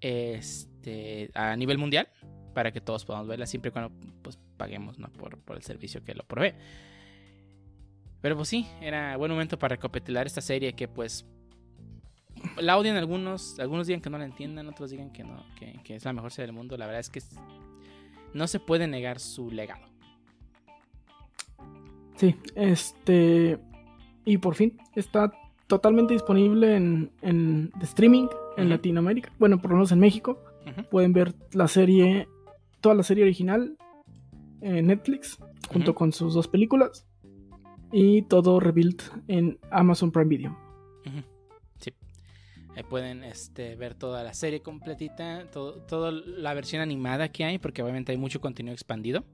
[0.00, 2.08] Este, a nivel mundial.
[2.54, 3.92] Para que todos podamos verla siempre y cuando
[4.22, 5.12] pues paguemos ¿no?
[5.12, 6.54] por, por el servicio que lo provee.
[8.20, 11.24] Pero pues sí, era buen momento para recapitular esta serie que pues
[12.60, 15.94] la odian algunos, algunos digan que no la entiendan, otros digan que no, que, que
[15.94, 16.76] es la mejor serie del mundo.
[16.76, 17.20] La verdad es que
[18.34, 19.86] no se puede negar su legado.
[22.16, 23.58] Sí, este.
[24.24, 25.32] Y por fin está
[25.68, 28.26] totalmente disponible en, en de streaming
[28.56, 28.68] en.
[28.68, 29.32] Latinoamérica.
[29.38, 30.42] Bueno, por lo menos en México.
[30.90, 32.28] Pueden ver la serie,
[32.80, 33.78] toda la serie original
[34.60, 35.38] en Netflix,
[35.72, 37.06] junto con sus dos películas.
[37.90, 40.58] Y todo rebuild en Amazon Prime Video.
[42.78, 47.58] Ahí pueden este, ver toda la serie completita, todo, toda la versión animada que hay,
[47.58, 49.24] porque obviamente hay mucho contenido expandido,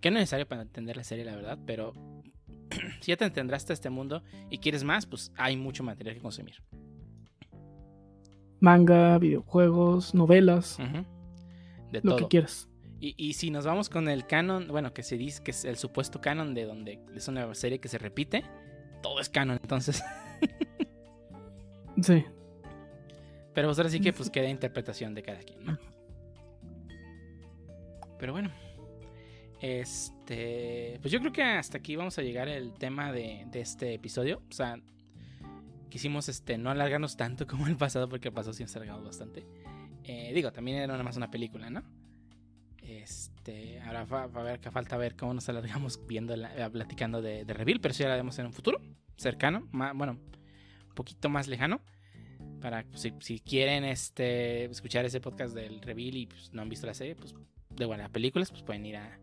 [0.00, 1.92] que no es necesario para entender la serie, la verdad, pero
[3.02, 6.62] si ya te entendraste este mundo y quieres más, pues hay mucho material que consumir.
[8.58, 11.04] Manga, videojuegos, novelas, Ujú.
[11.92, 12.16] De lo todo.
[12.16, 12.70] que quieras.
[13.00, 15.76] Y, y si nos vamos con el canon, bueno, que se dice que es el
[15.76, 18.44] supuesto canon de donde es una serie que se repite,
[19.02, 20.02] todo es canon, entonces.
[22.00, 22.24] Sí.
[23.58, 25.76] Pero pues ahora sí que pues queda interpretación de cada quien, ¿no?
[28.16, 28.52] Pero bueno.
[29.60, 30.98] Este.
[31.02, 34.42] Pues yo creo que hasta aquí vamos a llegar el tema de, de este episodio.
[34.48, 34.80] O sea.
[35.90, 39.44] Quisimos este, no alargarnos tanto como el pasado, porque el pasado sí nos alargamos bastante.
[40.04, 41.82] Eh, digo, también era nada más una película, ¿no?
[42.80, 43.80] Este.
[43.80, 47.20] Ahora va, va a ver que falta ver cómo nos alargamos viendo la- eh, platicando
[47.20, 48.80] de, de Reveal, pero eso ya lo haremos en un futuro
[49.16, 51.80] cercano, ma- bueno, un poquito más lejano.
[52.60, 56.86] Para si, si quieren este escuchar ese podcast del reveal y pues, no han visto
[56.86, 57.34] la serie, pues
[57.70, 59.18] de bueno, las películas, pues pueden ir a,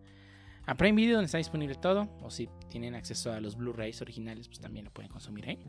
[0.65, 2.07] a Prime Video donde está disponible todo.
[2.21, 5.59] O si tienen acceso a los Blu-rays originales, pues también lo pueden consumir ahí.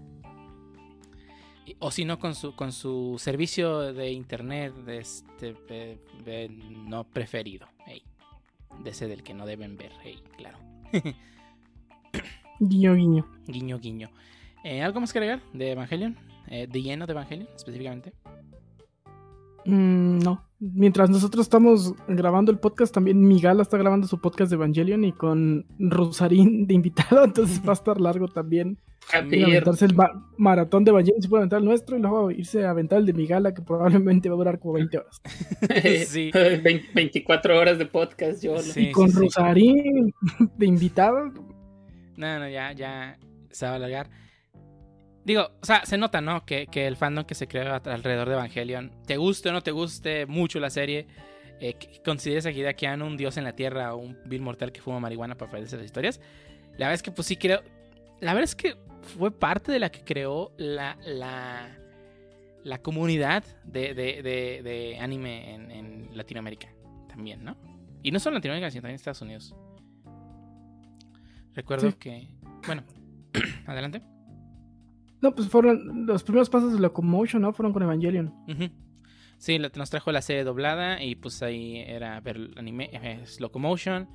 [1.67, 5.99] Y- O si no, con su, con su servicio de internet de este,
[6.87, 7.67] no preferido.
[8.83, 9.91] De ese del que no deben ver.
[10.05, 10.59] ey, claro.
[12.61, 13.27] Guiño, guiño.
[13.47, 14.11] Guiño, guiño.
[14.65, 16.17] Eh, ¿Algo más que agregar de Evangelion?
[16.49, 18.13] Eh, de lleno de Evangelion, específicamente.
[19.65, 20.45] Mm, no.
[20.59, 25.13] Mientras nosotros estamos grabando el podcast, también Migala está grabando su podcast de Evangelion y
[25.13, 28.79] con Rosarín de invitado, entonces va a estar largo también.
[29.13, 32.65] A aventarse el ma- maratón de Evangelion, se puede aventar el nuestro y luego irse
[32.65, 35.21] a aventar el de Migala, que probablemente va a durar como 20 horas.
[36.07, 36.31] Sí.
[36.63, 38.59] 20 24 horas de podcast, yo.
[38.59, 38.89] Sí.
[38.89, 39.19] y con sí.
[39.19, 40.13] Rosarín
[40.57, 41.33] de invitado,
[42.17, 43.19] No, no, ya, ya
[43.51, 44.11] se va a alargar.
[45.27, 46.47] Digo, o sea, se nota, ¿no?
[46.47, 49.73] Que, que el fandom que se creó alrededor de Evangelion, te guste o no te
[49.73, 51.09] guste mucho la serie,
[51.61, 54.71] eh, que consideres a Hideaki Anno un dios en la tierra o un vil mortal
[54.71, 56.21] que fuma marihuana para perderse las historias.
[56.79, 57.61] La verdad es que, pues sí creo.
[58.21, 58.77] La verdad es que
[59.19, 61.77] fue parte de la que creó la, la,
[62.63, 66.69] la comunidad de, de- de- de anime en, en Latinoamérica
[67.09, 67.57] también, ¿no?
[68.05, 69.55] Y no solo en Latinoamérica, sino también en Estados Unidos.
[71.55, 71.97] Recuerdo Sí.
[71.99, 72.29] que.
[72.67, 72.85] Bueno,
[73.67, 74.03] adelante.
[75.21, 77.53] No, pues fueron los primeros pasos de Locomotion, ¿no?
[77.53, 78.33] Fueron con Evangelion.
[79.39, 82.91] Sí, nos trajo la serie doblada y pues ahí era ver anime,
[83.23, 84.09] es Locomotion.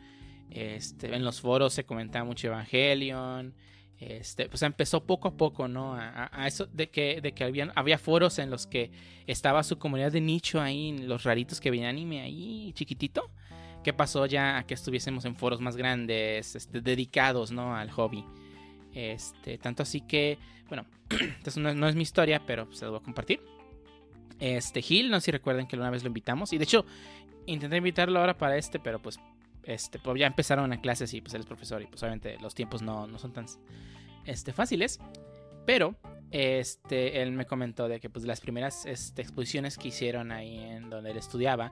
[0.49, 3.53] Este, en los foros se comentaba mucho Evangelion.
[3.97, 5.93] Este, pues empezó poco a poco, ¿no?
[5.95, 7.43] A, eso de que, de que
[7.75, 8.91] había foros en los que
[9.27, 13.29] estaba su comunidad de nicho ahí, los raritos que veían anime ahí, chiquitito.
[13.83, 17.75] ¿Qué pasó ya a que estuviésemos en foros más grandes, este, dedicados, ¿no?
[17.75, 18.25] Al hobby.
[18.93, 20.37] Este, tanto así que,
[20.67, 20.85] bueno,
[21.57, 23.41] no, es mi historia, pero se lo voy a compartir.
[24.39, 26.51] Este Gil, no sé si recuerden que una vez lo invitamos.
[26.53, 26.85] Y de hecho,
[27.45, 29.19] intenté invitarlo ahora para este, pero pues,
[29.63, 31.81] este, pues ya empezaron a clases y pues él es profesor.
[31.81, 33.45] Y pues obviamente los tiempos no, no son tan
[34.25, 34.99] este, fáciles.
[35.65, 35.95] Pero,
[36.31, 40.89] este, él me comentó de que pues las primeras este, exposiciones que hicieron ahí en
[40.89, 41.71] donde él estudiaba,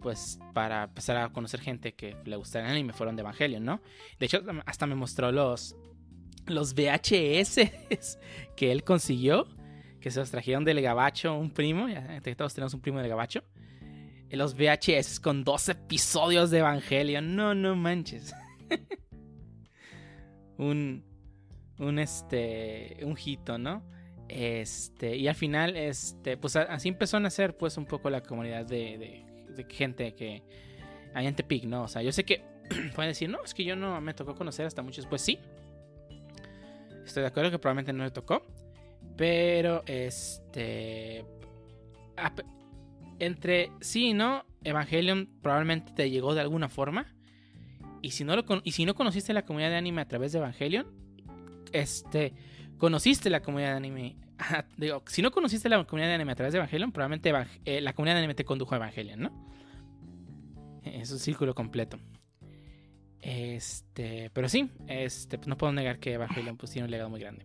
[0.00, 3.80] pues para empezar a conocer gente que le gustara el anime, fueron de Evangelion, ¿no?
[4.18, 5.76] De hecho, hasta me mostró los,
[6.50, 7.70] los VHS
[8.56, 9.46] que él consiguió
[10.00, 13.44] que se los trajeron del Gabacho, un primo, ya todos tenemos un primo del Gabacho.
[14.30, 17.36] Eh, Los VHS con dos episodios de Evangelion.
[17.36, 18.34] No, no manches.
[20.58, 21.04] un.
[21.78, 22.98] Un este.
[23.02, 23.82] Un hito, ¿no?
[24.28, 25.16] Este.
[25.16, 26.36] Y al final, este.
[26.36, 29.26] Pues así empezó a nacer, pues, un poco la comunidad de
[29.68, 30.42] gente que.
[31.12, 31.82] Hay en Tepic, ¿no?
[31.82, 32.44] O sea, yo sé que
[32.94, 35.06] pueden decir, no, es que yo no me tocó conocer hasta muchos.
[35.06, 35.38] Pues sí.
[37.10, 38.46] Estoy de acuerdo que probablemente no le tocó.
[39.16, 41.24] Pero, este.
[43.18, 47.12] Entre sí y no, Evangelion probablemente te llegó de alguna forma.
[48.00, 50.38] Y si no, lo y si no conociste la comunidad de anime a través de
[50.38, 50.86] Evangelion,
[51.72, 52.32] este.
[52.78, 54.16] Conociste la comunidad de anime.
[54.76, 57.32] digo, si no conociste la comunidad de anime a través de Evangelion, probablemente
[57.64, 59.48] eh, la comunidad de anime te condujo a Evangelion, ¿no?
[60.84, 61.98] Es un círculo completo.
[63.22, 64.30] Este.
[64.32, 67.44] Pero sí, este, no puedo negar que Evangelion pues, tiene un legado muy grande.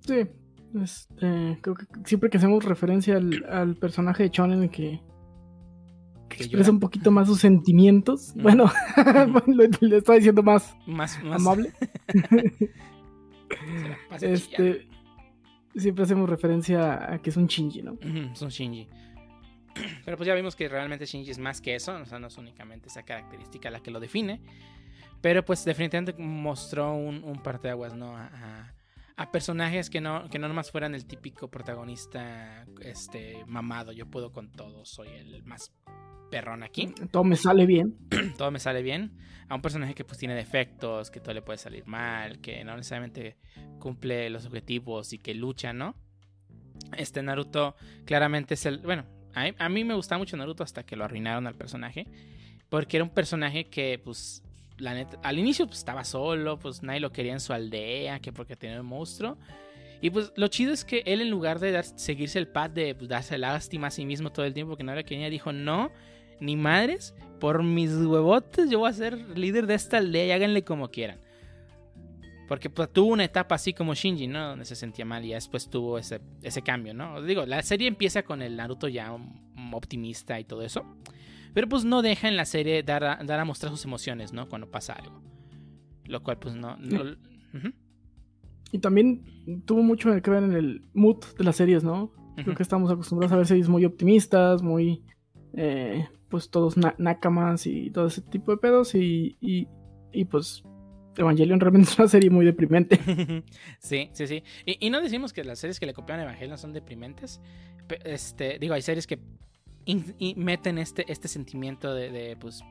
[0.00, 0.26] Sí.
[0.82, 5.00] Este, creo que siempre que hacemos referencia al, al personaje de Shonen que,
[6.28, 6.70] que Que expresa llora.
[6.70, 8.42] un poquito más sus sentimientos, Mm.
[8.42, 8.70] bueno,
[9.46, 11.72] lo, lo está diciendo más Más, más amable.
[14.18, 14.20] chillando.
[14.20, 14.88] Este,
[15.74, 17.98] siempre hacemos referencia a que es un Shinji, ¿no?
[18.32, 18.88] Es un Shinji.
[20.04, 22.36] Pero pues ya vimos que realmente Shinji es más que eso, o sea, no es
[22.38, 24.40] únicamente esa característica la que lo define.
[25.20, 28.16] Pero pues definitivamente mostró un, un parteaguas, ¿no?
[28.16, 28.74] A, a-
[29.16, 34.32] a personajes que no, que no nomás fueran el típico protagonista este mamado, yo puedo
[34.32, 35.74] con todo, soy el más
[36.30, 37.98] perrón aquí, Todo me sale bien.
[38.38, 39.12] todo me sale bien.
[39.50, 42.74] A un personaje que pues tiene defectos, que todo le puede salir mal, que no
[42.76, 43.36] necesariamente
[43.78, 45.96] cumple los objetivos y que lucha, ¿no?
[46.96, 47.74] Este Naruto
[48.06, 48.78] claramente es el...
[48.78, 49.04] Bueno,
[49.34, 52.06] a mí, me gustaba mucho Naruto hasta que lo arruinaron al personaje.
[52.68, 54.42] Porque era un personaje que pues...
[54.78, 58.32] La neta, al inicio pues, estaba solo, pues nadie lo quería en su aldea, que
[58.32, 59.36] porque tenía un monstruo.
[60.00, 62.94] Y pues lo chido es que él en lugar de dar- seguirse el pad de
[62.94, 65.90] pues, darse lástima a sí mismo todo el tiempo que no quería, dijo no,
[66.40, 70.64] ni madres, por mis huevotes yo voy a ser líder de esta aldea y háganle
[70.64, 71.20] como quieran.
[72.50, 74.48] Porque pues, tuvo una etapa así como Shinji, ¿no?
[74.48, 77.22] Donde se sentía mal y después tuvo ese, ese cambio, ¿no?
[77.22, 79.16] Digo, la serie empieza con el Naruto ya
[79.72, 80.84] optimista y todo eso.
[81.54, 84.48] Pero pues no deja en la serie dar a, dar a mostrar sus emociones, ¿no?
[84.48, 85.22] Cuando pasa algo.
[86.06, 86.76] Lo cual pues no...
[86.76, 87.04] no-
[88.72, 92.12] y también tuvo mucho que ver en el mood de las series, ¿no?
[92.44, 95.04] Creo que estamos acostumbrados a ver series muy optimistas, muy.
[95.54, 98.94] eh, pues todos na- nakamas y todo ese tipo de pedos.
[98.94, 99.68] Y, y,
[100.12, 100.64] y, pues.
[101.16, 102.98] Evangelion realmente es una serie muy deprimente.
[103.78, 104.42] sí, sí, sí.
[104.64, 107.40] Y, no decimos que las series que le copian a Evangelion son deprimentes.
[108.04, 109.18] Este, digo, hay series que
[110.36, 112.62] meten este, este sentimiento de, de, pues,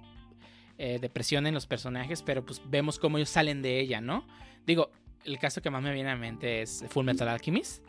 [0.78, 4.26] eh, depresión en los personajes, pero pues vemos cómo ellos salen de ella, ¿no?
[4.66, 4.92] Digo,
[5.26, 7.84] el caso que más me viene a mente es Full Metal Alchemist.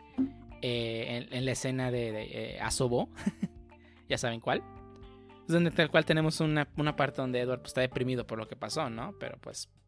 [0.61, 3.09] eh, en, la escena de, eh, Asobo.
[4.09, 4.61] ya saben cuál.
[5.47, 8.47] Es donde tal cual tenemos una, una parte donde Edward pues, está deprimido por lo
[8.47, 9.15] que pasó, ¿no?
[9.19, 9.80] Pero pues pues,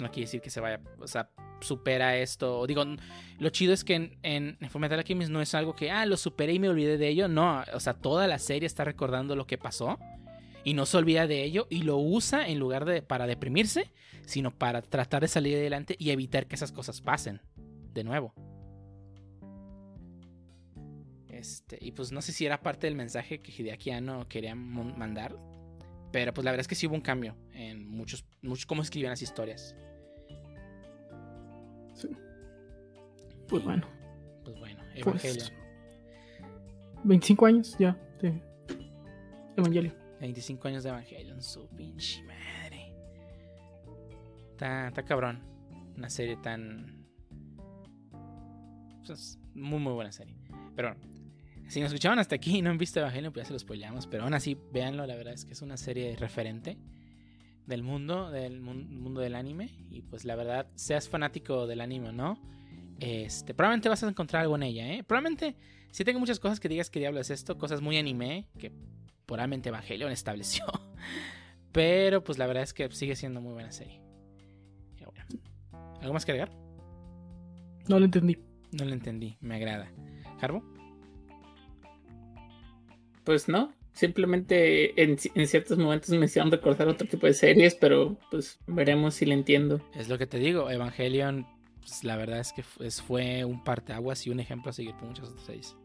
[0.00, 1.30] no quiere decir que se vaya, o sea,
[1.60, 2.66] supera esto.
[2.66, 2.84] Digo,
[3.38, 6.58] lo chido es que en, en, en no es algo que, ah, lo superé y
[6.58, 7.28] me olvidé de ello.
[7.28, 9.98] No, o sea, toda la serie está recordando lo que pasó
[10.64, 13.92] y no se olvida de ello y lo usa en lugar de para deprimirse,
[14.24, 17.40] sino para tratar de salir adelante y evitar que esas cosas pasen
[17.92, 18.34] de nuevo.
[21.28, 25.36] Este, y pues no sé si era parte del mensaje que Hideaki Anno quería mandar,
[26.12, 29.10] pero pues la verdad es que sí hubo un cambio en muchos, muchos cómo escribían
[29.10, 29.74] las historias.
[31.94, 32.08] Sí.
[33.48, 33.86] Pues bueno,
[34.44, 35.24] Pues bueno, pues.
[35.24, 35.48] Evangelion.
[37.04, 38.40] 25 años ya de
[39.56, 39.94] Evangelion.
[40.20, 42.94] 25 años de Evangelion, su pinche madre.
[44.50, 45.42] Está, está cabrón.
[45.96, 47.06] Una serie tan.
[49.06, 50.36] pues, muy, muy buena serie.
[50.76, 51.11] Pero bueno,
[51.72, 54.06] si nos escuchaban hasta aquí y no han visto Evangelion, pues ya se lo spoileamos.
[54.06, 56.76] Pero aún así, véanlo, la verdad es que es una serie referente
[57.66, 59.70] del mundo, del mun- mundo del anime.
[59.90, 62.38] Y pues la verdad, seas fanático del anime o no,
[63.00, 65.02] este, probablemente vas a encontrar algo en ella, ¿eh?
[65.02, 65.56] Probablemente,
[65.90, 68.70] si tengo muchas cosas que digas que diablo es esto, cosas muy anime, que
[69.26, 70.64] puramente Evangelion estableció.
[71.72, 74.00] Pero pues la verdad es que sigue siendo muy buena serie.
[74.98, 75.24] Bueno.
[76.00, 76.52] ¿Algo más que agregar?
[77.88, 78.38] No lo entendí.
[78.72, 79.90] No lo entendí, me agrada.
[80.40, 80.62] ¿Harbo?
[83.24, 88.16] Pues no, simplemente en, en ciertos momentos me hicieron recordar otro tipo de series, pero
[88.30, 89.80] pues veremos si le entiendo.
[89.94, 91.46] Es lo que te digo, Evangelion,
[91.80, 95.08] pues la verdad es que fue, fue un parteaguas y un ejemplo a seguir por
[95.08, 95.76] muchas otras series.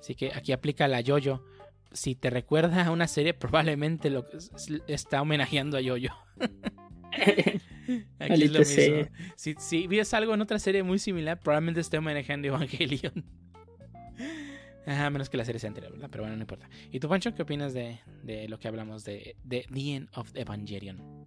[0.00, 1.44] Así que aquí aplica la Yoyo.
[1.92, 4.24] Si te recuerda a una serie, probablemente lo
[4.88, 6.10] está homenajeando a Yoyo.
[8.18, 9.08] Aquí es lo mismo.
[9.36, 13.24] Si, si ves algo en otra serie muy similar, probablemente esté homenajeando a Evangelion.
[14.86, 16.08] A menos que la serie sea anterior, ¿verdad?
[16.10, 16.68] Pero bueno, no importa.
[16.90, 20.30] ¿Y tú, Pancho, qué opinas de, de lo que hablamos de, de The End of
[20.34, 21.26] Evangelion?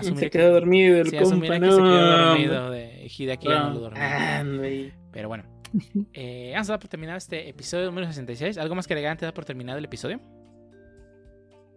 [0.00, 1.70] Se que- quedó dormido el sí, compa, que no.
[1.76, 4.92] se quedó dormido de Hideaki ya no lo No, dormido.
[5.12, 5.44] Pero bueno.
[6.12, 8.58] Eh, vamos a dar por terminado este episodio número 66.
[8.58, 10.20] ¿Algo más que agregar antes de dar por terminado el episodio?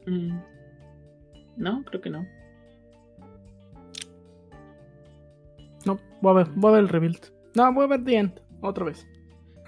[0.05, 0.37] Mm.
[1.57, 2.27] No, creo que no.
[5.85, 7.31] No, voy a ver, voy a ver el rebuild.
[7.57, 9.07] No, voy a ver The End, otra vez.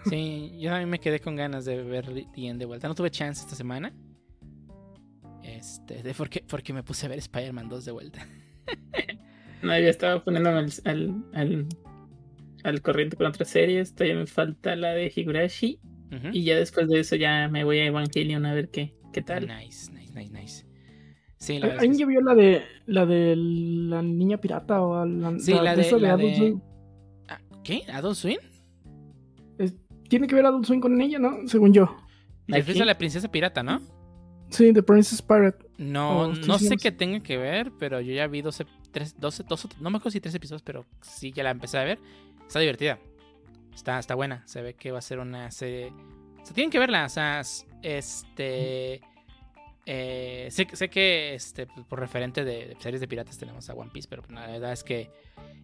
[0.05, 2.87] Sí, yo también me quedé con ganas de ver The End de vuelta.
[2.87, 3.91] No tuve chance esta semana.
[5.43, 8.27] Este, de porque, porque me puse a ver Spider-Man 2 de vuelta.
[9.61, 11.67] No, ya estaba poniéndome al, al, al,
[12.63, 13.93] al corriente con otras series.
[13.93, 15.81] Todavía me falta la de Higurashi.
[16.31, 19.47] Y ya después de eso ya me voy a Evangelion a ver qué, qué tal.
[19.47, 20.65] Nice, nice, nice, nice.
[21.39, 25.75] Sí, la ¿Alguien vio la de la de la niña pirata o la, Sí, la
[25.75, 26.57] de- esa la Adult de-
[27.69, 27.83] ¿Qué?
[27.91, 28.37] ¿Adult Swim?
[29.59, 29.75] Es-
[30.07, 31.47] Tiene que ver Adult Swim con ella, ¿no?
[31.47, 31.85] Según yo.
[32.47, 32.81] ¿Te refieres Aquí.
[32.81, 33.79] a la princesa pirata, no?
[34.49, 35.67] Sí, The Princess Pirate.
[35.77, 39.43] No, Oh, no sé qué tenga que ver, pero yo ya vi 12, tres- 12,
[39.43, 41.99] 12, no me acuerdo si tres episodios, pero sí ya la empecé a ver.
[42.47, 42.97] Está divertida.
[43.75, 44.41] Está, está buena.
[44.47, 45.93] Se ve que va a ser una serie.
[46.41, 47.05] O sea, tienen que verla.
[47.05, 47.43] O sea,
[47.83, 49.01] este.
[49.91, 53.73] Eh, sé, sé que este, pues, por referente de, de series de piratas tenemos a
[53.73, 55.09] One Piece, pero la verdad es que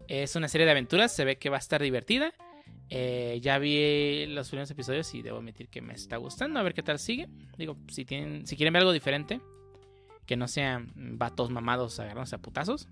[0.08, 1.12] es una serie de aventuras.
[1.16, 2.34] Se ve que va a estar divertida.
[2.90, 6.60] Eh, ya vi los primeros episodios y debo admitir que me está gustando.
[6.60, 7.28] A ver qué tal sigue.
[7.58, 9.42] Digo, si tienen, si quieren ver algo diferente,
[10.26, 12.88] que no sean vatos mamados agarrándose a putazos.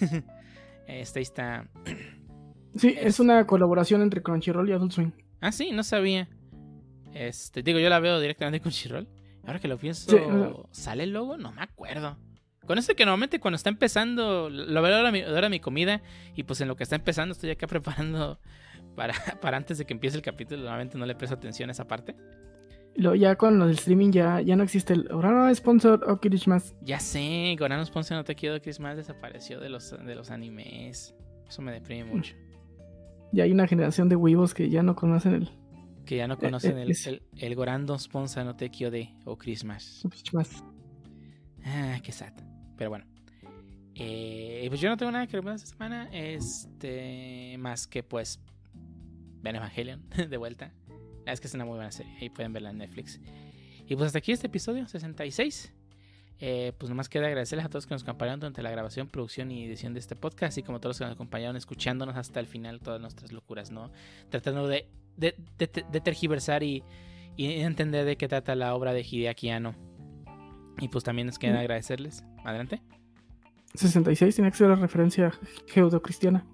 [0.88, 1.68] ahí está.
[2.76, 3.20] Sí, Es- es...
[3.20, 5.12] una colaboración entre Crunchyroll y Adult Swim.
[5.40, 6.28] Ah, sí, no sabía.
[7.12, 9.08] Este, digo, yo la veo directamente con Chirrol.
[9.46, 10.16] Ahora que lo pienso, Sí,
[10.72, 11.36] ¿sale el logo?
[11.36, 12.16] No me acuerdo.
[12.66, 16.02] Con eso que normalmente cuando está empezando, lo veo ahora mi, ahora mi comida
[16.34, 18.40] y pues en lo que está empezando estoy acá preparando
[18.96, 20.62] para, para antes de que empiece el capítulo.
[20.62, 22.16] Normalmente no le presto atención a esa parte.
[22.96, 26.02] Luego ya con lo del streaming ya, ya no existe el ahora no es sponsor
[26.08, 26.74] o Kirishmas.
[26.80, 31.14] Ya sé, Gorano Ponce no te quiero más desapareció de los, de los animes.
[31.46, 32.34] Eso me deprime mucho.
[33.32, 35.50] Ya hay una generación de weebos que ya no conocen el
[36.06, 40.02] Que ya no conocen eh, el, el, el Gorando Sponsa no te de o Christmas.
[40.08, 40.64] Kirishmas.
[41.64, 42.32] Ah, qué sad.
[42.78, 43.06] Pero bueno.
[43.94, 46.08] Eh, pues yo no tengo nada que recomendar esta semana.
[46.12, 47.56] Este.
[47.58, 48.40] Más que pues.
[49.42, 50.72] Ven Evangelion de vuelta.
[51.26, 52.16] La es que es una muy buena serie.
[52.20, 53.20] Ahí pueden verla en Netflix.
[53.86, 55.72] Y pues hasta aquí este episodio 66.
[56.38, 59.64] Eh, pues nomás queda agradecerles a todos que nos acompañaron durante la grabación, producción y
[59.64, 62.46] edición de este podcast, así como a todos los que nos acompañaron escuchándonos hasta el
[62.46, 63.90] final todas nuestras locuras, ¿no?
[64.28, 66.82] Tratando de, de, de- de tergiversar y,
[67.36, 69.74] y entender de qué trata la obra de Hideaki Anno.
[70.78, 71.60] Y pues también nos queda Mm.
[71.60, 72.24] agradecerles.
[72.44, 72.82] Adelante.
[73.74, 75.32] 66 tiene que ser la referencia
[75.68, 76.46] geodocristiana.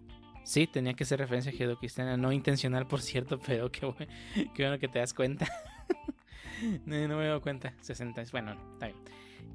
[0.45, 4.79] Sí, tenía que ser referencia a Gedo Cristiana, no intencional, por cierto, pero qué bueno
[4.79, 5.47] que te das cuenta.
[6.87, 7.75] no, no me doy cuenta.
[7.81, 8.99] 60, bueno, está bien.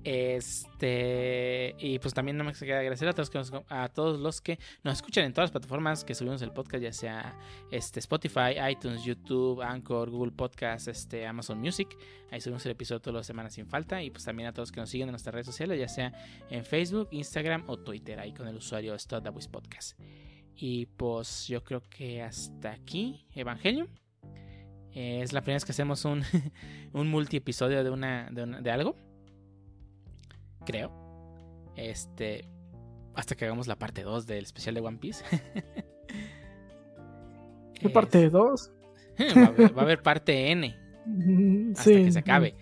[0.04, 3.30] Este, y pues también no me queda agradecer a todos,
[3.70, 6.94] a todos los que nos escuchan en todas las plataformas que subimos el podcast, ya
[6.94, 7.38] sea
[7.72, 11.90] este, Spotify, iTunes, YouTube, Anchor, Google Podcast, este, Amazon Music.
[12.32, 14.02] Ahí subimos el episodio todas las semanas sin falta.
[14.02, 16.14] Y pues también a todos que nos siguen en nuestras redes sociales, ya sea
[16.50, 20.00] en Facebook, Instagram o Twitter, ahí con el usuario Stodawis Podcast.
[20.56, 23.90] Y pues yo creo que hasta aquí, Evangelion.
[24.94, 26.24] Eh, es la primera vez que hacemos un,
[26.94, 28.96] un multi-episodio de, una, de, una- de algo.
[30.68, 30.92] Creo.
[31.78, 32.50] Este.
[33.16, 35.24] Hasta que hagamos la parte 2 del especial de One Piece.
[37.74, 38.72] ¿Qué parte 2?
[39.18, 40.68] Es- va, a haber, va a haber parte N
[41.76, 42.56] hasta que se acabe.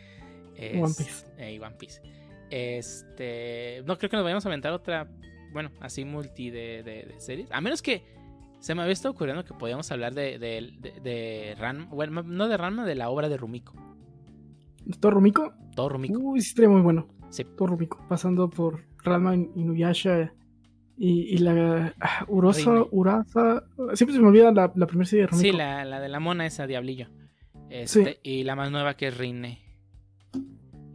[0.56, 1.26] Es- One Piece.
[1.38, 2.02] eh, One Piece.
[2.50, 3.82] Este.
[3.86, 5.10] No creo que nos vayamos a aventar otra.
[5.52, 7.52] Bueno, así multi de, de- de series.
[7.52, 8.04] A menos que
[8.60, 11.86] se me había estado ocurriendo que podíamos hablar de, de, de, de Ranma.
[11.88, 13.74] Bueno, no de Ranma, de la obra de Rumiko.
[15.00, 15.54] ¿Todo Rumiko?
[15.76, 16.20] Todo Rumiko.
[16.20, 17.08] Uy, sí, estaría muy bueno.
[17.36, 17.44] Sí.
[17.58, 18.06] Todo Rumiko.
[18.08, 20.34] Pasando por Ranma, Inuyasha
[20.98, 22.86] y, y la ah, Urosa.
[22.92, 23.64] Urasa.
[23.94, 25.42] Siempre se me olvida la, la primera serie de Rumiko.
[25.52, 27.08] Sí, la, la de la mona esa, Diablillo.
[27.70, 29.62] Este, Y la más nueva que es Rine.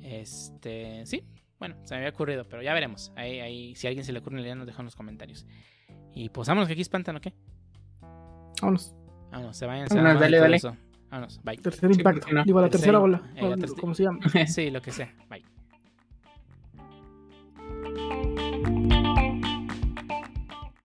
[0.02, 1.22] Este, sí,
[1.58, 3.12] bueno, se me había ocurrido, pero ya veremos.
[3.16, 5.46] Ahí, ahí, si a alguien se le ocurre una idea, nos deja en los comentarios.
[6.14, 7.34] Y pues vámonos, que aquí espantan, ¿o qué?
[8.60, 8.94] Vámonos.
[9.30, 9.86] Vámonos, se vayan.
[9.88, 10.58] Vámonos, dale, dale.
[11.10, 11.56] Vámonos, bye.
[11.58, 12.26] Tercer Sí, impacto.
[12.26, 12.44] ¿por no?
[12.44, 13.22] Digo, la Tercer tercera imp- ola.
[13.36, 14.18] eh, la o tercer- como se llama.
[14.46, 15.14] Sí, lo que sea.